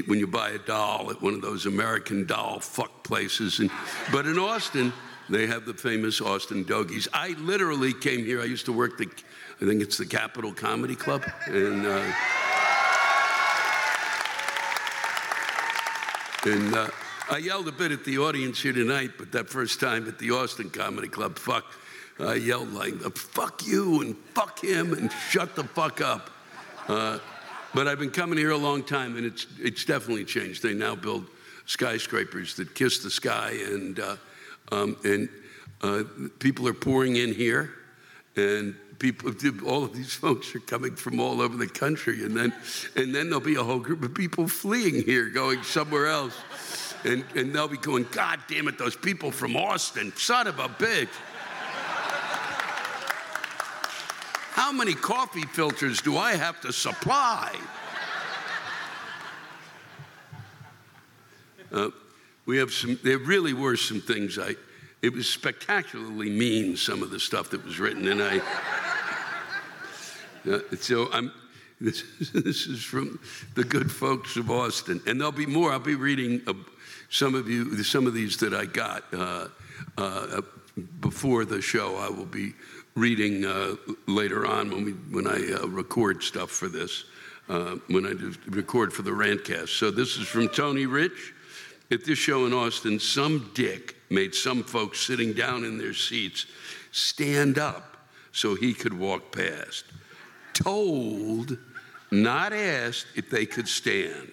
when 0.07 0.19
you 0.19 0.27
buy 0.27 0.51
a 0.51 0.57
doll 0.57 1.09
at 1.11 1.21
one 1.21 1.33
of 1.33 1.41
those 1.41 1.65
American 1.65 2.25
doll 2.25 2.59
fuck 2.59 3.03
places. 3.03 3.59
And, 3.59 3.69
but 4.11 4.25
in 4.25 4.37
Austin, 4.37 4.93
they 5.29 5.47
have 5.47 5.65
the 5.65 5.73
famous 5.73 6.21
Austin 6.21 6.63
Dogies. 6.63 7.07
I 7.13 7.29
literally 7.39 7.93
came 7.93 8.25
here. 8.25 8.41
I 8.41 8.45
used 8.45 8.65
to 8.65 8.73
work 8.73 8.97
the, 8.97 9.07
I 9.61 9.65
think 9.65 9.81
it's 9.81 9.97
the 9.97 10.05
Capitol 10.05 10.53
Comedy 10.53 10.95
Club, 10.95 11.23
and 11.47 11.85
uh, 11.85 12.13
and 16.45 16.75
uh, 16.75 16.89
I 17.31 17.37
yelled 17.37 17.69
a 17.69 17.71
bit 17.71 17.93
at 17.93 18.03
the 18.03 18.17
audience 18.17 18.61
here 18.61 18.73
tonight. 18.73 19.11
But 19.17 19.31
that 19.31 19.49
first 19.49 19.79
time 19.79 20.05
at 20.09 20.19
the 20.19 20.31
Austin 20.31 20.69
Comedy 20.69 21.07
Club, 21.07 21.39
fuck, 21.39 21.63
I 22.19 22.33
yelled 22.33 22.73
like, 22.73 22.93
fuck 23.15 23.65
you 23.65 24.01
and 24.01 24.17
fuck 24.35 24.61
him 24.61 24.91
and 24.91 25.09
shut 25.29 25.55
the 25.55 25.63
fuck 25.63 26.01
up. 26.01 26.29
Uh, 26.89 27.19
but 27.73 27.87
I've 27.87 27.99
been 27.99 28.11
coming 28.11 28.37
here 28.37 28.51
a 28.51 28.57
long 28.57 28.83
time 28.83 29.15
and 29.15 29.25
it's, 29.25 29.47
it's 29.57 29.85
definitely 29.85 30.25
changed. 30.25 30.61
They 30.61 30.73
now 30.73 30.93
build 30.93 31.25
skyscrapers 31.67 32.57
that 32.57 32.75
kiss 32.75 33.01
the 33.01 33.09
sky 33.09 33.57
and, 33.65 33.97
uh, 33.97 34.17
um, 34.73 34.97
and 35.05 35.29
uh, 35.79 36.03
people 36.39 36.67
are 36.67 36.73
pouring 36.73 37.15
in 37.15 37.33
here 37.33 37.71
and 38.35 38.75
people, 38.99 39.33
all 39.65 39.85
of 39.85 39.93
these 39.93 40.13
folks 40.13 40.53
are 40.53 40.59
coming 40.59 40.95
from 40.95 41.21
all 41.21 41.41
over 41.41 41.57
the 41.57 41.67
country, 41.67 42.23
and 42.23 42.35
then, 42.35 42.53
and 42.95 43.13
then 43.13 43.29
there'll 43.29 43.39
be 43.39 43.55
a 43.55 43.63
whole 43.63 43.79
group 43.79 44.03
of 44.03 44.13
people 44.13 44.47
fleeing 44.47 45.03
here, 45.03 45.29
going 45.29 45.63
somewhere 45.63 46.07
else, 46.07 46.35
and, 47.03 47.25
and 47.35 47.53
they'll 47.53 47.67
be 47.67 47.77
going, 47.77 48.05
God 48.11 48.39
damn 48.47 48.67
it, 48.67 48.77
those 48.77 48.95
people 48.95 49.31
from 49.31 49.55
Austin, 49.55 50.13
son 50.15 50.47
of 50.47 50.59
a 50.59 50.67
bitch. 50.67 51.09
How 54.53 54.71
many 54.71 54.93
coffee 54.93 55.41
filters 55.41 56.01
do 56.01 56.17
I 56.17 56.33
have 56.33 56.61
to 56.61 56.73
supply? 56.73 57.55
Uh, 61.71 61.89
we 62.45 62.57
have 62.57 62.71
some, 62.71 62.99
there 63.03 63.17
really 63.17 63.53
were 63.53 63.77
some 63.77 64.01
things 64.01 64.37
I, 64.37 64.55
it 65.01 65.13
was 65.13 65.27
spectacularly 65.29 66.29
mean, 66.29 66.75
some 66.75 67.01
of 67.01 67.09
the 67.09 67.19
stuff 67.19 67.49
that 67.51 67.63
was 67.65 67.79
written, 67.79 68.07
and 68.07 68.21
I, 68.21 68.41
uh, 70.51 70.59
so 70.77 71.11
I'm, 71.11 71.31
this, 71.81 72.03
this, 72.33 72.67
is 72.67 72.83
from 72.83 73.19
the 73.55 73.63
good 73.63 73.91
folks 73.91 74.37
of 74.37 74.49
Austin, 74.49 75.01
and 75.07 75.19
there'll 75.19 75.31
be 75.31 75.45
more. 75.45 75.71
I'll 75.71 75.79
be 75.79 75.95
reading 75.95 76.41
uh, 76.47 76.53
some 77.09 77.35
of 77.35 77.49
you, 77.49 77.83
some 77.83 78.07
of 78.07 78.13
these 78.13 78.37
that 78.37 78.53
I 78.53 78.65
got 78.65 79.03
uh, 79.13 79.47
uh 79.97 80.41
before 81.01 81.43
the 81.43 81.61
show. 81.61 81.97
I 81.97 82.09
will 82.09 82.25
be 82.25 82.53
reading 82.95 83.45
uh, 83.45 83.75
later 84.07 84.45
on 84.45 84.69
when 84.69 84.85
we 84.85 84.91
when 84.91 85.27
I 85.27 85.53
uh, 85.53 85.67
record 85.67 86.23
stuff 86.23 86.51
for 86.51 86.69
this, 86.69 87.05
when 87.47 88.05
I 88.05 88.13
record 88.49 88.93
for 88.93 89.01
the 89.01 89.11
Rantcast. 89.11 89.69
So 89.69 89.91
this 89.91 90.17
is 90.17 90.27
from 90.27 90.49
Tony 90.49 90.85
Rich. 90.85 91.33
At 91.91 92.05
this 92.05 92.17
show 92.17 92.45
in 92.45 92.53
Austin, 92.53 92.99
some 92.99 93.51
dick 93.53 93.97
made 94.09 94.33
some 94.33 94.63
folks 94.63 95.01
sitting 95.01 95.33
down 95.33 95.65
in 95.65 95.77
their 95.77 95.93
seats 95.93 96.45
stand 96.91 97.57
up 97.57 97.97
so 98.31 98.55
he 98.55 98.73
could 98.73 98.97
walk 98.97 99.31
past. 99.35 99.85
Told, 100.53 101.57
not 102.11 102.53
asked, 102.53 103.07
if 103.15 103.29
they 103.29 103.45
could 103.45 103.67
stand. 103.67 104.31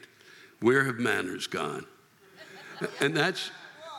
Where 0.60 0.84
have 0.84 0.96
manners 0.96 1.46
gone? 1.46 1.86
And 3.00 3.16
that's 3.16 3.50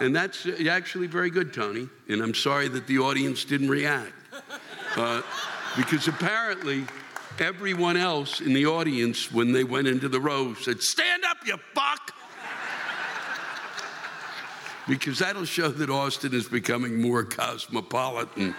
and 0.01 0.15
that's 0.15 0.47
actually 0.67 1.07
very 1.07 1.29
good, 1.29 1.53
Tony. 1.53 1.89
And 2.07 2.21
I'm 2.21 2.33
sorry 2.33 2.69
that 2.69 2.87
the 2.87 2.99
audience 2.99 3.43
didn't 3.43 3.69
react. 3.69 4.13
Uh, 4.95 5.21
because 5.75 6.07
apparently 6.07 6.85
everyone 7.37 7.97
else 7.97 8.41
in 8.41 8.53
the 8.53 8.65
audience, 8.65 9.31
when 9.31 9.51
they 9.51 9.63
went 9.63 9.87
into 9.87 10.07
the 10.07 10.19
row, 10.19 10.53
said, 10.53 10.81
Stand 10.81 11.23
up, 11.25 11.37
you 11.45 11.57
fuck! 11.73 12.13
because 14.87 15.19
that'll 15.19 15.45
show 15.45 15.69
that 15.69 15.89
Austin 15.89 16.33
is 16.33 16.47
becoming 16.47 16.99
more 16.99 17.23
cosmopolitan. 17.23 18.55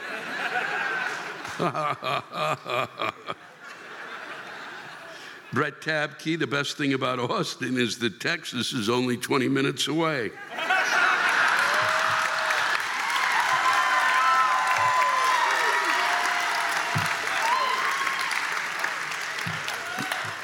Brett 5.52 5.80
Tabke, 5.80 6.38
the 6.38 6.46
best 6.46 6.76
thing 6.76 6.92
about 6.92 7.18
Austin 7.18 7.76
is 7.76 7.98
that 7.98 8.20
Texas 8.20 8.72
is 8.72 8.88
only 8.88 9.16
20 9.16 9.48
minutes 9.48 9.88
away. 9.88 10.30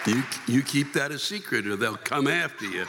You, 0.07 0.23
you 0.47 0.63
keep 0.63 0.93
that 0.93 1.11
a 1.11 1.19
secret 1.19 1.67
or 1.67 1.77
they'll 1.77 1.97
come 1.97 2.27
after 2.27 2.65
you. 2.65 2.87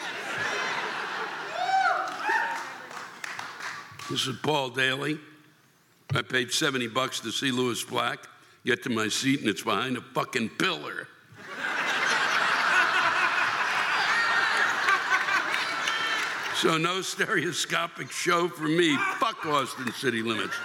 This 4.09 4.25
is 4.25 4.37
Paul 4.41 4.69
Daly. 4.69 5.19
I 6.15 6.21
paid 6.21 6.51
70 6.51 6.87
bucks 6.87 7.19
to 7.21 7.31
see 7.31 7.51
Lewis 7.51 7.83
Black. 7.83 8.19
Get 8.65 8.83
to 8.83 8.89
my 8.89 9.07
seat 9.07 9.39
and 9.39 9.49
it's 9.49 9.63
behind 9.63 9.97
a 9.97 10.01
fucking 10.01 10.49
pillar. 10.49 11.07
So 16.61 16.75
no 16.75 17.01
stereoscopic 17.01 18.09
show 18.09 18.47
for 18.47 18.63
me. 18.63 18.97
Fuck 19.19 19.45
Austin 19.45 19.91
city 19.93 20.23
limits. 20.23 20.55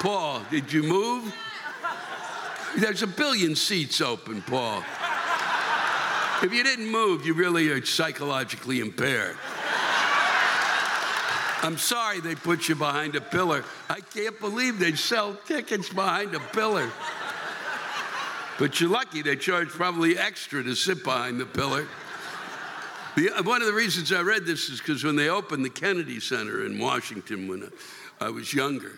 Paul, 0.00 0.42
did 0.50 0.70
you 0.70 0.82
move? 0.82 1.34
There's 2.76 3.02
a 3.02 3.06
billion 3.06 3.56
seats 3.56 4.02
open, 4.02 4.42
Paul. 4.42 4.84
If 6.42 6.52
you 6.52 6.62
didn't 6.62 6.90
move, 6.90 7.24
you 7.24 7.32
really 7.32 7.70
are 7.70 7.82
psychologically 7.84 8.80
impaired. 8.80 9.36
I'm 11.62 11.78
sorry 11.78 12.20
they 12.20 12.34
put 12.34 12.68
you 12.68 12.74
behind 12.74 13.14
a 13.14 13.20
pillar. 13.20 13.64
I 13.88 14.00
can't 14.00 14.38
believe 14.40 14.78
they 14.78 14.94
sell 14.94 15.38
tickets 15.46 15.88
behind 15.88 16.34
a 16.34 16.40
pillar. 16.40 16.90
But 18.58 18.78
you're 18.80 18.90
lucky 18.90 19.22
they 19.22 19.36
charge 19.36 19.68
probably 19.68 20.18
extra 20.18 20.62
to 20.62 20.74
sit 20.74 21.02
behind 21.02 21.40
the 21.40 21.46
pillar. 21.46 21.86
The, 23.14 23.30
uh, 23.30 23.42
one 23.42 23.60
of 23.60 23.66
the 23.66 23.74
reasons 23.74 24.10
I 24.10 24.22
read 24.22 24.46
this 24.46 24.70
is 24.70 24.78
because 24.78 25.04
when 25.04 25.16
they 25.16 25.28
opened 25.28 25.64
the 25.64 25.70
Kennedy 25.70 26.18
Center 26.18 26.64
in 26.64 26.78
Washington 26.78 27.46
when 27.46 27.64
uh, 27.64 27.68
I 28.20 28.30
was 28.30 28.54
younger, 28.54 28.92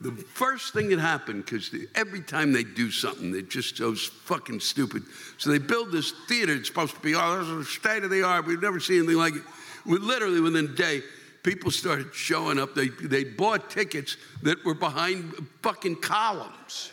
the 0.00 0.10
first 0.10 0.72
thing 0.72 0.88
that 0.88 0.98
happened, 0.98 1.44
because 1.44 1.70
every 1.94 2.22
time 2.22 2.52
they 2.52 2.64
do 2.64 2.90
something, 2.90 3.30
they're 3.30 3.42
just 3.42 3.76
so 3.76 3.94
fucking 3.94 4.58
stupid. 4.58 5.04
So 5.38 5.50
they 5.50 5.58
build 5.58 5.92
this 5.92 6.12
theater. 6.26 6.54
It's 6.54 6.66
supposed 6.66 6.96
to 6.96 7.00
be, 7.00 7.14
oh, 7.14 7.62
state 7.62 8.02
of 8.02 8.10
the 8.10 8.24
art. 8.24 8.46
We've 8.46 8.60
never 8.60 8.80
seen 8.80 8.98
anything 8.98 9.16
like 9.16 9.36
it. 9.36 9.42
We 9.86 9.98
literally 9.98 10.40
within 10.40 10.64
a 10.64 10.68
day, 10.68 11.02
people 11.44 11.70
started 11.70 12.12
showing 12.12 12.58
up. 12.58 12.74
They, 12.74 12.88
they 12.88 13.22
bought 13.22 13.70
tickets 13.70 14.16
that 14.42 14.64
were 14.64 14.74
behind 14.74 15.34
fucking 15.62 15.96
columns. 16.00 16.90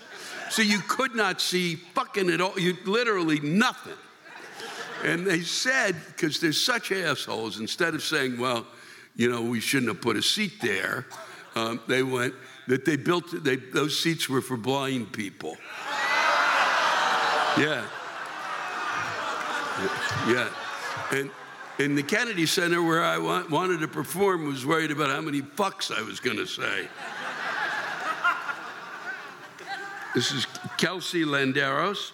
So 0.52 0.62
you 0.62 0.80
could 0.80 1.16
not 1.16 1.42
see 1.42 1.76
fucking 1.76 2.30
at 2.30 2.42
all, 2.42 2.60
you 2.60 2.78
literally 2.86 3.40
nothing. 3.40 3.94
And 5.04 5.26
they 5.26 5.42
said, 5.42 5.96
because 6.08 6.40
they're 6.40 6.52
such 6.52 6.92
assholes, 6.92 7.60
instead 7.60 7.96
of 7.96 8.04
saying, 8.04 8.38
well, 8.38 8.68
you 9.16 9.30
know, 9.30 9.42
we 9.42 9.60
shouldn't 9.60 9.90
have 9.90 10.02
put 10.02 10.18
a 10.18 10.22
seat 10.22 10.62
there, 10.62 11.06
um, 11.56 11.80
they 11.88 12.04
went, 12.04 12.34
that 12.68 12.86
they 12.86 12.96
built, 12.96 13.26
they, 13.44 13.56
those 13.56 13.98
seats 14.00 14.30
were 14.30 14.42
for 14.42 14.58
blind 14.58 15.12
people. 15.12 15.58
Yeah. 17.58 17.86
Yeah. 20.28 20.50
And, 21.12 21.32
in 21.80 21.96
the 21.96 22.04
Kennedy 22.04 22.46
Center, 22.46 22.84
where 22.84 23.02
I 23.02 23.18
wanted 23.18 23.80
to 23.80 23.88
perform, 23.88 24.46
was 24.46 24.66
worried 24.66 24.92
about 24.92 25.10
how 25.10 25.22
many 25.22 25.42
fucks 25.42 25.98
I 25.98 26.02
was 26.02 26.20
going 26.20 26.36
to 26.36 26.46
say. 26.46 26.90
this 30.14 30.34
is 30.34 30.46
Kelsey 30.78 31.24
Landeros. 31.24 32.12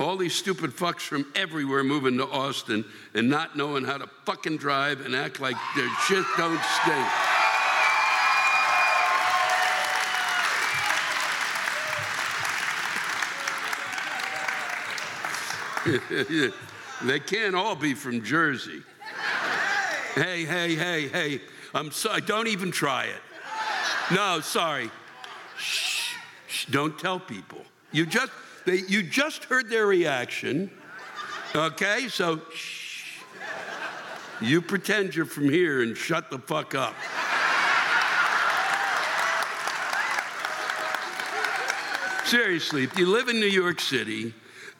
All 0.00 0.16
these 0.16 0.34
stupid 0.34 0.70
fucks 0.70 1.02
from 1.02 1.26
everywhere 1.34 1.84
moving 1.84 2.16
to 2.16 2.26
Austin 2.26 2.86
and 3.12 3.28
not 3.28 3.54
knowing 3.54 3.84
how 3.84 3.98
to 3.98 4.06
fucking 4.24 4.56
drive 4.56 5.04
and 5.04 5.14
act 5.14 5.40
like 5.40 5.56
their 5.76 5.90
shit 6.06 6.24
don't 6.38 6.58
stink. 6.82 7.06
they 17.02 17.20
can't 17.20 17.54
all 17.54 17.76
be 17.76 17.92
from 17.92 18.24
Jersey. 18.24 18.82
Hey, 20.14 20.46
hey, 20.46 20.76
hey, 20.76 21.08
hey. 21.08 21.42
I'm 21.74 21.90
sorry. 21.90 22.22
Don't 22.22 22.48
even 22.48 22.70
try 22.70 23.04
it. 23.04 23.20
No, 24.14 24.40
sorry. 24.40 24.90
Shh, 25.58 26.14
shh, 26.48 26.66
don't 26.66 26.98
tell 26.98 27.20
people. 27.20 27.60
You 27.92 28.06
just 28.06 28.32
they, 28.70 28.82
you 28.86 29.02
just 29.02 29.44
heard 29.44 29.68
their 29.68 29.86
reaction. 29.86 30.70
Okay, 31.54 32.08
so 32.08 32.40
shh. 32.54 33.18
You 34.40 34.62
pretend 34.62 35.14
you're 35.14 35.26
from 35.26 35.50
here 35.50 35.82
and 35.82 35.96
shut 35.96 36.30
the 36.30 36.38
fuck 36.38 36.74
up. 36.74 36.94
Seriously, 42.24 42.84
if 42.84 42.96
you 42.96 43.06
live 43.06 43.28
in 43.28 43.40
New 43.40 43.46
York 43.46 43.80
City 43.80 44.32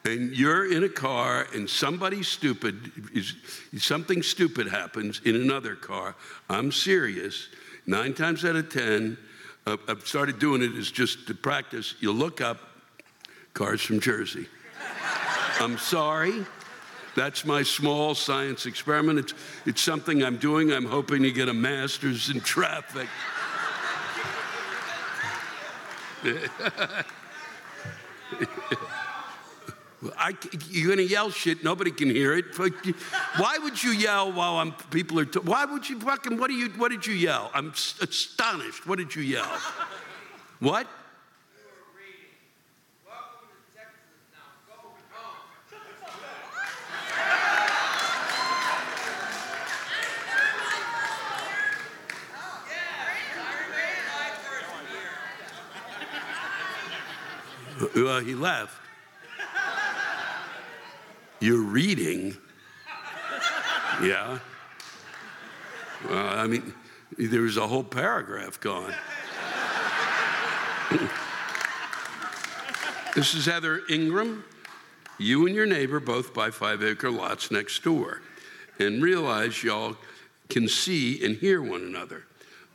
and 0.04 0.30
you're 0.36 0.72
in 0.72 0.84
a 0.84 0.88
car 0.88 1.46
and 1.52 1.68
somebody 1.68 2.22
stupid 2.22 2.92
is 3.12 3.34
something 3.78 4.22
stupid 4.22 4.68
happens 4.68 5.20
in 5.24 5.36
another 5.36 5.74
car 5.74 6.14
i'm 6.48 6.72
serious 6.72 7.48
nine 7.86 8.14
times 8.14 8.44
out 8.44 8.56
of 8.56 8.72
ten 8.72 9.18
uh, 9.66 9.76
i've 9.88 10.06
started 10.06 10.38
doing 10.38 10.62
it 10.62 10.74
as 10.76 10.90
just 10.90 11.26
to 11.26 11.34
practice 11.34 11.94
you 12.00 12.12
look 12.12 12.40
up 12.40 12.69
cars 13.60 13.82
from 13.82 14.00
jersey 14.00 14.46
i'm 15.60 15.76
sorry 15.76 16.46
that's 17.14 17.44
my 17.44 17.62
small 17.62 18.14
science 18.14 18.64
experiment 18.64 19.18
it's, 19.18 19.34
it's 19.66 19.82
something 19.82 20.22
i'm 20.22 20.38
doing 20.38 20.72
i'm 20.72 20.86
hoping 20.86 21.22
to 21.22 21.30
get 21.30 21.46
a 21.46 21.52
master's 21.52 22.30
in 22.30 22.40
traffic 22.40 23.06
I, 30.16 30.34
you're 30.70 30.96
to 30.96 31.02
yell 31.02 31.28
shit. 31.30 31.62
Nobody 31.62 31.90
can 31.90 32.08
hear 32.08 32.32
it. 32.34 32.56
Why 32.56 33.58
would 33.58 33.82
you 33.82 33.90
yell 33.90 34.32
while 34.32 34.56
I'm, 34.56 34.72
people 34.90 35.20
are? 35.20 35.26
Why 35.26 35.66
would 35.66 35.86
you 35.88 36.00
fucking? 36.00 36.38
What 36.38 36.48
do 36.48 36.54
you? 36.54 36.70
What 36.70 36.90
did 36.90 37.06
you 37.06 37.12
yell? 37.12 37.50
I'm 37.52 37.68
astonished. 38.00 38.86
What 38.86 38.98
did 38.98 39.14
you 39.14 39.20
yell? 39.22 39.60
What? 40.60 40.86
Uh, 57.80 58.20
he 58.20 58.34
left. 58.34 58.74
You're 61.40 61.62
reading. 61.62 62.36
Yeah. 64.02 64.38
Well, 66.08 66.38
I 66.38 66.46
mean, 66.46 66.74
there's 67.16 67.56
a 67.56 67.66
whole 67.66 67.84
paragraph 67.84 68.60
gone. 68.60 68.92
this 73.14 73.34
is 73.34 73.46
Heather 73.46 73.80
Ingram. 73.88 74.44
You 75.18 75.46
and 75.46 75.54
your 75.54 75.66
neighbor 75.66 76.00
both 76.00 76.34
buy 76.34 76.50
five 76.50 76.82
acre 76.82 77.10
lots 77.10 77.50
next 77.50 77.82
door 77.82 78.20
and 78.78 79.02
realize 79.02 79.62
y'all 79.62 79.96
can 80.48 80.68
see 80.68 81.24
and 81.24 81.36
hear 81.36 81.62
one 81.62 81.82
another, 81.82 82.24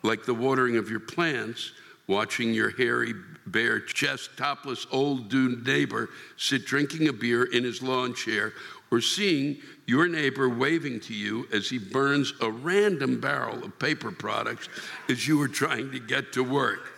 like 0.04 0.26
the 0.26 0.34
watering 0.34 0.78
of 0.78 0.90
your 0.90 1.00
plants, 1.00 1.72
watching 2.08 2.54
your 2.54 2.70
hairy, 2.72 3.14
bare 3.48 3.80
chest, 3.80 4.32
topless 4.38 4.86
old 4.92 5.30
dude 5.30 5.66
neighbor 5.66 6.10
sit 6.38 6.66
drinking 6.66 7.08
a 7.08 7.14
beer 7.14 7.44
in 7.44 7.64
his 7.64 7.82
lawn 7.82 8.14
chair, 8.14 8.54
or 8.92 9.02
seeing 9.02 9.58
your 9.88 10.08
neighbor 10.08 10.48
waving 10.50 11.00
to 11.00 11.14
you 11.14 11.48
as 11.52 11.70
he 11.70 11.78
burns 11.78 12.34
a 12.42 12.50
random 12.50 13.20
barrel 13.20 13.64
of 13.64 13.78
paper 13.80 14.12
products 14.12 14.70
as 15.10 15.28
you 15.28 15.38
were 15.38 15.48
trying 15.48 15.92
to 15.92 16.00
get 16.00 16.34
to 16.34 16.44
work. 16.44 16.92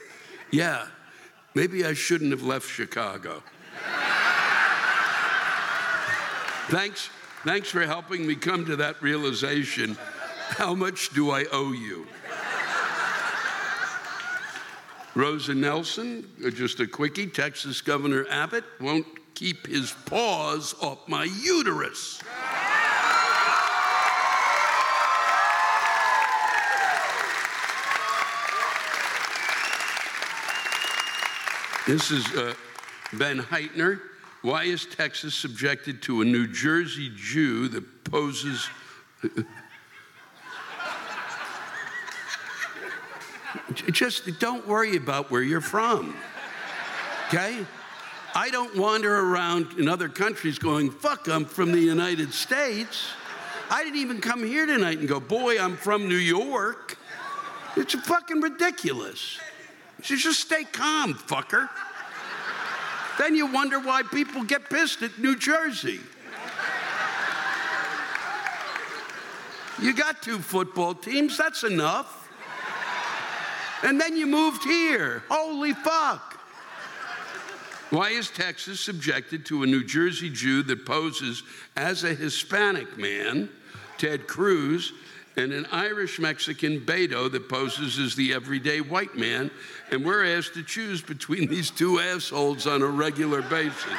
Yeah, 0.52 0.88
maybe 1.54 1.86
I 1.86 1.94
shouldn't 1.94 2.32
have 2.32 2.44
left 2.44 2.70
Chicago. 2.70 3.44
thanks, 6.70 7.10
thanks 7.44 7.70
for 7.70 7.86
helping 7.86 8.26
me 8.26 8.36
come 8.36 8.66
to 8.66 8.76
that 8.78 9.02
realization. 9.02 9.98
How 10.50 10.74
much 10.74 11.10
do 11.10 11.32
I 11.32 11.46
owe 11.52 11.74
you? 11.74 12.08
Rosa 15.18 15.56
Nelson, 15.56 16.30
uh, 16.46 16.52
just 16.52 16.80
a 16.80 16.86
quickie, 16.86 17.26
Texas 17.26 17.82
Governor 17.82 18.28
Abbott 18.30 18.64
won't 18.80 19.08
keep 19.34 19.66
his 19.66 19.92
paws 20.06 20.76
off 20.80 21.08
my 21.08 21.24
uterus. 21.24 22.22
This 31.88 32.12
is 32.12 32.28
uh, 32.36 32.54
Ben 33.14 33.40
Heitner. 33.40 34.00
Why 34.44 34.66
is 34.66 34.86
Texas 34.86 35.34
subjected 35.34 36.04
to 36.04 36.22
a 36.22 36.26
New 36.26 36.46
Jersey 36.46 37.12
Jew 37.16 37.70
that 37.70 38.04
poses 38.04 38.70
Just 43.92 44.40
don't 44.40 44.68
worry 44.68 44.96
about 44.96 45.32
where 45.32 45.42
you're 45.42 45.62
from. 45.62 46.16
Okay? 47.28 47.66
I 48.36 48.50
don't 48.50 48.76
wander 48.76 49.20
around 49.20 49.80
in 49.80 49.88
other 49.88 50.10
countries 50.10 50.60
going, 50.60 50.92
fuck, 50.92 51.28
I'm 51.28 51.46
from 51.46 51.72
the 51.72 51.80
United 51.80 52.34
States. 52.34 53.08
I 53.70 53.84
didn't 53.84 54.00
even 54.00 54.22
come 54.22 54.44
here 54.44 54.66
tonight 54.66 55.00
and 55.00 55.08
go, 55.08 55.20
boy, 55.20 55.60
I'm 55.60 55.76
from 55.76 56.08
New 56.08 56.16
York. 56.16 56.98
It's 57.76 57.94
fucking 57.94 58.42
ridiculous. 58.42 59.40
You 60.04 60.18
just 60.18 60.40
stay 60.40 60.64
calm, 60.64 61.16
fucker. 61.16 61.70
Then 63.18 63.36
you 63.36 63.52
wonder 63.52 63.80
why 63.80 64.04
people 64.04 64.44
get 64.44 64.70
pissed 64.70 65.02
at 65.02 65.18
New 65.18 65.36
Jersey. 65.36 66.00
You 69.82 69.94
got 69.94 70.22
two 70.22 70.40
football 70.40 70.96
teams, 70.96 71.38
that's 71.38 71.64
enough. 71.64 72.17
And 73.84 74.00
then 74.02 74.18
you 74.18 74.26
moved 74.26 74.64
here. 74.64 75.24
Holy 75.30 75.74
fuck. 75.74 76.40
Why 77.90 78.10
is 78.10 78.30
Texas 78.30 78.82
subjected 78.82 79.46
to 79.46 79.64
a 79.64 79.66
New 79.68 79.84
Jersey 79.84 80.30
Jew 80.30 80.62
that 80.64 80.86
poses 80.86 81.44
as 81.78 82.04
a 82.04 82.14
Hispanic 82.14 82.98
man, 82.98 83.50
Ted 83.98 84.28
Cruz, 84.28 84.92
and 85.38 85.54
an 85.54 85.68
Irish 85.72 86.20
Mexican 86.20 86.82
Beto 86.82 87.32
that 87.32 87.48
poses 87.48 87.98
as 88.00 88.16
the 88.16 88.34
everyday 88.34 88.82
white 88.82 89.16
man, 89.16 89.52
and 89.92 90.04
we're 90.04 90.38
asked 90.38 90.56
to 90.56 90.64
choose 90.64 91.02
between 91.02 91.48
these 91.48 91.70
two 91.70 92.00
assholes 92.00 92.68
on 92.68 92.82
a 92.82 92.88
regular 92.88 93.42
basis? 93.44 93.94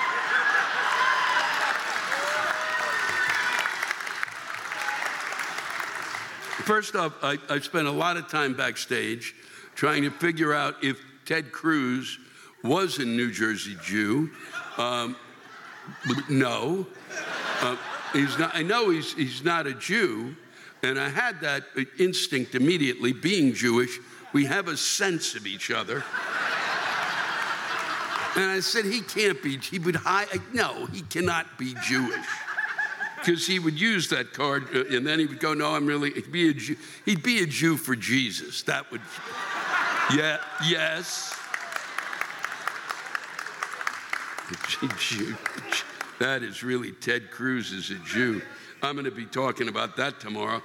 First 6.67 6.97
off, 6.97 7.15
I, 7.23 7.39
I 7.49 7.61
spent 7.61 7.87
a 7.87 7.93
lot 7.93 8.19
of 8.19 8.29
time 8.29 8.53
backstage 8.53 9.35
trying 9.79 10.03
to 10.03 10.11
figure 10.11 10.53
out 10.53 10.75
if 10.83 11.01
Ted 11.25 11.53
Cruz 11.53 12.19
was 12.65 12.99
a 12.99 13.05
New 13.05 13.31
Jersey 13.31 13.77
Jew. 13.81 14.29
Um, 14.77 15.15
no. 16.29 16.85
Uh, 17.61 17.77
he's 18.13 18.37
not, 18.41 18.57
I 18.57 18.63
know 18.65 18.91
he's, 18.91 19.13
he's 19.13 19.45
not 19.45 19.69
a 19.69 19.75
Jew, 19.75 20.35
and 20.83 20.99
I 20.99 21.09
had 21.09 21.41
that 21.43 21.63
instinct 21.97 22.57
immediately. 22.57 23.13
Being 23.13 23.55
Jewish, 23.55 24.01
we 24.33 24.47
have 24.47 24.67
a 24.67 24.77
sense 24.77 25.37
of 25.37 25.47
each 25.47 25.71
other. 25.71 26.03
And 28.35 28.51
I 28.51 28.59
said, 28.59 28.85
he 28.85 29.01
can't 29.01 29.41
be, 29.41 29.59
he 29.59 29.79
would 29.79 29.95
hide, 29.95 30.27
no, 30.53 30.87
he 30.87 31.03
cannot 31.03 31.57
be 31.57 31.77
Jewish. 31.87 32.27
Because 33.21 33.47
he 33.47 33.61
would 33.61 33.81
use 33.81 34.09
that 34.09 34.33
card, 34.33 34.75
uh, 34.75 34.97
and 34.97 35.07
then 35.07 35.21
he 35.21 35.27
would 35.27 35.41
go, 35.41 35.55
no, 35.55 35.75
I'm 35.75 35.87
really, 35.87 36.11
he'd 36.11 36.33
be 36.33 36.49
a 36.49 36.55
Jew, 36.55 36.77
he'd 37.05 37.23
be 37.23 37.43
a 37.45 37.47
Jew 37.47 37.77
for 37.77 37.95
Jesus. 37.95 38.63
That 38.63 38.91
would, 38.91 39.03
yeah, 40.15 40.39
yes. 40.67 41.35
That 46.19 46.43
is 46.43 46.65
really 46.65 46.91
Ted 46.91 47.31
Cruz 47.31 47.71
is 47.71 47.91
a 47.91 47.95
Jew. 47.95 48.43
I'm 48.83 48.95
going 48.95 49.05
to 49.05 49.13
be 49.13 49.25
talking 49.25 49.69
about 49.69 49.97
that 49.99 50.19
tomorrow. 50.19 50.61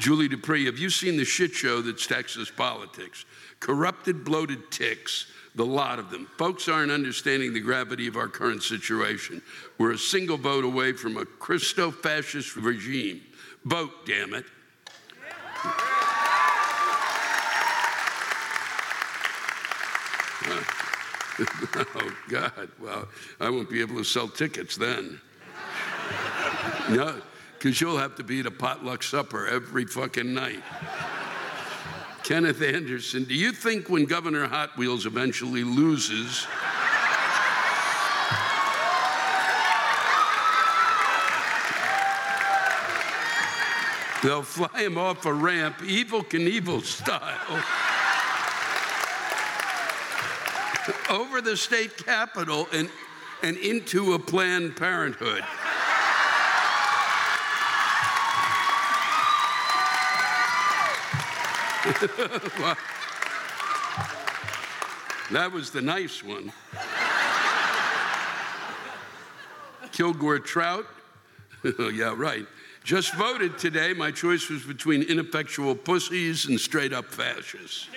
Julie 0.00 0.28
Dupree, 0.28 0.66
have 0.66 0.78
you 0.78 0.90
seen 0.90 1.16
the 1.16 1.24
shit 1.24 1.52
show 1.52 1.80
that's 1.80 2.06
Texas 2.06 2.50
politics? 2.50 3.24
Corrupted, 3.60 4.24
bloated 4.24 4.70
ticks, 4.70 5.26
the 5.54 5.66
lot 5.66 5.98
of 5.98 6.10
them. 6.10 6.28
Folks 6.38 6.68
aren't 6.68 6.92
understanding 6.92 7.52
the 7.52 7.60
gravity 7.60 8.06
of 8.06 8.16
our 8.16 8.28
current 8.28 8.62
situation. 8.62 9.42
We're 9.76 9.92
a 9.92 9.98
single 9.98 10.36
vote 10.36 10.64
away 10.64 10.92
from 10.92 11.16
a 11.16 11.24
Christo 11.24 11.90
fascist 11.90 12.56
regime. 12.56 13.22
Vote, 13.64 14.06
damn 14.06 14.34
it. 14.34 14.44
oh, 21.76 22.16
God. 22.28 22.68
Well, 22.80 23.08
I 23.40 23.50
won't 23.50 23.70
be 23.70 23.80
able 23.80 23.96
to 23.96 24.04
sell 24.04 24.28
tickets 24.28 24.76
then. 24.76 25.20
no, 26.90 27.20
because 27.58 27.80
you'll 27.80 27.98
have 27.98 28.16
to 28.16 28.24
be 28.24 28.40
at 28.40 28.46
a 28.46 28.50
potluck 28.50 29.02
supper 29.02 29.46
every 29.46 29.84
fucking 29.86 30.34
night. 30.34 30.62
Kenneth 32.24 32.60
Anderson, 32.60 33.24
do 33.24 33.34
you 33.34 33.52
think 33.52 33.88
when 33.88 34.04
Governor 34.04 34.46
Hot 34.48 34.76
Wheels 34.76 35.06
eventually 35.06 35.64
loses, 35.64 36.46
they'll 44.22 44.42
fly 44.42 44.82
him 44.82 44.98
off 44.98 45.24
a 45.24 45.32
ramp, 45.32 45.78
Evel 45.78 46.28
Knievel 46.28 46.82
style? 46.82 47.64
Over 51.10 51.40
the 51.40 51.56
state 51.56 51.96
capitol 51.96 52.68
and, 52.72 52.90
and 53.42 53.56
into 53.56 54.14
a 54.14 54.18
Planned 54.18 54.76
Parenthood. 54.76 55.44
that 65.30 65.50
was 65.52 65.70
the 65.70 65.80
nice 65.80 66.22
one. 66.22 66.52
Kilgore 69.92 70.38
Trout. 70.38 70.86
yeah, 71.92 72.14
right. 72.16 72.46
Just 72.84 73.14
voted 73.14 73.58
today. 73.58 73.92
My 73.92 74.10
choice 74.10 74.48
was 74.48 74.62
between 74.62 75.02
ineffectual 75.02 75.74
pussies 75.74 76.46
and 76.46 76.58
straight 76.60 76.92
up 76.92 77.06
fascists. 77.06 77.88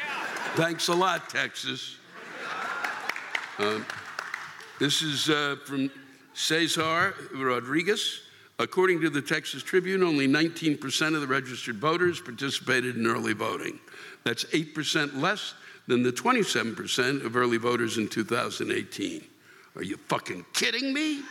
Thanks 0.55 0.88
a 0.88 0.93
lot, 0.93 1.30
Texas. 1.30 1.97
Um, 3.62 3.86
This 4.80 5.03
is 5.03 5.30
uh, 5.30 5.57
from 5.66 5.91
Cesar 6.34 7.14
Rodriguez. 7.36 8.22
According 8.57 9.01
to 9.01 9.09
the 9.12 9.22
Texas 9.22 9.62
Tribune, 9.62 10.01
only 10.01 10.28
19% 10.28 11.14
of 11.14 11.22
the 11.22 11.28
registered 11.28 11.76
voters 11.78 12.20
participated 12.20 12.95
in 12.97 13.05
early 13.05 13.34
voting. 13.34 13.80
That's 14.24 14.45
8% 14.45 15.22
less 15.22 15.53
than 15.86 16.01
the 16.01 16.12
27% 16.12 17.24
of 17.24 17.36
early 17.36 17.57
voters 17.57 17.99
in 17.99 18.07
2018. 18.07 19.24
Are 19.76 19.84
you 19.84 19.97
fucking 20.07 20.45
kidding 20.53 20.91
me? 20.91 21.22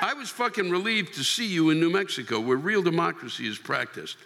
I 0.00 0.14
was 0.14 0.28
fucking 0.28 0.70
relieved 0.70 1.14
to 1.14 1.24
see 1.24 1.46
you 1.46 1.70
in 1.70 1.80
New 1.80 1.90
Mexico, 1.90 2.38
where 2.38 2.56
real 2.56 2.82
democracy 2.82 3.48
is 3.48 3.58
practiced. 3.58 4.16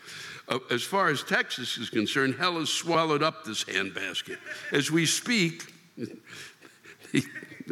Uh, 0.48 0.58
as 0.70 0.82
far 0.82 1.08
as 1.08 1.22
Texas 1.22 1.78
is 1.78 1.88
concerned, 1.88 2.34
hell 2.34 2.58
has 2.58 2.68
swallowed 2.68 3.22
up 3.22 3.44
this 3.44 3.64
handbasket. 3.64 4.36
As 4.72 4.90
we 4.90 5.06
speak, 5.06 5.72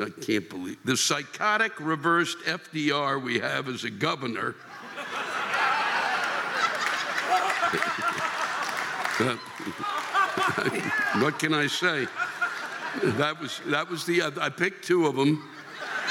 I 0.00 0.10
can't 0.10 0.48
believe 0.50 0.78
the 0.84 0.96
psychotic 0.96 1.78
reversed 1.78 2.38
FDR 2.40 3.22
we 3.22 3.38
have 3.38 3.68
as 3.68 3.84
a 3.84 3.90
governor. 3.90 4.56
what 11.20 11.38
can 11.38 11.54
I 11.54 11.68
say? 11.68 12.08
That 13.02 13.40
was 13.40 13.60
that 13.66 13.88
was 13.88 14.04
the 14.04 14.22
I 14.40 14.48
picked 14.48 14.84
two 14.84 15.06
of 15.06 15.14
them. 15.14 15.48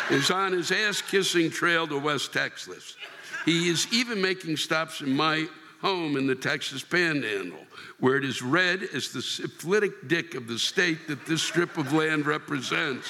Is 0.09 0.31
on 0.31 0.51
his 0.51 0.71
ass-kissing 0.71 1.49
trail 1.49 1.87
to 1.87 1.97
West 1.97 2.33
Texas. 2.33 2.97
He 3.45 3.69
is 3.69 3.87
even 3.93 4.21
making 4.21 4.57
stops 4.57 4.99
in 5.01 5.15
my 5.15 5.47
home 5.81 6.17
in 6.17 6.27
the 6.27 6.35
Texas 6.35 6.83
Panhandle, 6.83 7.65
where 7.99 8.17
it 8.17 8.25
is 8.25 8.41
red 8.41 8.83
as 8.93 9.09
the 9.09 9.21
syphilitic 9.21 10.07
dick 10.07 10.35
of 10.35 10.47
the 10.47 10.57
state 10.59 11.07
that 11.07 11.25
this 11.25 11.41
strip 11.41 11.77
of 11.77 11.93
land 11.93 12.25
represents. 12.25 13.07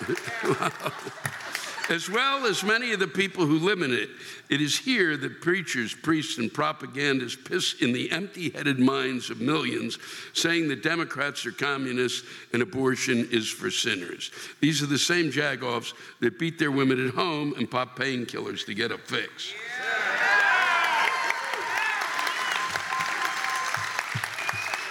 as 1.88 2.10
well 2.10 2.46
as 2.46 2.64
many 2.64 2.92
of 2.92 3.00
the 3.00 3.06
people 3.06 3.46
who 3.46 3.58
live 3.58 3.82
in 3.82 3.92
it, 3.92 4.10
it 4.48 4.60
is 4.60 4.76
here 4.76 5.16
that 5.16 5.40
preachers, 5.40 5.94
priests, 5.94 6.38
and 6.38 6.52
propagandists 6.52 7.38
piss 7.48 7.80
in 7.80 7.92
the 7.92 8.10
empty 8.10 8.50
headed 8.50 8.78
minds 8.78 9.30
of 9.30 9.40
millions, 9.40 9.98
saying 10.32 10.68
that 10.68 10.82
Democrats 10.82 11.46
are 11.46 11.52
communists 11.52 12.26
and 12.52 12.62
abortion 12.62 13.28
is 13.30 13.48
for 13.48 13.70
sinners. 13.70 14.30
These 14.60 14.82
are 14.82 14.86
the 14.86 14.98
same 14.98 15.30
jagoffs 15.30 15.94
that 16.20 16.38
beat 16.38 16.58
their 16.58 16.70
women 16.72 17.06
at 17.06 17.14
home 17.14 17.54
and 17.56 17.70
pop 17.70 17.98
painkillers 17.98 18.66
to 18.66 18.74
get 18.74 18.90
a 18.90 18.98
fix. 18.98 19.52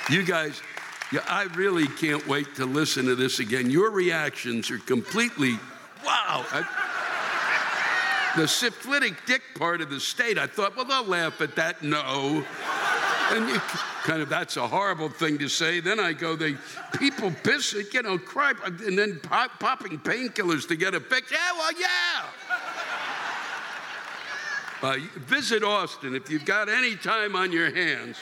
You 0.07 0.23
guys, 0.23 0.61
yeah, 1.11 1.21
I 1.27 1.43
really 1.55 1.87
can't 1.87 2.27
wait 2.27 2.55
to 2.55 2.65
listen 2.65 3.05
to 3.05 3.15
this 3.15 3.39
again. 3.39 3.69
Your 3.69 3.91
reactions 3.91 4.71
are 4.71 4.79
completely 4.79 5.53
wow. 6.03 6.45
I, 6.51 8.31
the 8.35 8.47
syphilitic 8.47 9.25
dick 9.25 9.41
part 9.55 9.81
of 9.81 9.89
the 9.89 9.99
state, 9.99 10.37
I 10.37 10.47
thought, 10.47 10.75
well, 10.75 10.85
they'll 10.85 11.05
laugh 11.05 11.39
at 11.41 11.55
that. 11.55 11.81
No. 11.83 12.43
And 13.31 13.49
you 13.49 13.59
kind 14.03 14.21
of, 14.21 14.29
that's 14.29 14.57
a 14.57 14.67
horrible 14.67 15.09
thing 15.09 15.37
to 15.39 15.47
say. 15.47 15.79
Then 15.79 15.99
I 15.99 16.13
go, 16.13 16.35
they 16.35 16.55
people 16.97 17.31
piss, 17.43 17.73
you 17.73 18.01
know, 18.01 18.17
cry, 18.17 18.53
and 18.65 18.97
then 18.97 19.19
pop, 19.23 19.59
popping 19.59 19.97
painkillers 19.99 20.67
to 20.67 20.75
get 20.75 20.93
a 20.93 20.99
fix. 20.99 21.31
Yeah, 21.31 21.37
well, 21.57 21.71
yeah. 21.79 22.25
Uh, 24.81 24.97
visit 25.21 25.63
Austin 25.63 26.13
if 26.13 26.29
you've 26.29 26.45
got 26.45 26.69
any 26.69 26.95
time 26.95 27.35
on 27.35 27.51
your 27.51 27.73
hands. 27.73 28.17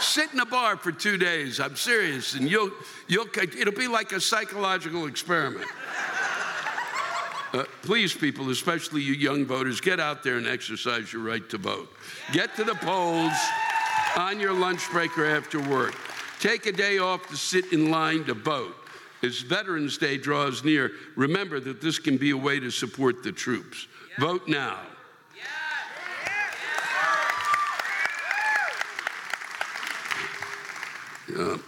Sit 0.00 0.32
in 0.32 0.40
a 0.40 0.46
bar 0.46 0.76
for 0.76 0.92
two 0.92 1.16
days. 1.16 1.58
I'm 1.60 1.76
serious, 1.76 2.34
and 2.34 2.50
you'll 2.50 2.70
you'll 3.08 3.28
it'll 3.36 3.72
be 3.72 3.88
like 3.88 4.12
a 4.12 4.20
psychological 4.20 5.06
experiment. 5.06 5.66
Uh, 7.52 7.64
please, 7.82 8.14
people, 8.14 8.50
especially 8.50 9.00
you 9.00 9.14
young 9.14 9.46
voters, 9.46 9.80
get 9.80 9.98
out 9.98 10.22
there 10.22 10.36
and 10.36 10.46
exercise 10.46 11.12
your 11.12 11.22
right 11.22 11.48
to 11.48 11.56
vote. 11.56 11.90
Get 12.32 12.54
to 12.56 12.64
the 12.64 12.74
polls 12.74 13.32
on 14.16 14.40
your 14.40 14.52
lunch 14.52 14.90
break 14.90 15.16
or 15.16 15.24
after 15.24 15.60
work. 15.60 15.94
Take 16.40 16.66
a 16.66 16.72
day 16.72 16.98
off 16.98 17.26
to 17.28 17.36
sit 17.36 17.72
in 17.72 17.90
line 17.90 18.24
to 18.24 18.34
vote. 18.34 18.74
As 19.22 19.40
Veterans 19.40 19.96
Day 19.96 20.18
draws 20.18 20.62
near, 20.64 20.92
remember 21.14 21.58
that 21.60 21.80
this 21.80 21.98
can 21.98 22.18
be 22.18 22.30
a 22.30 22.36
way 22.36 22.60
to 22.60 22.70
support 22.70 23.22
the 23.22 23.32
troops. 23.32 23.86
Vote 24.18 24.46
now. 24.46 24.80
And, 31.28 31.60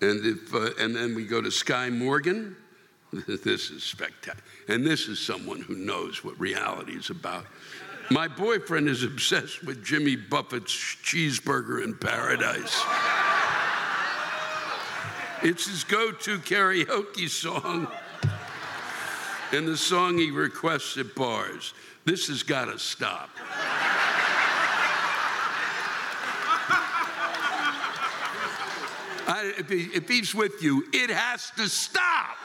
if, 0.00 0.54
uh, 0.54 0.70
and 0.78 0.94
then 0.94 1.14
we 1.14 1.24
go 1.24 1.40
to 1.40 1.50
Sky 1.50 1.90
Morgan. 1.90 2.56
This 3.26 3.70
is 3.70 3.82
spectacular. 3.82 4.42
And 4.68 4.84
this 4.84 5.08
is 5.08 5.18
someone 5.18 5.60
who 5.60 5.76
knows 5.76 6.22
what 6.24 6.38
reality 6.38 6.92
is 6.92 7.08
about. 7.08 7.46
My 8.10 8.28
boyfriend 8.28 8.88
is 8.88 9.04
obsessed 9.04 9.64
with 9.64 9.82
Jimmy 9.84 10.16
Buffett's 10.16 10.74
cheeseburger 10.74 11.82
in 11.82 11.94
paradise. 11.94 12.84
It's 15.42 15.66
his 15.66 15.84
go 15.84 16.12
to 16.12 16.38
karaoke 16.38 17.28
song 17.28 17.88
and 19.52 19.66
the 19.66 19.76
song 19.76 20.18
he 20.18 20.30
requests 20.30 20.96
at 20.98 21.14
bars. 21.14 21.74
This 22.04 22.28
has 22.28 22.42
got 22.42 22.66
to 22.66 22.78
stop. 22.78 23.30
I, 29.26 29.52
if, 29.58 29.68
he, 29.68 29.82
if 29.94 30.08
he's 30.08 30.34
with 30.34 30.62
you, 30.62 30.84
it 30.92 31.10
has 31.10 31.50
to 31.56 31.68
stop. 31.68 32.36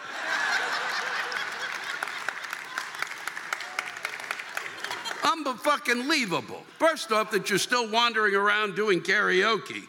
fucking 5.61 6.03
leavable. 6.03 6.63
First 6.79 7.11
off, 7.11 7.31
that 7.31 7.49
you're 7.49 7.59
still 7.59 7.89
wandering 7.89 8.35
around 8.35 8.75
doing 8.75 9.01
karaoke. 9.01 9.87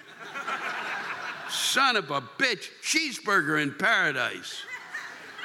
Son 1.48 1.96
of 1.96 2.10
a 2.10 2.20
bitch, 2.20 2.68
cheeseburger 2.82 3.62
in 3.62 3.74
paradise. 3.74 4.62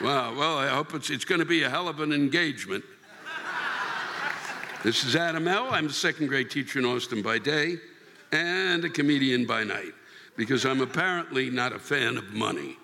Wow, 0.02 0.36
well, 0.36 0.58
I 0.58 0.68
hope 0.68 0.93
it's, 0.93 1.10
it's 1.10 1.26
going 1.26 1.39
to 1.39 1.45
be 1.45 1.64
a 1.64 1.70
hell 1.70 1.88
of 1.88 2.00
an 2.00 2.14
engagement. 2.14 2.84
This 4.84 5.04
is 5.04 5.16
Adam 5.16 5.48
L. 5.48 5.70
I'm 5.72 5.88
a 5.88 5.89
second 5.89 6.28
grade 6.28 6.52
teacher 6.52 6.80
in 6.80 6.86
Austin 6.86 7.22
by 7.22 7.39
day 7.39 7.78
and 8.32 8.86
a 8.86 8.89
comedian 8.89 9.45
by 9.45 9.64
night 9.64 9.93
because 10.38 10.66
I'm 10.66 10.80
apparently 10.80 11.50
not 11.50 11.74
a 11.74 11.80
fan 11.80 12.16
of 12.16 12.34
money. 12.34 12.78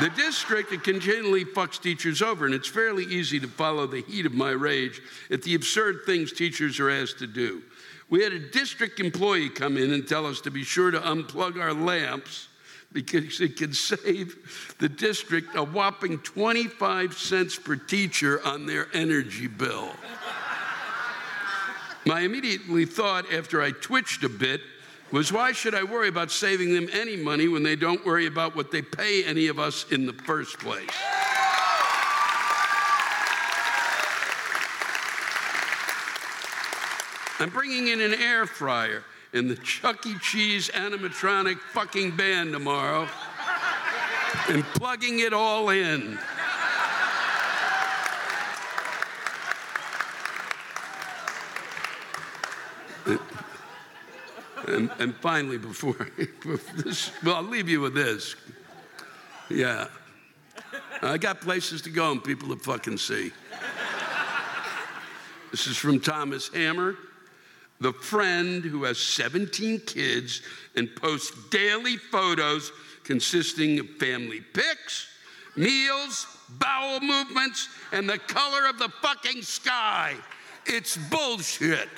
The 0.00 0.08
district 0.08 0.72
continually 0.82 1.44
fucks 1.44 1.80
teachers 1.80 2.22
over, 2.22 2.46
and 2.46 2.54
it's 2.54 2.68
fairly 2.68 3.04
easy 3.04 3.38
to 3.38 3.46
follow 3.46 3.86
the 3.86 4.00
heat 4.00 4.24
of 4.24 4.32
my 4.32 4.50
rage 4.50 5.02
at 5.30 5.42
the 5.42 5.54
absurd 5.54 6.00
things 6.06 6.32
teachers 6.32 6.80
are 6.80 6.88
asked 6.88 7.18
to 7.18 7.26
do. 7.26 7.62
We 8.08 8.22
had 8.22 8.32
a 8.32 8.38
district 8.38 9.00
employee 9.00 9.50
come 9.50 9.76
in 9.76 9.92
and 9.92 10.08
tell 10.08 10.26
us 10.26 10.40
to 10.42 10.50
be 10.50 10.64
sure 10.64 10.90
to 10.90 10.98
unplug 10.98 11.60
our 11.60 11.74
lamps 11.74 12.48
because 12.92 13.40
it 13.40 13.56
can 13.56 13.74
save 13.74 14.74
the 14.78 14.88
district 14.88 15.54
a 15.56 15.62
whopping 15.62 16.18
25 16.18 17.14
cents 17.14 17.58
per 17.58 17.76
teacher 17.76 18.40
on 18.46 18.66
their 18.66 18.88
energy 18.94 19.46
bill. 19.46 19.90
My 22.04 22.20
immediately 22.20 22.84
thought 22.84 23.30
after 23.32 23.62
I 23.62 23.70
twitched 23.70 24.24
a 24.24 24.28
bit 24.28 24.60
was 25.12 25.30
why 25.30 25.52
should 25.52 25.74
I 25.74 25.84
worry 25.84 26.08
about 26.08 26.30
saving 26.30 26.72
them 26.72 26.88
any 26.92 27.16
money 27.16 27.46
when 27.46 27.62
they 27.62 27.76
don't 27.76 28.04
worry 28.04 28.26
about 28.26 28.56
what 28.56 28.70
they 28.70 28.80
pay 28.80 29.22
any 29.24 29.46
of 29.48 29.58
us 29.58 29.84
in 29.92 30.06
the 30.06 30.12
first 30.12 30.58
place? 30.58 30.88
I'm 37.38 37.50
bringing 37.50 37.88
in 37.88 38.00
an 38.00 38.14
air 38.14 38.46
fryer 38.46 39.04
in 39.32 39.48
the 39.48 39.56
Chuck 39.56 40.06
E. 40.06 40.14
Cheese 40.20 40.70
animatronic 40.70 41.58
fucking 41.58 42.16
band 42.16 42.52
tomorrow 42.52 43.08
and 44.48 44.64
plugging 44.64 45.20
it 45.20 45.32
all 45.32 45.68
in. 45.70 46.18
And, 54.68 54.90
and 54.98 55.14
finally, 55.16 55.58
before, 55.58 56.08
this, 56.76 57.10
well, 57.24 57.36
I'll 57.36 57.42
leave 57.42 57.68
you 57.68 57.80
with 57.80 57.94
this. 57.94 58.36
Yeah. 59.50 59.88
I 61.02 61.18
got 61.18 61.40
places 61.40 61.82
to 61.82 61.90
go 61.90 62.12
and 62.12 62.22
people 62.22 62.48
to 62.48 62.56
fucking 62.56 62.98
see. 62.98 63.32
This 65.50 65.66
is 65.66 65.76
from 65.76 66.00
Thomas 66.00 66.48
Hammer, 66.54 66.96
the 67.80 67.92
friend 67.92 68.64
who 68.64 68.84
has 68.84 68.98
17 68.98 69.80
kids 69.80 70.42
and 70.76 70.88
posts 70.96 71.32
daily 71.50 71.96
photos 71.96 72.72
consisting 73.04 73.78
of 73.78 73.90
family 73.98 74.40
pics, 74.40 75.08
meals, 75.56 76.26
bowel 76.58 77.00
movements, 77.00 77.68
and 77.92 78.08
the 78.08 78.18
color 78.18 78.66
of 78.66 78.78
the 78.78 78.88
fucking 79.02 79.42
sky. 79.42 80.14
It's 80.66 80.96
bullshit. 80.96 81.88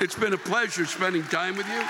It's 0.00 0.18
been 0.18 0.32
a 0.32 0.38
pleasure 0.38 0.84
spending 0.86 1.22
time 1.24 1.56
with 1.56 1.68
you. 1.68 1.82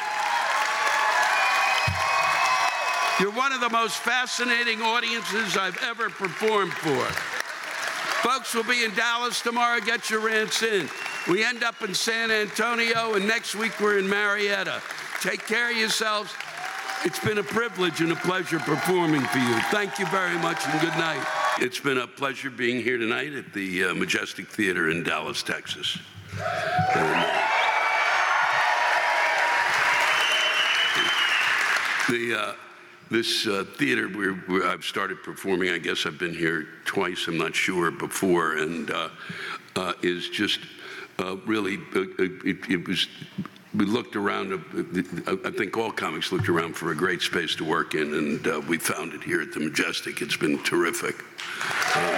You're 3.21 3.33
one 3.33 3.53
of 3.53 3.61
the 3.61 3.71
most 3.71 3.97
fascinating 3.99 4.83
audiences 4.83 5.57
I've 5.57 5.81
ever 5.83 6.11
performed 6.11 6.73
for. 6.75 7.05
Folks, 8.29 8.55
we'll 8.55 8.65
be 8.65 8.85
in 8.85 8.95
Dallas 8.95 9.41
tomorrow. 9.41 9.81
Get 9.81 10.11
your 10.11 10.21
rants 10.21 10.63
in. 10.63 10.89
We 11.29 11.45
end 11.45 11.63
up 11.63 11.81
in 11.83 11.95
San 11.95 12.31
Antonio, 12.31 13.15
and 13.15 13.27
next 13.27 13.55
week 13.55 13.79
we're 13.81 13.99
in 13.99 14.09
Marietta. 14.09 14.83
Take 15.21 15.47
care 15.47 15.71
of 15.71 15.77
yourselves. 15.77 16.35
It's 17.05 17.21
been 17.21 17.39
a 17.39 17.43
privilege 17.43 18.01
and 18.01 18.13
a 18.13 18.17
pleasure 18.17 18.59
performing 18.59 19.23
for 19.23 19.39
you. 19.39 19.59
Thank 19.71 19.99
you 19.99 20.07
very 20.07 20.37
much 20.39 20.67
and 20.67 20.81
good 20.81 20.99
night. 20.99 21.25
It's 21.61 21.81
been 21.81 21.99
a 21.99 22.07
pleasure 22.07 22.51
being 22.51 22.83
here 22.83 22.99
tonight 22.99 23.33
at 23.33 23.53
the 23.53 23.85
uh, 23.85 23.95
Majestic 23.95 24.49
Theater 24.49 24.91
in 24.91 25.03
Dallas, 25.03 25.43
Texas. 25.43 25.99
And, 26.95 27.43
the 32.09 32.39
uh, 32.39 32.53
this 33.11 33.47
uh, 33.47 33.65
theater 33.77 34.09
where, 34.09 34.33
where, 34.33 34.67
I've 34.67 34.85
started 34.85 35.23
performing, 35.23 35.71
I 35.71 35.79
guess 35.79 36.07
I've 36.07 36.19
been 36.19 36.35
here 36.35 36.67
twice, 36.85 37.27
I'm 37.29 37.39
not 37.39 37.55
sure, 37.55 37.91
before, 37.91 38.57
and 38.57 38.91
uh, 38.91 39.09
uh, 39.77 39.93
is 40.03 40.29
just 40.31 40.61
uh, 41.19 41.37
really, 41.47 41.77
uh, 41.95 42.07
it, 42.19 42.71
it, 42.71 42.89
was, 42.89 43.07
we 43.75 43.85
looked 43.85 44.17
around, 44.17 44.53
I 45.27 45.51
think 45.51 45.77
all 45.77 45.93
comics 45.93 46.33
looked 46.33 46.49
around 46.49 46.75
for 46.75 46.93
a 46.93 46.97
great 46.97 47.21
space 47.21 47.55
to 47.57 47.65
work 47.65 47.95
in, 47.95 48.15
and 48.15 48.67
we 48.67 48.79
found 48.79 49.13
it 49.13 49.23
here 49.23 49.43
at 49.43 49.53
the 49.53 49.61
Majestic. 49.61 50.23
It's 50.23 50.37
been 50.37 50.63
terrific. 50.63 51.17
Um, 51.95 52.15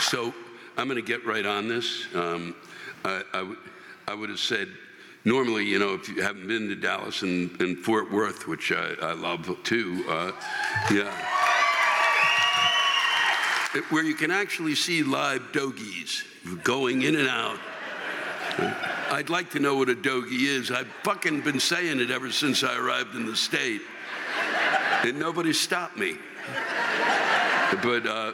so 0.00 0.34
I'm 0.76 0.88
going 0.88 0.96
to 0.96 1.02
get 1.02 1.26
right 1.26 1.44
on 1.44 1.68
this. 1.68 2.06
Um, 2.14 2.54
I, 3.04 4.14
would 4.14 4.30
have 4.30 4.38
said, 4.38 4.68
normally, 5.24 5.64
you 5.64 5.78
know, 5.78 5.94
if 5.94 6.08
you 6.08 6.22
haven't 6.22 6.48
been 6.48 6.68
to 6.68 6.76
Dallas 6.76 7.22
and, 7.22 7.60
and 7.60 7.78
Fort 7.78 8.10
Worth, 8.10 8.46
which 8.46 8.72
I, 8.72 8.94
I 9.00 9.12
love 9.12 9.48
too, 9.64 10.04
uh, 10.08 10.32
yeah. 10.92 11.12
It, 13.74 13.84
where 13.92 14.02
you 14.02 14.14
can 14.14 14.30
actually 14.30 14.74
see 14.74 15.02
live 15.02 15.52
dogies 15.52 16.24
going 16.64 17.02
in 17.02 17.16
and 17.16 17.28
out. 17.28 17.58
I'd 19.10 19.30
like 19.30 19.50
to 19.50 19.60
know 19.60 19.76
what 19.76 19.88
a 19.88 19.94
dogie 19.94 20.46
is. 20.46 20.70
I've 20.70 20.88
fucking 21.04 21.42
been 21.42 21.60
saying 21.60 22.00
it 22.00 22.10
ever 22.10 22.30
since 22.32 22.64
I 22.64 22.76
arrived 22.76 23.14
in 23.14 23.26
the 23.26 23.36
state, 23.36 23.82
and 25.04 25.18
nobody 25.18 25.52
stopped 25.52 25.96
me. 25.96 26.16
But, 27.82 28.06
uh, 28.06 28.32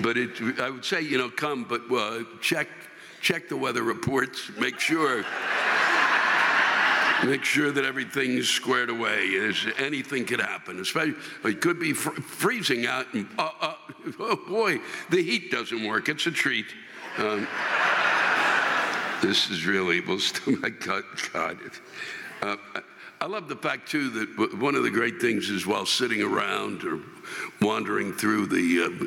but 0.00 0.16
it, 0.16 0.58
I 0.58 0.70
would 0.70 0.84
say, 0.84 1.02
you 1.02 1.18
know, 1.18 1.28
come, 1.28 1.64
but 1.64 1.82
uh, 1.92 2.24
check 2.40 2.68
check 3.20 3.48
the 3.48 3.56
weather 3.56 3.82
reports, 3.82 4.50
make 4.58 4.78
sure. 4.78 5.24
make 7.24 7.44
sure 7.44 7.72
that 7.72 7.84
everything's 7.84 8.48
squared 8.48 8.90
away. 8.90 9.30
There's, 9.30 9.66
anything 9.78 10.26
could 10.26 10.40
happen. 10.40 10.80
Especially, 10.80 11.14
it 11.44 11.60
could 11.60 11.78
be 11.80 11.92
fr- 11.92 12.20
freezing 12.20 12.86
out, 12.86 13.12
and 13.14 13.26
uh, 13.38 13.50
uh, 13.60 13.74
oh 14.18 14.36
boy, 14.46 14.80
the 15.10 15.22
heat 15.22 15.50
doesn't 15.50 15.86
work. 15.86 16.08
It's 16.08 16.26
a 16.26 16.30
treat. 16.30 16.66
Um, 17.18 17.48
this 19.22 19.50
is 19.50 19.64
really, 19.66 20.00
well, 20.02 20.18
my 20.46 20.68
God, 20.68 21.04
God. 21.32 21.58
Uh, 22.42 22.56
I 23.18 23.26
love 23.26 23.48
the 23.48 23.56
fact, 23.56 23.88
too, 23.88 24.10
that 24.10 24.58
one 24.58 24.74
of 24.74 24.82
the 24.82 24.90
great 24.90 25.20
things 25.20 25.48
is 25.48 25.66
while 25.66 25.86
sitting 25.86 26.22
around 26.22 26.84
or 26.84 27.00
wandering 27.62 28.12
through 28.12 28.46
the, 28.46 28.82
uh, 28.82 29.06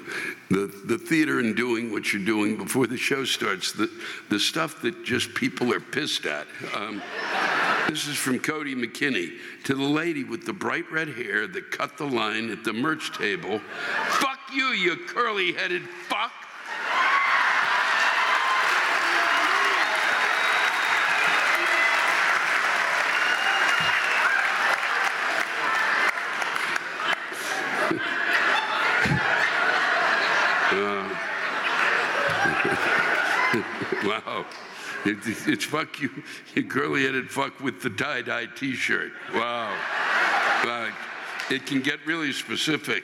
the, 0.50 0.66
the, 0.86 0.98
theater 0.98 1.40
and 1.40 1.56
doing 1.56 1.92
what 1.92 2.12
you're 2.12 2.26
doing 2.26 2.58
before 2.58 2.88
the 2.88 2.98
show 2.98 3.24
starts, 3.24 3.72
the, 3.72 3.90
the 4.30 4.40
stuff 4.40 4.82
that 4.82 5.06
just 5.06 5.34
people 5.36 5.72
are 5.72 5.80
pissed 5.80 6.26
at. 6.26 6.48
Um, 6.76 7.02
this 7.88 8.08
is 8.08 8.18
from 8.18 8.40
Cody 8.40 8.76
McKinney 8.76 9.38
to 9.66 9.76
the 9.76 9.84
lady 9.84 10.24
with 10.24 10.46
the 10.46 10.54
bright 10.54 10.92
red 10.92 11.10
hair 11.10 11.48
that 11.48 11.72
cut 11.72 11.98
the 11.98 12.06
line 12.06 12.52
at 12.52 12.64
the 12.64 12.74
merch 12.74 13.16
table. 13.16 13.62
Fuck 14.08 14.40
you, 14.54 14.70
you 14.70 14.98
curly 15.08 15.54
headed 15.54 15.84
fuck. 16.08 16.32
Wow. 35.06 35.12
It, 35.12 35.48
it's 35.48 35.66
fuck 35.66 36.00
you, 36.02 36.24
you 36.56 36.64
curly 36.64 37.04
headed 37.04 37.30
fuck 37.30 37.60
with 37.60 37.82
the 37.82 37.90
tie 37.90 38.22
dye 38.22 38.48
t 38.56 38.74
shirt. 38.74 39.12
Wow. 39.34 39.76
It 41.50 41.66
can 41.66 41.82
get 41.82 42.06
really 42.06 42.32
specific. 42.32 43.04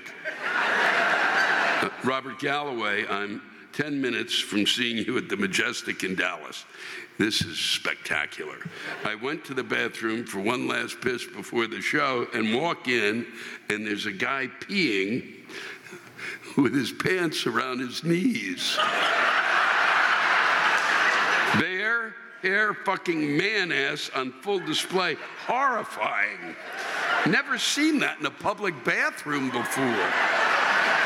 Uh, 1.82 1.90
Robert 2.04 2.38
Galloway, 2.38 3.08
I'm 3.08 3.42
10 3.74 4.00
minutes 4.00 4.38
from 4.38 4.68
seeing 4.68 4.98
you 4.98 5.18
at 5.18 5.30
the 5.30 5.36
Majestic 5.36 6.04
in 6.04 6.14
Dallas. 6.14 6.64
This 7.18 7.42
is 7.42 7.58
spectacular. 7.58 8.58
I 9.04 9.16
went 9.16 9.46
to 9.46 9.56
the 9.56 9.64
bathroom 9.64 10.28
for 10.28 10.42
one 10.42 10.68
last 10.68 11.02
piss 11.02 11.26
before 11.26 11.66
the 11.66 11.82
show 11.82 12.28
and 12.36 12.54
walk 12.54 12.88
in, 12.88 13.26
and 13.70 13.88
there's 13.88 14.06
a 14.06 14.12
guy 14.12 14.48
peeing 14.60 15.38
with 16.56 16.76
his 16.76 16.92
pants 16.92 17.48
around 17.48 17.80
his 17.80 18.04
knees. 18.04 18.78
Bare, 21.60 22.14
hair 22.46 22.76
fucking 22.76 23.36
man 23.38 23.72
ass 23.72 24.12
on 24.14 24.32
full 24.32 24.60
display. 24.60 25.18
Horrifying. 25.48 26.56
Never 27.26 27.58
seen 27.58 27.98
that 28.00 28.20
in 28.20 28.26
a 28.28 28.32
public 28.32 28.76
bathroom 28.84 29.50
before. 29.50 30.08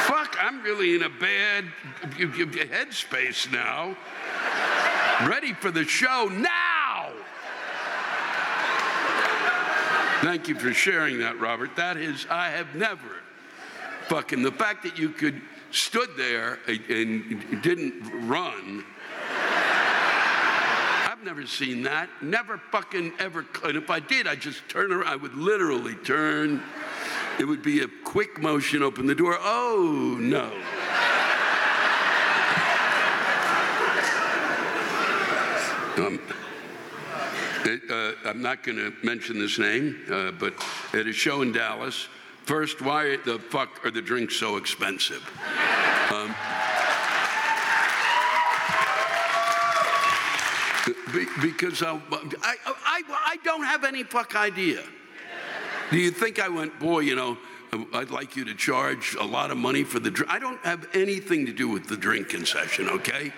Fuck, 0.06 0.36
I'm 0.42 0.62
really 0.64 0.96
in 0.96 1.04
a 1.04 1.10
bad 1.10 1.66
headspace 2.12 3.50
now. 3.54 3.96
Ready 5.26 5.54
for 5.54 5.72
the 5.72 5.86
show 5.86 6.30
now. 6.30 7.12
Thank 10.22 10.50
you 10.50 10.56
for 10.56 10.74
sharing 10.74 11.20
that, 11.20 11.40
Robert. 11.40 11.78
That 11.78 11.96
is, 11.96 12.28
I 12.30 12.50
have 12.50 12.76
never 12.76 13.22
fucking, 14.10 14.42
the 14.42 14.52
fact 14.52 14.84
that 14.84 15.00
you 15.00 15.10
could 15.10 15.42
stood 15.72 16.10
there 16.18 16.60
and 16.68 17.62
didn't 17.62 18.28
run 18.28 18.84
I've 21.20 21.26
never 21.26 21.46
seen 21.46 21.84
that. 21.84 22.10
Never 22.22 22.58
fucking 22.72 23.12
ever. 23.20 23.46
And 23.66 23.76
if 23.76 23.90
I 23.90 24.00
did, 24.00 24.26
I'd 24.26 24.40
just 24.40 24.70
turn 24.70 24.94
around. 24.94 25.06
I 25.06 25.18
would 25.18 25.34
literally 25.34 25.96
turn. 25.96 26.64
It 27.38 27.44
would 27.44 27.62
be 27.62 27.82
a 27.82 27.90
quick 28.06 28.42
motion, 28.42 28.82
open 28.82 29.06
the 29.06 29.16
door. 29.16 29.38
Oh, 29.38 30.16
no. 30.18 30.46
Um, 35.98 36.22
it, 37.66 37.82
uh, 37.92 38.30
I'm 38.30 38.42
not 38.42 38.64
going 38.64 38.78
to 38.78 38.94
mention 39.04 39.40
this 39.40 39.60
name, 39.60 40.00
uh, 40.10 40.32
but 40.32 40.54
at 40.94 41.06
a 41.06 41.12
show 41.12 41.42
in 41.42 41.52
Dallas, 41.52 42.08
first, 42.46 42.82
why 42.82 43.18
the 43.26 43.40
fuck 43.40 43.86
are 43.86 43.92
the 43.92 44.02
drinks 44.02 44.38
so 44.38 44.56
expensive? 44.56 45.30
Um, 46.14 46.34
because 51.42 51.82
I, 51.82 52.00
I, 52.42 52.56
I, 53.10 53.38
don't 53.44 53.64
have 53.64 53.84
any 53.84 54.04
fuck 54.04 54.36
idea. 54.36 54.84
Do 55.92 55.98
you 55.98 56.12
think 56.12 56.40
I 56.40 56.50
went, 56.50 56.80
boy, 56.80 57.00
you 57.00 57.16
know, 57.16 57.38
I'd 57.94 58.12
like 58.12 58.36
you 58.36 58.46
to 58.46 58.56
charge 58.56 59.16
a 59.20 59.24
lot 59.24 59.52
of 59.52 59.58
money 59.58 59.84
for 59.84 60.00
the 60.00 60.12
drink? 60.12 60.32
I 60.32 60.40
don't 60.40 60.64
have 60.66 60.88
anything 60.94 61.46
to 61.46 61.54
do 61.54 61.68
with 61.68 61.88
the 61.88 61.98
drink 61.98 62.30
concession, 62.30 62.90
okay? 62.90 63.32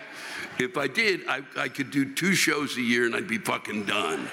If 0.60 0.78
I 0.78 0.88
did, 0.88 1.28
I, 1.28 1.42
I 1.58 1.70
could 1.70 1.92
do 1.92 2.14
two 2.14 2.34
shows 2.34 2.78
a 2.78 2.82
year 2.82 3.06
and 3.06 3.16
I'd 3.16 3.28
be 3.28 3.38
fucking 3.38 3.86
done. 3.86 4.28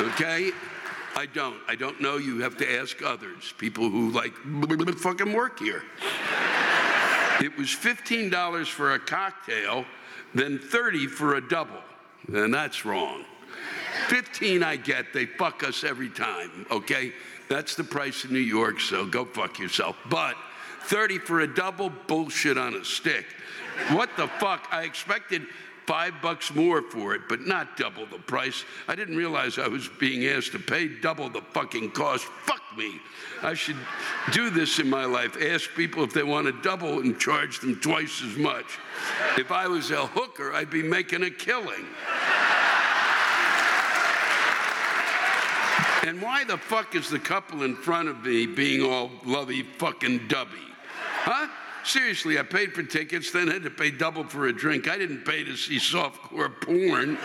Okay? 0.00 0.52
I 1.16 1.26
don't. 1.26 1.56
I 1.68 1.74
don't 1.74 2.00
know. 2.00 2.16
You 2.16 2.40
have 2.40 2.56
to 2.58 2.78
ask 2.78 3.02
others, 3.02 3.52
people 3.58 3.90
who 3.90 4.10
like 4.10 4.32
fucking 4.98 5.32
work 5.32 5.58
here. 5.58 5.82
It 7.42 7.56
was 7.56 7.68
$15 7.68 8.66
for 8.68 8.94
a 8.94 8.98
cocktail 8.98 9.84
then 10.34 10.58
30 10.58 11.06
for 11.06 11.36
a 11.36 11.40
double. 11.40 11.80
And 12.32 12.52
that's 12.52 12.84
wrong. 12.84 13.24
15 14.08 14.62
I 14.62 14.76
get, 14.76 15.12
they 15.12 15.26
fuck 15.26 15.62
us 15.64 15.84
every 15.84 16.08
time, 16.08 16.66
okay? 16.70 17.12
That's 17.48 17.74
the 17.74 17.84
price 17.84 18.24
in 18.24 18.32
New 18.32 18.38
York, 18.38 18.80
so 18.80 19.06
go 19.06 19.24
fuck 19.24 19.58
yourself. 19.58 19.96
But 20.08 20.36
30 20.82 21.18
for 21.18 21.40
a 21.40 21.46
double, 21.46 21.90
bullshit 22.06 22.56
on 22.56 22.74
a 22.74 22.84
stick. 22.84 23.26
What 23.90 24.10
the 24.16 24.28
fuck? 24.28 24.68
I 24.70 24.82
expected 24.82 25.46
five 25.90 26.14
bucks 26.22 26.54
more 26.54 26.82
for 26.82 27.16
it, 27.16 27.22
but 27.28 27.40
not 27.40 27.76
double 27.76 28.06
the 28.06 28.18
price. 28.20 28.64
I 28.86 28.94
didn't 28.94 29.16
realize 29.16 29.58
I 29.58 29.66
was 29.66 29.88
being 29.98 30.24
asked 30.28 30.52
to 30.52 30.60
pay 30.60 30.86
double 30.86 31.28
the 31.28 31.40
fucking 31.50 31.90
cost. 31.90 32.26
Fuck 32.44 32.62
me. 32.78 33.00
I 33.42 33.54
should 33.54 33.76
do 34.30 34.50
this 34.50 34.78
in 34.78 34.88
my 34.88 35.04
life. 35.04 35.36
Ask 35.42 35.74
people 35.74 36.04
if 36.04 36.12
they 36.12 36.22
want 36.22 36.46
to 36.46 36.52
double 36.62 37.00
and 37.00 37.18
charge 37.18 37.58
them 37.58 37.74
twice 37.80 38.22
as 38.22 38.36
much. 38.36 38.78
If 39.36 39.50
I 39.50 39.66
was 39.66 39.90
a 39.90 40.06
hooker, 40.06 40.54
I'd 40.54 40.70
be 40.70 40.84
making 40.84 41.24
a 41.24 41.30
killing. 41.30 41.84
And 46.06 46.22
why 46.22 46.44
the 46.44 46.56
fuck 46.56 46.94
is 46.94 47.10
the 47.10 47.18
couple 47.18 47.64
in 47.64 47.74
front 47.74 48.08
of 48.08 48.24
me 48.24 48.46
being 48.46 48.88
all 48.88 49.10
lovey 49.24 49.64
fucking 49.64 50.28
dubby? 50.28 50.70
Huh? 51.22 51.48
Seriously, 51.90 52.38
I 52.38 52.44
paid 52.44 52.72
for 52.72 52.84
tickets, 52.84 53.32
then 53.32 53.48
had 53.48 53.64
to 53.64 53.70
pay 53.70 53.90
double 53.90 54.22
for 54.22 54.46
a 54.46 54.52
drink. 54.52 54.88
I 54.88 54.96
didn't 54.96 55.24
pay 55.24 55.42
to 55.42 55.56
see 55.56 55.78
softcore 55.78 56.60
porn. 56.60 57.18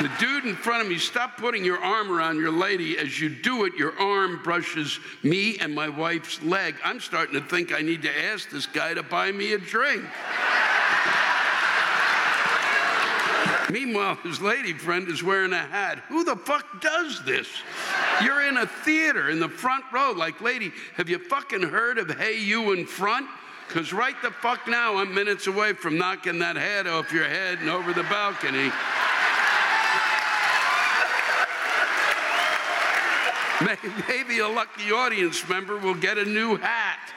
The 0.00 0.10
dude 0.18 0.46
in 0.46 0.56
front 0.56 0.80
of 0.80 0.88
me, 0.88 0.96
stop 0.96 1.36
putting 1.36 1.62
your 1.62 1.76
arm 1.76 2.10
around 2.10 2.38
your 2.38 2.50
lady. 2.50 2.96
As 2.96 3.20
you 3.20 3.28
do 3.28 3.66
it, 3.66 3.74
your 3.74 3.92
arm 4.00 4.40
brushes 4.42 4.98
me 5.22 5.58
and 5.58 5.74
my 5.74 5.90
wife's 5.90 6.42
leg. 6.42 6.76
I'm 6.82 7.00
starting 7.00 7.38
to 7.38 7.46
think 7.46 7.70
I 7.70 7.82
need 7.82 8.00
to 8.02 8.24
ask 8.32 8.48
this 8.48 8.64
guy 8.64 8.94
to 8.94 9.02
buy 9.02 9.30
me 9.30 9.52
a 9.52 9.58
drink. 9.58 10.04
Meanwhile, 13.70 14.16
his 14.16 14.40
lady 14.40 14.72
friend 14.72 15.08
is 15.08 15.22
wearing 15.22 15.52
a 15.52 15.58
hat. 15.58 15.98
Who 16.08 16.24
the 16.24 16.36
fuck 16.36 16.80
does 16.80 17.22
this? 17.24 17.46
You're 18.22 18.48
in 18.48 18.56
a 18.56 18.66
theater 18.66 19.28
in 19.28 19.40
the 19.40 19.48
front 19.48 19.84
row. 19.92 20.12
Like, 20.16 20.40
lady, 20.40 20.72
have 20.96 21.10
you 21.10 21.18
fucking 21.18 21.62
heard 21.62 21.98
of 21.98 22.10
Hey 22.10 22.40
You 22.40 22.72
in 22.72 22.86
Front? 22.86 23.26
Because 23.66 23.92
right 23.92 24.16
the 24.22 24.30
fuck 24.30 24.66
now, 24.66 24.96
I'm 24.96 25.14
minutes 25.14 25.46
away 25.46 25.74
from 25.74 25.98
knocking 25.98 26.38
that 26.38 26.56
hat 26.56 26.86
off 26.86 27.12
your 27.12 27.26
head 27.26 27.58
and 27.58 27.68
over 27.68 27.92
the 27.92 28.04
balcony. 28.04 28.72
Maybe 34.08 34.38
a 34.38 34.48
lucky 34.48 34.90
audience 34.90 35.46
member 35.46 35.76
will 35.76 35.94
get 35.94 36.16
a 36.16 36.24
new 36.24 36.56
hat. 36.56 37.12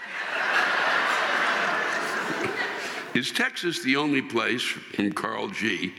Is 3.14 3.32
Texas 3.32 3.82
the 3.84 3.96
only 3.96 4.22
place, 4.22 4.64
from 4.98 5.12
Carl 5.12 5.50
G., 5.50 5.94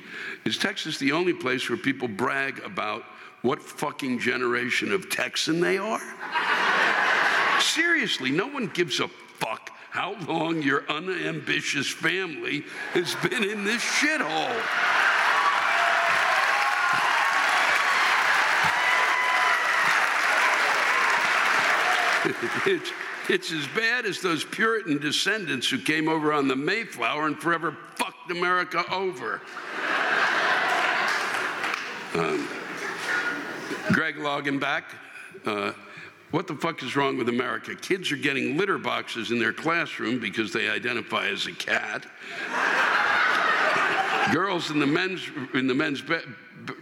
is 0.45 0.59
Texas 0.59 0.99
the 0.99 1.12
only 1.12 1.32
place 1.32 1.68
where 1.68 1.78
people 1.78 2.09
brag 2.09 2.61
about 2.64 3.05
what 3.43 3.62
fucking 3.62 4.18
generation 4.18 4.93
of 4.93 5.11
Texan 5.11 5.61
they 5.61 5.78
are? 5.78 6.01
Seriously, 7.61 8.30
no 8.30 8.47
one 8.47 8.68
gives 8.68 9.01
a 9.01 9.09
fuck 9.09 9.70
how 9.90 10.16
long 10.26 10.62
your 10.62 10.84
unambitious 10.90 11.88
family 11.88 12.64
has 12.95 13.14
been 13.16 13.45
in 13.45 13.64
this 13.64 13.82
shithole. 13.82 14.57
it's, 22.66 22.90
it's 23.28 23.53
as 23.53 23.66
bad 23.68 24.07
as 24.07 24.20
those 24.20 24.45
Puritan 24.45 24.99
descendants 24.99 25.68
who 25.68 25.78
came 25.78 26.09
over 26.09 26.32
on 26.32 26.49
the 26.49 26.57
Mayflower 26.57 27.26
and 27.26 27.38
forever 27.38 27.76
fucked 27.97 28.30
America 28.30 28.84
over. 28.90 29.40
Um, 32.14 32.46
Greg 33.92 34.16
Logenbach, 34.16 34.82
uh, 35.46 35.72
what 36.30 36.46
the 36.46 36.54
fuck 36.54 36.82
is 36.82 36.94
wrong 36.94 37.16
with 37.16 37.30
America? 37.30 37.74
Kids 37.74 38.12
are 38.12 38.16
getting 38.16 38.58
litter 38.58 38.76
boxes 38.76 39.30
in 39.30 39.38
their 39.38 39.52
classroom 39.52 40.20
because 40.20 40.52
they 40.52 40.68
identify 40.68 41.28
as 41.28 41.46
a 41.46 41.52
cat. 41.52 42.04
Girls 44.32 44.70
in 44.70 44.78
the 44.78 44.86
men's 44.86 45.26
in 45.54 45.66
the 45.66 45.74
men's 45.74 46.02
be- 46.02 46.20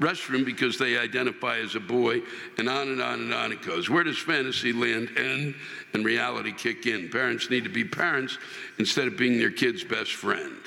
restroom 0.01 0.45
because 0.45 0.79
they 0.79 0.99
identify 0.99 1.59
as 1.59 1.75
a 1.75 1.81
boy, 1.81 2.21
and 2.59 2.69
on 2.69 2.89
and 2.89 3.01
on 3.01 3.21
and 3.21 3.33
on 3.33 3.53
it 3.53 3.63
goes. 3.63 3.89
Where 3.89 4.05
does 4.05 4.19
fantasy 4.19 4.73
land 4.73 5.11
end 5.17 5.55
and 5.95 6.05
reality 6.05 6.53
kick 6.53 6.87
in? 6.87 7.09
Parents 7.09 7.49
need 7.51 7.65
to 7.65 7.71
be 7.71 7.85
parents 7.85 8.37
instead 8.79 9.07
of 9.07 9.17
being 9.17 9.39
their 9.39 9.51
kid's 9.51 9.85
best 9.85 10.13
friend. 10.13 10.59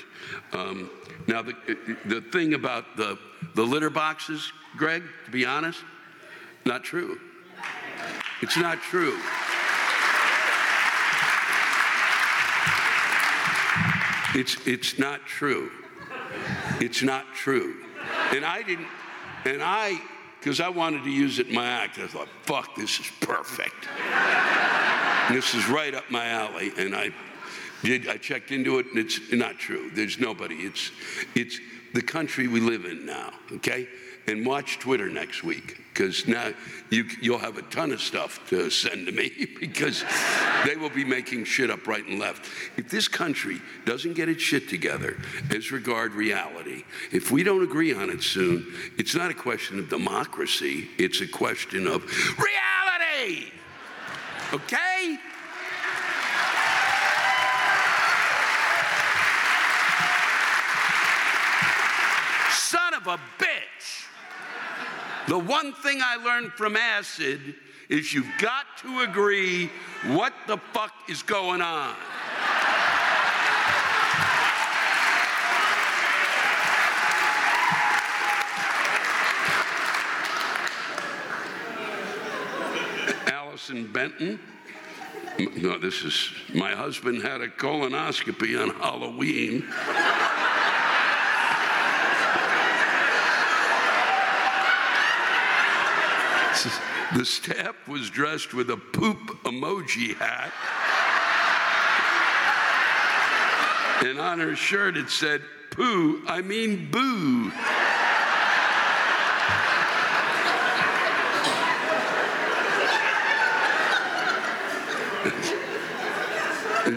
Um, 0.52 0.90
now, 1.26 1.42
the, 1.42 1.54
the 2.04 2.20
thing 2.20 2.54
about 2.54 2.96
the, 2.96 3.18
the 3.54 3.62
litter 3.62 3.90
boxes, 3.90 4.52
Greg, 4.76 5.02
to 5.24 5.30
be 5.30 5.44
honest, 5.44 5.80
not 6.64 6.84
true. 6.84 7.18
It's 8.42 8.56
not 8.56 8.80
true. 8.80 9.18
It's, 14.34 14.56
it's 14.66 14.98
not 14.98 15.24
true. 15.26 15.70
It's 16.80 17.02
not 17.02 17.24
true. 17.34 17.76
And 18.32 18.44
I 18.44 18.62
didn't, 18.62 18.88
and 19.44 19.62
I, 19.62 20.00
because 20.40 20.60
I 20.60 20.68
wanted 20.68 21.04
to 21.04 21.10
use 21.10 21.38
it 21.38 21.46
in 21.48 21.54
my 21.54 21.66
act, 21.66 21.98
I 21.98 22.06
thought, 22.06 22.28
fuck, 22.42 22.74
this 22.74 22.98
is 22.98 23.10
perfect. 23.20 23.88
this 25.30 25.54
is 25.54 25.68
right 25.68 25.94
up 25.94 26.10
my 26.10 26.26
alley. 26.28 26.72
And 26.76 26.94
I 26.94 27.12
I 27.86 28.16
checked 28.16 28.50
into 28.50 28.78
it, 28.78 28.86
and 28.86 28.98
it's 28.98 29.20
not 29.32 29.58
true. 29.58 29.90
There's 29.92 30.18
nobody. 30.18 30.56
It's, 30.56 30.90
it's 31.34 31.60
the 31.92 32.00
country 32.00 32.48
we 32.48 32.60
live 32.60 32.86
in 32.86 33.04
now, 33.04 33.30
okay? 33.52 33.86
And 34.26 34.46
watch 34.46 34.78
Twitter 34.78 35.10
next 35.10 35.44
week, 35.44 35.82
because 35.92 36.26
now 36.26 36.52
you, 36.88 37.04
you'll 37.20 37.38
have 37.38 37.58
a 37.58 37.62
ton 37.62 37.92
of 37.92 38.00
stuff 38.00 38.40
to 38.48 38.70
send 38.70 39.06
to 39.06 39.12
me, 39.12 39.30
because 39.60 40.02
they 40.64 40.76
will 40.76 40.88
be 40.88 41.04
making 41.04 41.44
shit 41.44 41.70
up 41.70 41.86
right 41.86 42.06
and 42.06 42.18
left. 42.18 42.50
If 42.78 42.88
this 42.88 43.06
country 43.06 43.60
doesn't 43.84 44.14
get 44.14 44.30
its 44.30 44.42
shit 44.42 44.70
together 44.70 45.18
as 45.54 45.70
regard 45.70 46.14
reality, 46.14 46.84
if 47.12 47.30
we 47.30 47.42
don't 47.42 47.62
agree 47.62 47.92
on 47.92 48.08
it 48.08 48.22
soon, 48.22 48.66
it's 48.96 49.14
not 49.14 49.30
a 49.30 49.34
question 49.34 49.78
of 49.78 49.90
democracy, 49.90 50.88
it's 50.96 51.20
a 51.20 51.28
question 51.28 51.86
of 51.86 52.02
reality, 52.38 53.52
okay? 54.54 55.18
son 62.74 62.93
of 63.06 63.20
a 63.20 63.42
bitch. 63.42 64.06
The 65.28 65.38
one 65.38 65.72
thing 65.72 66.00
I 66.02 66.16
learned 66.16 66.52
from 66.52 66.76
acid 66.76 67.54
is 67.88 68.12
you've 68.14 68.30
got 68.38 68.64
to 68.78 69.00
agree 69.00 69.70
what 70.06 70.32
the 70.46 70.58
fuck 70.72 70.92
is 71.08 71.22
going 71.22 71.60
on. 71.60 71.94
Allison 83.26 83.90
Benton. 83.92 84.38
No, 85.56 85.78
this 85.78 86.04
is 86.04 86.32
my 86.54 86.70
husband 86.72 87.22
had 87.22 87.40
a 87.40 87.48
colonoscopy 87.48 88.60
on 88.60 88.70
Halloween. 88.76 89.64
The 97.14 97.24
staff 97.24 97.76
was 97.86 98.10
dressed 98.10 98.54
with 98.54 98.70
a 98.70 98.76
poop 98.76 99.44
emoji 99.44 100.16
hat. 100.16 100.52
And 104.04 104.18
on 104.18 104.40
her 104.40 104.56
shirt 104.56 104.96
it 104.96 105.08
said, 105.08 105.40
poo, 105.70 106.22
I 106.26 106.42
mean 106.42 106.90
boo. 106.90 107.52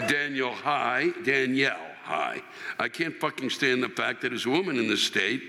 Daniel 0.08 0.52
High, 0.52 1.10
Danielle 1.24 1.78
High. 2.02 2.42
I 2.78 2.88
can't 2.88 3.14
fucking 3.14 3.50
stand 3.50 3.84
the 3.84 3.88
fact 3.88 4.22
that 4.22 4.32
as 4.32 4.46
a 4.46 4.50
woman 4.50 4.78
in 4.78 4.88
the 4.88 4.96
state, 4.96 5.42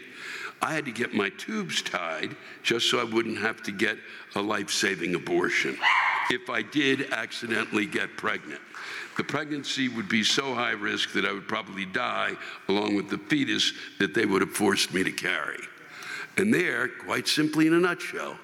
I 0.62 0.74
had 0.74 0.86
to 0.86 0.92
get 0.92 1.14
my 1.14 1.30
tubes 1.30 1.82
tied 1.82 2.36
just 2.64 2.90
so 2.90 3.00
I 3.00 3.04
wouldn't 3.04 3.38
have 3.40 3.64
to 3.64 3.72
get 3.72 3.98
a 4.36 4.42
life 4.42 4.70
saving 4.70 5.16
abortion 5.16 5.78
if 6.30 6.50
I 6.50 6.62
did 6.62 7.12
accidentally 7.12 7.86
get 7.86 8.18
pregnant. 8.18 8.62
The 9.18 9.24
pregnancy 9.24 9.90
would 9.90 10.08
be 10.08 10.24
so 10.24 10.54
high 10.54 10.72
risk 10.72 11.14
that 11.14 11.26
I 11.26 11.34
would 11.34 11.48
probably 11.48 11.86
die 11.86 12.36
along 12.68 12.96
with 12.96 13.10
the 13.10 13.18
fetus 13.18 13.74
that 14.00 14.14
they 14.14 14.26
would 14.26 14.42
have 14.42 14.52
forced 14.52 14.94
me 14.94 15.04
to 15.04 15.12
carry. 15.12 15.60
And 16.38 16.54
there, 16.54 16.88
quite 16.88 17.28
simply 17.28 17.68
in 17.68 17.74
a 17.74 17.80
nutshell, 17.80 18.38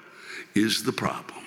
is 0.54 0.82
the 0.82 0.92
problem. 0.92 1.44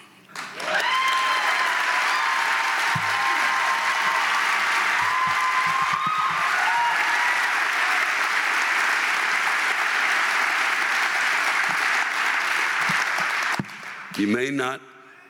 You 14.20 14.28
may 14.28 14.52
not 14.52 14.82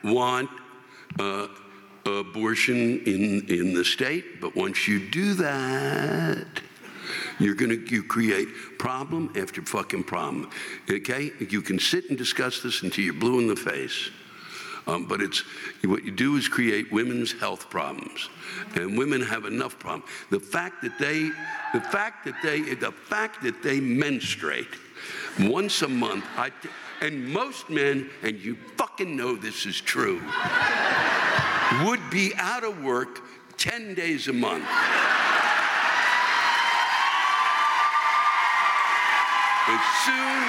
want 0.02 0.50
uh, 1.18 1.46
abortion 2.04 3.00
in, 3.06 3.46
in 3.48 3.72
the 3.72 3.84
state, 3.84 4.40
but 4.40 4.56
once 4.56 4.88
you 4.88 4.98
do 5.10 5.34
that, 5.34 6.46
you're 7.38 7.54
going 7.54 7.70
to 7.70 7.94
you 7.94 8.02
create 8.02 8.48
problem 8.78 9.32
after 9.36 9.62
fucking 9.62 10.04
problem. 10.04 10.50
Okay? 10.90 11.30
You 11.38 11.62
can 11.62 11.78
sit 11.78 12.08
and 12.08 12.18
discuss 12.18 12.62
this 12.62 12.82
until 12.82 13.04
you're 13.04 13.14
blue 13.14 13.38
in 13.38 13.46
the 13.46 13.56
face. 13.56 14.10
Um, 14.86 15.06
but 15.06 15.20
it's 15.20 15.44
what 15.84 16.04
you 16.04 16.10
do 16.10 16.36
is 16.36 16.48
create 16.48 16.90
women's 16.90 17.32
health 17.32 17.70
problems, 17.70 18.28
and 18.74 18.98
women 18.98 19.20
have 19.20 19.44
enough 19.44 19.78
problems. 19.78 20.10
The 20.30 20.40
fact 20.40 20.82
that 20.82 20.98
they, 20.98 21.30
the 21.72 21.80
fact 21.80 22.24
that 22.24 22.34
they, 22.42 22.74
the 22.74 22.90
fact 22.90 23.42
that 23.44 23.62
they 23.62 23.78
menstruate 23.78 24.66
Once 25.40 25.82
a 25.82 25.88
month, 25.88 26.24
I, 26.36 26.50
and 27.00 27.28
most 27.28 27.70
men, 27.70 28.10
and 28.22 28.38
you 28.38 28.56
fucking 28.76 29.16
know 29.16 29.36
this 29.36 29.66
is 29.66 29.80
true, 29.80 30.20
would 31.84 32.00
be 32.10 32.32
out 32.36 32.64
of 32.64 32.82
work 32.82 33.20
10 33.56 33.94
days 33.94 34.28
a 34.28 34.32
month. 34.32 34.64
As 39.68 39.80
soon, 40.04 40.42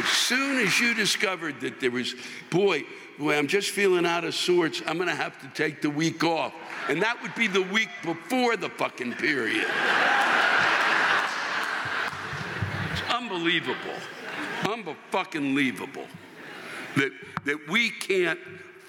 as 0.00 0.08
soon 0.08 0.58
as 0.66 0.78
you 0.78 0.94
discovered 0.94 1.60
that 1.60 1.80
there 1.80 1.90
was, 1.90 2.14
boy, 2.50 2.84
boy, 3.18 3.36
I'm 3.36 3.48
just 3.48 3.70
feeling 3.70 4.06
out 4.06 4.24
of 4.24 4.34
sorts, 4.34 4.82
I'm 4.86 4.98
gonna 4.98 5.14
have 5.14 5.40
to 5.40 5.48
take 5.48 5.82
the 5.82 5.90
week 5.90 6.22
off. 6.22 6.54
And 6.88 7.02
that 7.02 7.20
would 7.22 7.34
be 7.34 7.48
the 7.48 7.62
week 7.62 7.88
before 8.04 8.56
the 8.56 8.68
fucking 8.68 9.14
period. 9.14 9.66
Unbelievable. 13.30 13.76
Unfucking-believable 14.62 16.06
that, 16.96 17.12
that 17.44 17.68
we 17.68 17.90
can't 17.90 18.38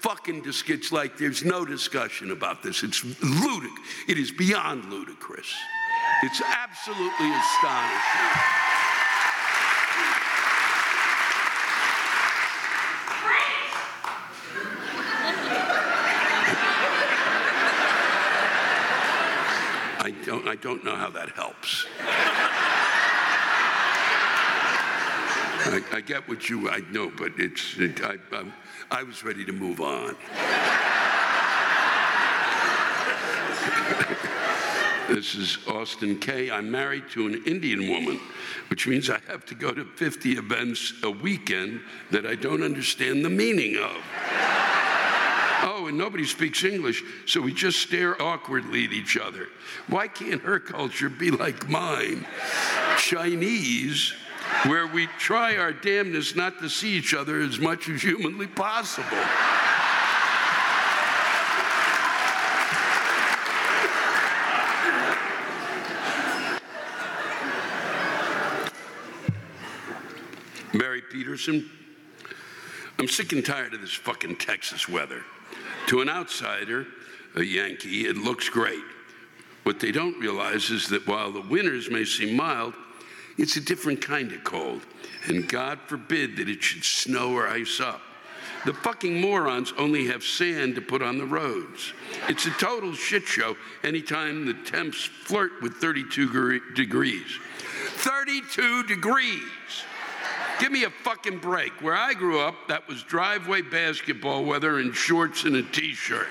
fucking 0.00 0.42
discuss. 0.42 0.90
like 0.90 1.18
there's 1.18 1.44
no 1.44 1.66
discussion 1.66 2.30
about 2.30 2.62
this. 2.62 2.82
It's 2.82 3.04
ludicrous. 3.22 3.86
It 4.08 4.16
is 4.16 4.30
beyond 4.30 4.86
ludicrous. 4.86 5.52
It's 6.22 6.40
absolutely 6.40 7.30
astonishing. 7.30 8.30
I 20.02 20.14
don't, 20.24 20.48
I 20.48 20.56
don't 20.56 20.82
know 20.82 20.96
how 20.96 21.10
that 21.10 21.28
helps. 21.36 21.86
I, 25.66 25.82
I 25.92 26.00
get 26.00 26.28
what 26.28 26.48
you, 26.48 26.70
I 26.70 26.80
know, 26.90 27.10
but 27.10 27.32
it's, 27.38 27.76
it, 27.78 28.02
I, 28.02 28.16
I, 28.32 28.44
I 28.90 29.02
was 29.02 29.24
ready 29.24 29.44
to 29.44 29.52
move 29.52 29.80
on. 29.80 30.16
This 35.10 35.34
is 35.34 35.58
Austin 35.66 36.20
K. 36.20 36.52
I'm 36.52 36.70
married 36.70 37.10
to 37.10 37.26
an 37.26 37.42
Indian 37.44 37.88
woman, 37.88 38.20
which 38.68 38.86
means 38.86 39.10
I 39.10 39.18
have 39.26 39.44
to 39.46 39.56
go 39.56 39.72
to 39.72 39.84
50 39.84 40.34
events 40.34 40.92
a 41.02 41.10
weekend 41.10 41.80
that 42.12 42.24
I 42.24 42.36
don't 42.36 42.62
understand 42.62 43.24
the 43.24 43.28
meaning 43.28 43.76
of. 43.76 43.96
Oh, 45.62 45.86
and 45.88 45.98
nobody 45.98 46.24
speaks 46.24 46.62
English, 46.62 47.02
so 47.26 47.40
we 47.40 47.52
just 47.52 47.80
stare 47.80 48.22
awkwardly 48.22 48.84
at 48.84 48.92
each 48.92 49.16
other. 49.16 49.48
Why 49.88 50.06
can't 50.06 50.42
her 50.42 50.60
culture 50.60 51.08
be 51.08 51.32
like 51.32 51.68
mine? 51.68 52.24
Chinese, 52.96 54.14
where 54.66 54.86
we 54.86 55.06
try 55.18 55.56
our 55.56 55.72
damnedest 55.72 56.36
not 56.36 56.58
to 56.58 56.68
see 56.68 56.90
each 56.90 57.14
other 57.14 57.40
as 57.40 57.58
much 57.58 57.88
as 57.88 58.02
humanly 58.02 58.46
possible. 58.46 59.16
Mary 70.74 71.02
Peterson, 71.10 71.70
I'm 72.98 73.08
sick 73.08 73.32
and 73.32 73.44
tired 73.44 73.72
of 73.72 73.80
this 73.80 73.94
fucking 73.94 74.36
Texas 74.36 74.88
weather. 74.88 75.24
To 75.86 76.02
an 76.02 76.08
outsider, 76.10 76.86
a 77.34 77.42
Yankee, 77.42 78.06
it 78.06 78.16
looks 78.16 78.48
great. 78.50 78.84
What 79.62 79.80
they 79.80 79.90
don't 79.90 80.18
realize 80.20 80.70
is 80.70 80.88
that 80.88 81.06
while 81.06 81.32
the 81.32 81.40
winters 81.40 81.90
may 81.90 82.04
seem 82.04 82.36
mild, 82.36 82.74
it's 83.38 83.56
a 83.56 83.60
different 83.60 84.00
kind 84.00 84.32
of 84.32 84.44
cold. 84.44 84.82
And 85.26 85.48
God 85.48 85.78
forbid 85.86 86.36
that 86.36 86.48
it 86.48 86.62
should 86.62 86.84
snow 86.84 87.34
or 87.34 87.48
ice 87.48 87.80
up. 87.80 88.00
The 88.66 88.74
fucking 88.74 89.20
morons 89.20 89.72
only 89.78 90.06
have 90.08 90.22
sand 90.22 90.74
to 90.74 90.82
put 90.82 91.02
on 91.02 91.16
the 91.16 91.24
roads. 91.24 91.94
It's 92.28 92.46
a 92.46 92.50
total 92.50 92.92
shit 92.92 93.24
show 93.24 93.56
anytime 93.82 94.44
the 94.44 94.54
temps 94.54 95.02
flirt 95.04 95.62
with 95.62 95.74
32 95.74 96.60
degrees. 96.74 97.38
32 97.96 98.84
degrees! 98.84 99.40
Give 100.58 100.70
me 100.70 100.84
a 100.84 100.90
fucking 100.90 101.38
break. 101.38 101.72
Where 101.80 101.96
I 101.96 102.12
grew 102.12 102.38
up, 102.40 102.54
that 102.68 102.86
was 102.86 103.02
driveway 103.02 103.62
basketball 103.62 104.44
weather 104.44 104.78
in 104.78 104.92
shorts 104.92 105.44
and 105.44 105.56
a 105.56 105.62
t 105.62 105.94
shirt. 105.94 106.28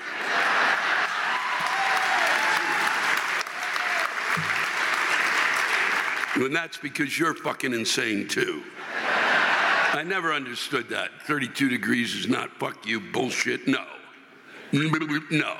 And 6.46 6.54
that's 6.54 6.76
because 6.76 7.18
you're 7.18 7.34
fucking 7.34 7.72
insane 7.72 8.28
too. 8.28 8.62
I 9.92 10.02
never 10.04 10.32
understood 10.32 10.88
that. 10.90 11.10
32 11.26 11.68
degrees 11.68 12.14
is 12.14 12.28
not 12.28 12.50
fuck 12.58 12.86
you 12.86 13.00
bullshit. 13.00 13.66
No. 13.66 13.84
No. 14.72 15.56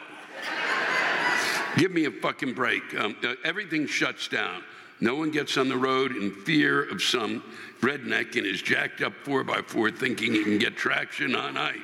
Give 1.76 1.90
me 1.90 2.04
a 2.04 2.10
fucking 2.10 2.54
break. 2.54 2.82
Um, 2.98 3.16
uh, 3.24 3.34
everything 3.44 3.86
shuts 3.86 4.28
down. 4.28 4.62
No 5.00 5.14
one 5.14 5.30
gets 5.30 5.56
on 5.56 5.68
the 5.68 5.76
road 5.76 6.14
in 6.14 6.30
fear 6.30 6.82
of 6.90 7.02
some 7.02 7.42
redneck 7.80 8.36
in 8.36 8.44
his 8.44 8.60
jacked 8.60 9.00
up 9.02 9.12
4x4 9.24 9.96
thinking 9.96 10.34
he 10.34 10.44
can 10.44 10.58
get 10.58 10.76
traction 10.76 11.34
on 11.34 11.56
ice. 11.56 11.78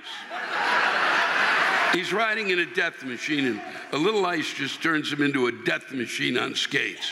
He's 1.94 2.12
riding 2.12 2.51
in 2.51 2.59
a 2.59 2.66
death 2.66 3.03
machine, 3.05 3.47
and 3.47 3.62
a 3.92 3.97
little 3.97 4.26
ice 4.26 4.53
just 4.53 4.82
turns 4.82 5.11
him 5.11 5.22
into 5.22 5.47
a 5.47 5.53
death 5.53 5.92
machine 5.92 6.36
on 6.36 6.55
skates. 6.55 7.11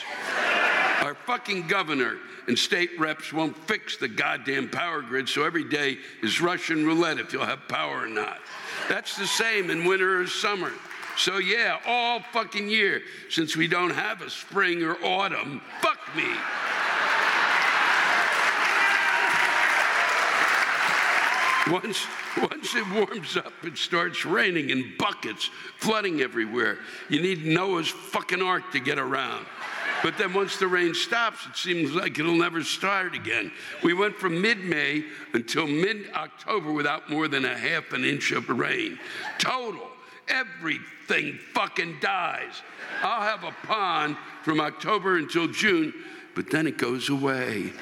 Our 1.02 1.14
fucking 1.14 1.66
governor 1.66 2.16
and 2.46 2.58
state 2.58 2.98
reps 2.98 3.32
won't 3.32 3.56
fix 3.68 3.96
the 3.96 4.08
goddamn 4.08 4.68
power 4.68 5.02
grid, 5.02 5.28
so 5.28 5.44
every 5.44 5.64
day 5.64 5.98
is 6.22 6.40
Russian 6.40 6.86
roulette 6.86 7.18
if 7.18 7.32
you'll 7.32 7.44
have 7.44 7.68
power 7.68 8.04
or 8.04 8.08
not. 8.08 8.38
That's 8.88 9.16
the 9.16 9.26
same 9.26 9.70
in 9.70 9.84
winter 9.84 10.20
or 10.20 10.26
summer. 10.26 10.72
So, 11.16 11.38
yeah, 11.38 11.78
all 11.86 12.20
fucking 12.32 12.68
year, 12.68 13.02
since 13.28 13.56
we 13.56 13.68
don't 13.68 13.94
have 13.94 14.20
a 14.20 14.30
spring 14.30 14.82
or 14.82 14.96
autumn, 15.04 15.60
fuck 15.80 15.98
me. 16.16 16.26
Once, 21.70 22.06
once 22.42 22.74
it 22.74 22.86
warms 22.92 23.36
up, 23.38 23.52
it 23.62 23.78
starts 23.78 24.26
raining 24.26 24.68
in 24.68 24.92
buckets, 24.98 25.48
flooding 25.78 26.20
everywhere. 26.20 26.78
You 27.08 27.22
need 27.22 27.46
Noah's 27.46 27.88
fucking 27.88 28.42
ark 28.42 28.70
to 28.72 28.80
get 28.80 28.98
around. 28.98 29.46
But 30.04 30.18
then 30.18 30.34
once 30.34 30.58
the 30.58 30.66
rain 30.66 30.92
stops, 30.92 31.46
it 31.46 31.56
seems 31.56 31.92
like 31.94 32.18
it'll 32.18 32.36
never 32.36 32.62
start 32.62 33.14
again. 33.14 33.50
We 33.82 33.94
went 33.94 34.14
from 34.16 34.38
mid 34.38 34.62
May 34.62 35.02
until 35.32 35.66
mid 35.66 36.10
October 36.12 36.72
without 36.72 37.08
more 37.08 37.26
than 37.26 37.46
a 37.46 37.56
half 37.56 37.90
an 37.94 38.04
inch 38.04 38.30
of 38.30 38.50
rain. 38.50 38.98
Total. 39.38 39.88
Everything 40.28 41.38
fucking 41.54 42.00
dies. 42.02 42.60
I'll 43.02 43.22
have 43.22 43.44
a 43.44 43.66
pond 43.66 44.18
from 44.42 44.60
October 44.60 45.16
until 45.16 45.48
June, 45.48 45.94
but 46.34 46.50
then 46.50 46.66
it 46.66 46.76
goes 46.76 47.08
away. 47.08 47.72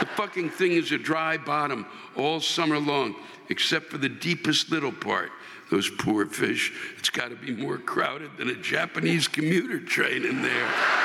The 0.00 0.06
fucking 0.16 0.50
thing 0.50 0.72
is 0.72 0.90
a 0.90 0.98
dry 0.98 1.36
bottom 1.36 1.86
all 2.16 2.40
summer 2.40 2.80
long, 2.80 3.14
except 3.48 3.90
for 3.90 3.98
the 3.98 4.08
deepest 4.08 4.72
little 4.72 4.90
part. 4.90 5.30
Those 5.70 5.88
poor 5.88 6.26
fish. 6.26 6.72
It's 6.98 7.10
got 7.10 7.28
to 7.28 7.36
be 7.36 7.54
more 7.54 7.78
crowded 7.78 8.38
than 8.38 8.48
a 8.48 8.56
Japanese 8.56 9.28
commuter 9.28 9.78
train 9.78 10.24
in 10.24 10.42
there. 10.42 11.03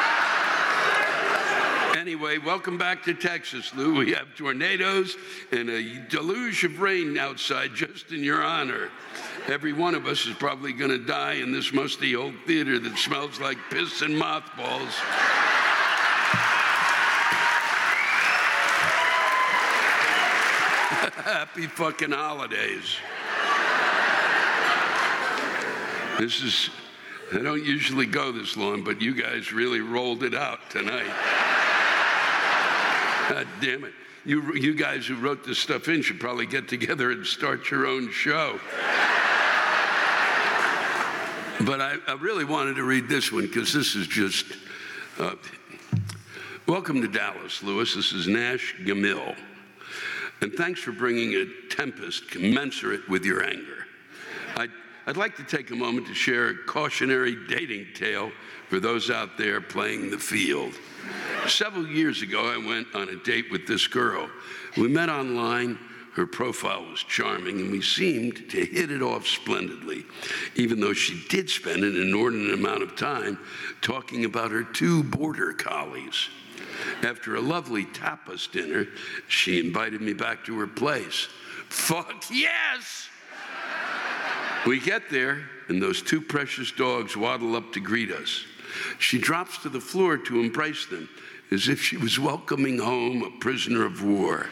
Anyway, 1.99 2.37
welcome 2.37 2.77
back 2.77 3.03
to 3.03 3.13
Texas, 3.13 3.75
Lou. 3.75 3.95
We 3.95 4.13
have 4.13 4.33
tornadoes 4.37 5.17
and 5.51 5.69
a 5.69 5.99
deluge 6.07 6.63
of 6.63 6.79
rain 6.79 7.17
outside 7.17 7.75
just 7.75 8.13
in 8.13 8.23
your 8.23 8.41
honor. 8.41 8.89
Every 9.47 9.73
one 9.73 9.95
of 9.95 10.05
us 10.07 10.25
is 10.25 10.33
probably 10.35 10.71
going 10.71 10.91
to 10.91 11.05
die 11.05 11.33
in 11.33 11.51
this 11.51 11.73
musty 11.73 12.15
old 12.15 12.35
theater 12.47 12.79
that 12.79 12.97
smells 12.97 13.41
like 13.41 13.57
piss 13.69 14.01
and 14.01 14.17
mothballs. 14.17 14.93
Happy 21.25 21.67
fucking 21.67 22.11
holidays. 22.11 22.95
This 26.17 26.41
is, 26.41 26.69
I 27.33 27.39
don't 27.39 27.65
usually 27.65 28.05
go 28.05 28.31
this 28.31 28.55
long, 28.55 28.85
but 28.85 29.01
you 29.01 29.13
guys 29.13 29.51
really 29.51 29.81
rolled 29.81 30.23
it 30.23 30.33
out 30.33 30.59
tonight. 30.69 31.48
God 33.29 33.47
damn 33.61 33.83
it. 33.83 33.93
You, 34.25 34.55
you 34.55 34.73
guys 34.73 35.05
who 35.05 35.15
wrote 35.15 35.45
this 35.45 35.59
stuff 35.59 35.87
in 35.87 36.01
should 36.01 36.19
probably 36.19 36.47
get 36.47 36.67
together 36.67 37.11
and 37.11 37.23
start 37.23 37.69
your 37.69 37.85
own 37.85 38.11
show. 38.11 38.59
But 41.61 41.79
I, 41.79 41.97
I 42.07 42.13
really 42.19 42.43
wanted 42.43 42.77
to 42.77 42.83
read 42.83 43.07
this 43.07 43.31
one 43.31 43.45
because 43.45 43.71
this 43.71 43.95
is 43.95 44.07
just. 44.07 44.45
Uh, 45.19 45.35
welcome 46.65 47.01
to 47.01 47.07
Dallas, 47.07 47.61
Lewis. 47.61 47.93
This 47.93 48.13
is 48.13 48.27
Nash 48.27 48.75
Gamil. 48.79 49.35
And 50.41 50.51
thanks 50.53 50.79
for 50.79 50.91
bringing 50.91 51.35
a 51.35 51.45
tempest 51.69 52.31
commensurate 52.31 53.07
with 53.09 53.25
your 53.25 53.43
anger. 53.43 53.85
I'd, 54.55 54.71
I'd 55.05 55.17
like 55.17 55.35
to 55.35 55.43
take 55.43 55.69
a 55.69 55.75
moment 55.75 56.07
to 56.07 56.15
share 56.15 56.47
a 56.47 56.55
cautionary 56.65 57.37
dating 57.47 57.87
tale 57.93 58.31
for 58.69 58.79
those 58.79 59.11
out 59.11 59.37
there 59.37 59.61
playing 59.61 60.09
the 60.09 60.17
field. 60.17 60.73
Several 61.47 61.87
years 61.87 62.21
ago, 62.21 62.51
I 62.51 62.57
went 62.57 62.87
on 62.93 63.09
a 63.09 63.15
date 63.15 63.51
with 63.51 63.67
this 63.67 63.87
girl. 63.87 64.29
We 64.77 64.87
met 64.87 65.09
online. 65.09 65.79
Her 66.13 66.25
profile 66.25 66.85
was 66.85 67.01
charming, 67.03 67.61
and 67.61 67.71
we 67.71 67.81
seemed 67.81 68.49
to 68.49 68.65
hit 68.65 68.91
it 68.91 69.01
off 69.01 69.25
splendidly, 69.25 70.05
even 70.55 70.79
though 70.79 70.93
she 70.93 71.23
did 71.29 71.49
spend 71.49 71.83
an 71.83 71.95
inordinate 71.95 72.53
amount 72.53 72.83
of 72.83 72.95
time 72.95 73.39
talking 73.81 74.25
about 74.25 74.51
her 74.51 74.63
two 74.63 75.03
border 75.03 75.53
collies. 75.53 76.29
After 77.03 77.35
a 77.35 77.41
lovely 77.41 77.85
tapas 77.85 78.51
dinner, 78.51 78.87
she 79.27 79.59
invited 79.59 80.01
me 80.01 80.13
back 80.13 80.43
to 80.45 80.59
her 80.59 80.67
place. 80.67 81.27
Fuck 81.69 82.25
yes! 82.31 83.09
We 84.65 84.79
get 84.79 85.09
there, 85.09 85.43
and 85.69 85.81
those 85.81 86.01
two 86.01 86.21
precious 86.21 86.71
dogs 86.71 87.15
waddle 87.15 87.55
up 87.55 87.71
to 87.73 87.79
greet 87.79 88.11
us. 88.11 88.43
She 88.97 89.17
drops 89.17 89.57
to 89.59 89.69
the 89.69 89.81
floor 89.81 90.17
to 90.17 90.39
embrace 90.39 90.85
them, 90.85 91.09
as 91.51 91.67
if 91.67 91.81
she 91.81 91.97
was 91.97 92.19
welcoming 92.19 92.77
home 92.77 93.23
a 93.23 93.39
prisoner 93.39 93.85
of 93.85 94.03
war. 94.03 94.47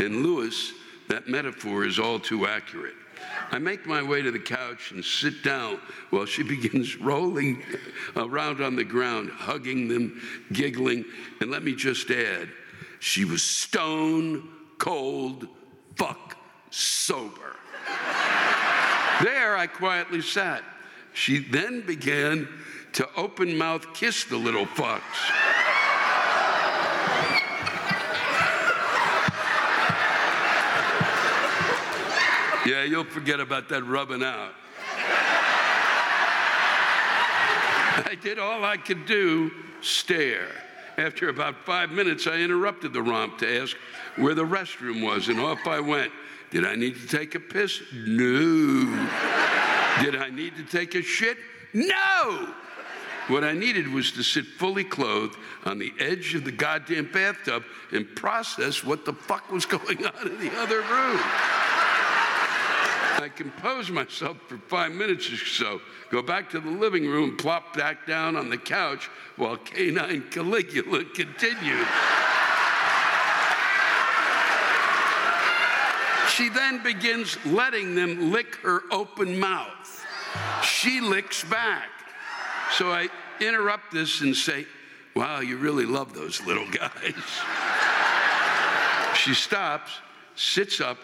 In 0.00 0.22
Lewis, 0.22 0.72
that 1.08 1.28
metaphor 1.28 1.84
is 1.84 1.98
all 1.98 2.18
too 2.18 2.46
accurate. 2.46 2.94
I 3.50 3.58
make 3.58 3.86
my 3.86 4.02
way 4.02 4.22
to 4.22 4.30
the 4.30 4.38
couch 4.38 4.92
and 4.92 5.04
sit 5.04 5.42
down 5.42 5.78
while 6.10 6.24
she 6.24 6.42
begins 6.54 6.96
rolling 6.96 7.62
around 8.16 8.62
on 8.62 8.76
the 8.76 8.84
ground, 8.84 9.30
hugging 9.30 9.88
them, 9.88 10.20
giggling, 10.52 11.04
and 11.40 11.50
let 11.50 11.62
me 11.62 11.74
just 11.74 12.10
add, 12.10 12.48
she 12.98 13.24
was 13.24 13.42
stone 13.42 14.48
cold, 14.78 15.48
fuck 15.96 16.36
sober. 16.70 17.56
There 19.22 19.56
I 19.56 19.68
quietly 19.68 20.22
sat. 20.22 20.62
She 21.12 21.38
then 21.38 21.82
began 21.86 22.48
to 22.94 23.08
open 23.16 23.56
mouth 23.56 23.94
kiss 23.94 24.24
the 24.24 24.36
little 24.36 24.66
fox. 24.66 25.02
Yeah, 32.64 32.84
you'll 32.84 33.04
forget 33.04 33.40
about 33.40 33.68
that 33.70 33.82
rubbing 33.84 34.22
out. 34.22 34.52
I 38.04 38.16
did 38.22 38.38
all 38.38 38.64
I 38.64 38.76
could 38.76 39.04
do 39.06 39.50
stare. 39.80 40.48
After 40.96 41.28
about 41.28 41.56
five 41.64 41.90
minutes, 41.90 42.26
I 42.26 42.36
interrupted 42.36 42.92
the 42.92 43.02
romp 43.02 43.38
to 43.38 43.62
ask 43.62 43.76
where 44.16 44.34
the 44.34 44.44
restroom 44.44 45.02
was, 45.04 45.28
and 45.28 45.40
off 45.40 45.66
I 45.66 45.80
went. 45.80 46.12
Did 46.50 46.66
I 46.66 46.76
need 46.76 46.96
to 46.96 47.06
take 47.06 47.34
a 47.34 47.40
piss? 47.40 47.82
No. 47.92 49.08
Did 50.00 50.16
I 50.16 50.30
need 50.30 50.56
to 50.56 50.64
take 50.64 50.94
a 50.94 51.02
shit? 51.02 51.36
No. 51.72 52.54
What 53.28 53.44
I 53.44 53.52
needed 53.52 53.88
was 53.88 54.12
to 54.12 54.22
sit 54.22 54.44
fully 54.44 54.84
clothed 54.84 55.36
on 55.64 55.78
the 55.78 55.92
edge 55.98 56.34
of 56.34 56.44
the 56.44 56.52
goddamn 56.52 57.10
bathtub 57.12 57.62
and 57.92 58.06
process 58.16 58.82
what 58.82 59.04
the 59.04 59.12
fuck 59.12 59.50
was 59.52 59.64
going 59.76 60.04
on 60.04 60.28
in 60.28 60.38
the 60.38 60.52
other 60.58 60.80
room. 60.80 61.20
I 63.22 63.30
composed 63.32 63.90
myself 63.90 64.36
for 64.48 64.58
five 64.58 64.90
minutes 64.90 65.30
or 65.32 65.36
so, 65.36 65.80
go 66.10 66.22
back 66.22 66.50
to 66.50 66.60
the 66.60 66.70
living 66.70 67.06
room, 67.06 67.36
plop 67.36 67.76
back 67.76 68.04
down 68.04 68.34
on 68.34 68.50
the 68.50 68.58
couch 68.58 69.08
while 69.36 69.56
canine 69.56 70.22
Caligula 70.30 71.04
continued. 71.04 71.86
She 76.34 76.48
then 76.48 76.82
begins 76.82 77.36
letting 77.44 77.94
them 77.94 78.32
lick 78.32 78.56
her 78.56 78.82
open 78.90 79.38
mouth. 79.38 80.06
She 80.62 81.00
licks 81.00 81.44
back. 81.44 81.88
So 82.72 82.90
I 82.90 83.08
interrupt 83.40 83.92
this 83.92 84.22
and 84.22 84.34
say, 84.34 84.66
Wow, 85.14 85.40
you 85.40 85.58
really 85.58 85.84
love 85.84 86.14
those 86.14 86.40
little 86.46 86.66
guys. 86.70 87.14
she 89.14 89.34
stops, 89.34 89.90
sits 90.34 90.80
up, 90.80 90.96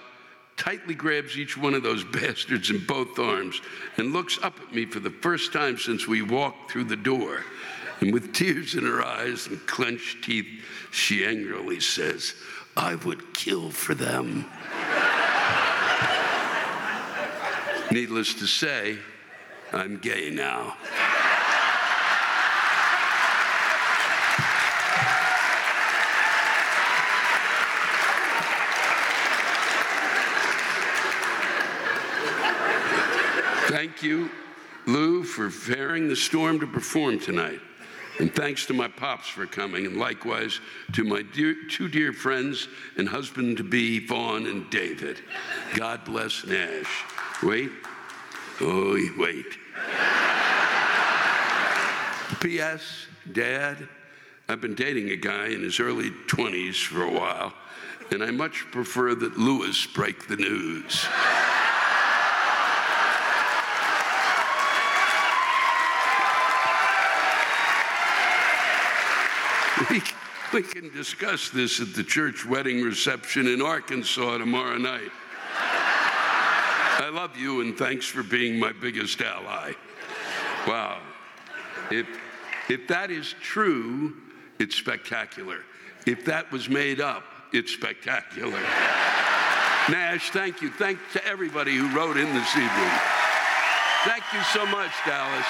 tightly 0.56 0.94
grabs 0.94 1.36
each 1.36 1.58
one 1.58 1.74
of 1.74 1.82
those 1.82 2.04
bastards 2.04 2.70
in 2.70 2.84
both 2.86 3.18
arms 3.18 3.60
and 3.98 4.14
looks 4.14 4.38
up 4.42 4.58
at 4.60 4.74
me 4.74 4.86
for 4.86 5.00
the 5.00 5.10
first 5.10 5.52
time 5.52 5.76
since 5.76 6.08
we 6.08 6.22
walked 6.22 6.70
through 6.70 6.84
the 6.84 6.96
door. 6.96 7.44
And 8.00 8.14
with 8.14 8.32
tears 8.32 8.76
in 8.76 8.84
her 8.84 9.04
eyes 9.04 9.46
and 9.46 9.64
clenched 9.66 10.24
teeth, 10.24 10.46
she 10.90 11.26
angrily 11.26 11.80
says, 11.80 12.34
I 12.76 12.94
would 12.94 13.34
kill 13.34 13.70
for 13.70 13.94
them. 13.94 14.46
Needless 17.90 18.34
to 18.34 18.46
say, 18.46 18.98
I'm 19.72 19.96
gay 19.96 20.30
now. 20.30 20.76
Thank 33.68 34.02
you, 34.02 34.30
Lou, 34.86 35.24
for 35.24 35.50
faring 35.50 36.08
the 36.08 36.16
storm 36.16 36.60
to 36.60 36.66
perform 36.66 37.18
tonight. 37.18 37.60
And 38.18 38.34
thanks 38.34 38.66
to 38.66 38.74
my 38.74 38.88
pops 38.88 39.28
for 39.28 39.46
coming, 39.46 39.86
and 39.86 39.96
likewise 39.96 40.60
to 40.92 41.04
my 41.04 41.22
dear, 41.22 41.54
two 41.70 41.88
dear 41.88 42.12
friends 42.12 42.68
and 42.96 43.08
husband 43.08 43.56
to 43.58 43.64
be, 43.64 44.04
Vaughn 44.04 44.46
and 44.46 44.68
David. 44.70 45.20
God 45.74 46.04
bless 46.04 46.44
Nash. 46.44 47.04
Wait. 47.42 47.70
Oh, 48.60 48.98
wait. 49.16 49.46
P.S. 52.40 53.06
Dad, 53.30 53.88
I've 54.48 54.60
been 54.60 54.74
dating 54.74 55.10
a 55.10 55.16
guy 55.16 55.46
in 55.46 55.62
his 55.62 55.78
early 55.78 56.10
20s 56.26 56.84
for 56.84 57.04
a 57.04 57.10
while, 57.10 57.54
and 58.10 58.24
I 58.24 58.32
much 58.32 58.66
prefer 58.72 59.14
that 59.14 59.38
Lewis 59.38 59.86
break 59.86 60.26
the 60.26 60.36
news. 60.36 61.06
we, 69.90 70.02
we 70.52 70.62
can 70.62 70.92
discuss 70.92 71.50
this 71.50 71.80
at 71.80 71.94
the 71.94 72.02
church 72.02 72.44
wedding 72.44 72.82
reception 72.82 73.46
in 73.46 73.62
Arkansas 73.62 74.38
tomorrow 74.38 74.76
night. 74.76 75.12
I 76.98 77.10
love 77.10 77.36
you 77.36 77.60
and 77.60 77.78
thanks 77.78 78.06
for 78.06 78.24
being 78.24 78.58
my 78.58 78.72
biggest 78.72 79.20
ally. 79.22 79.72
Wow. 80.66 80.98
If, 81.92 82.08
if 82.68 82.88
that 82.88 83.12
is 83.12 83.36
true, 83.40 84.16
it's 84.58 84.74
spectacular. 84.74 85.58
If 86.06 86.24
that 86.24 86.50
was 86.50 86.68
made 86.68 87.00
up, 87.00 87.22
it's 87.52 87.72
spectacular. 87.72 88.60
Nash, 89.88 90.30
thank 90.30 90.60
you. 90.60 90.70
Thank 90.70 90.98
to 91.12 91.24
everybody 91.24 91.76
who 91.76 91.88
wrote 91.96 92.16
in 92.16 92.34
this 92.34 92.56
evening. 92.56 92.92
Thank 94.04 94.24
you 94.34 94.42
so 94.52 94.66
much, 94.66 94.90
Dallas. 95.06 95.46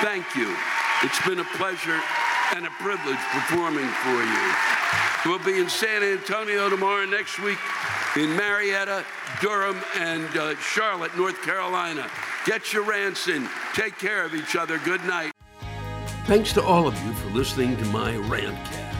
Thank 0.00 0.26
you. 0.34 0.52
It's 1.04 1.24
been 1.24 1.38
a 1.38 1.56
pleasure 1.56 2.00
and 2.56 2.66
a 2.66 2.70
privilege 2.80 3.22
performing 3.30 3.88
for 4.02 4.22
you. 4.22 4.52
We'll 5.26 5.44
be 5.44 5.60
in 5.60 5.68
San 5.68 6.02
Antonio 6.02 6.68
tomorrow, 6.68 7.06
next 7.06 7.38
week 7.38 7.58
in 8.16 8.34
Marietta, 8.34 9.04
Durham, 9.40 9.80
and 9.98 10.36
uh, 10.36 10.56
Charlotte, 10.56 11.16
North 11.16 11.40
Carolina. 11.42 12.08
Get 12.46 12.72
your 12.72 12.82
rants 12.82 13.28
in. 13.28 13.48
Take 13.74 13.98
care 13.98 14.24
of 14.24 14.34
each 14.34 14.56
other. 14.56 14.78
Good 14.78 15.04
night. 15.04 15.32
Thanks 16.24 16.52
to 16.54 16.62
all 16.62 16.88
of 16.88 17.00
you 17.04 17.12
for 17.12 17.30
listening 17.30 17.76
to 17.76 17.84
my 17.86 18.12
rantcast. 18.12 18.96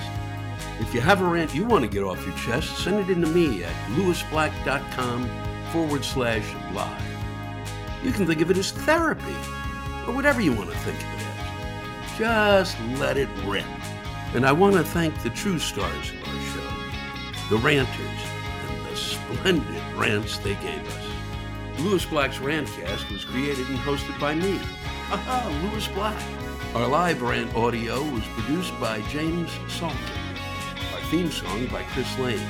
If 0.81 0.93
you 0.93 1.01
have 1.01 1.23
a 1.23 1.25
rant 1.25 1.55
you 1.55 1.65
want 1.65 1.83
to 1.83 1.89
get 1.91 2.03
off 2.03 2.25
your 2.27 2.37
chest, 2.37 2.79
send 2.79 3.01
it 3.01 3.11
in 3.11 3.23
to 3.23 3.27
me 3.27 3.65
at 3.65 3.73
lewisblack.com 3.93 5.29
forward 5.73 6.05
slash 6.05 6.45
live. 6.73 7.03
You 8.05 8.13
can 8.13 8.27
think 8.27 8.43
of 8.43 8.51
it 8.51 8.59
as 8.59 8.71
therapy, 8.71 9.35
or 10.07 10.15
whatever 10.15 10.41
you 10.41 10.53
want 10.53 10.71
to 10.71 10.77
think 10.79 10.99
of 10.99 11.15
it 11.15 11.27
as. 11.27 12.19
Just 12.19 12.81
let 13.01 13.17
it 13.17 13.29
rip. 13.45 13.65
And 14.35 14.47
I 14.47 14.53
want 14.53 14.75
to 14.75 14.85
thank 14.85 15.21
the 15.23 15.31
true 15.31 15.59
stars 15.59 16.11
of 16.11 16.29
our 16.29 16.41
show, 16.53 17.49
the 17.49 17.57
ranters, 17.57 18.36
splendid 19.35 19.83
rants 19.97 20.39
they 20.39 20.55
gave 20.57 20.87
us. 20.87 21.81
Lewis 21.81 22.05
Black's 22.05 22.39
Rantcast 22.39 23.11
was 23.13 23.25
created 23.25 23.69
and 23.69 23.79
hosted 23.79 24.19
by 24.19 24.35
me. 24.35 24.59
Aha, 25.11 25.69
Lewis 25.71 25.89
Black. 25.89 26.21
Our 26.75 26.89
live 26.89 27.23
rant 27.23 27.55
audio 27.55 28.03
was 28.03 28.25
produced 28.29 28.79
by 28.81 29.01
James 29.03 29.51
Salter. 29.69 29.97
Our 30.95 31.01
theme 31.11 31.31
song 31.31 31.67
by 31.67 31.83
Chris 31.85 32.19
Lane. 32.19 32.41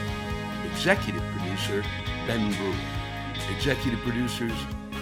Executive 0.65 1.23
producer 1.33 1.83
Ben 2.27 2.53
Brewer. 2.55 2.75
Executive 3.57 4.01
producers 4.01 4.53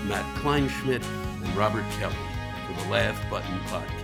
Matt 0.05 0.25
Kleinschmidt 0.37 1.05
and 1.43 1.57
Robert 1.57 1.85
Kelly 1.99 2.15
for 2.67 2.83
the 2.83 2.89
Laugh 2.91 3.19
Button 3.31 3.59
Podcast. 3.61 4.04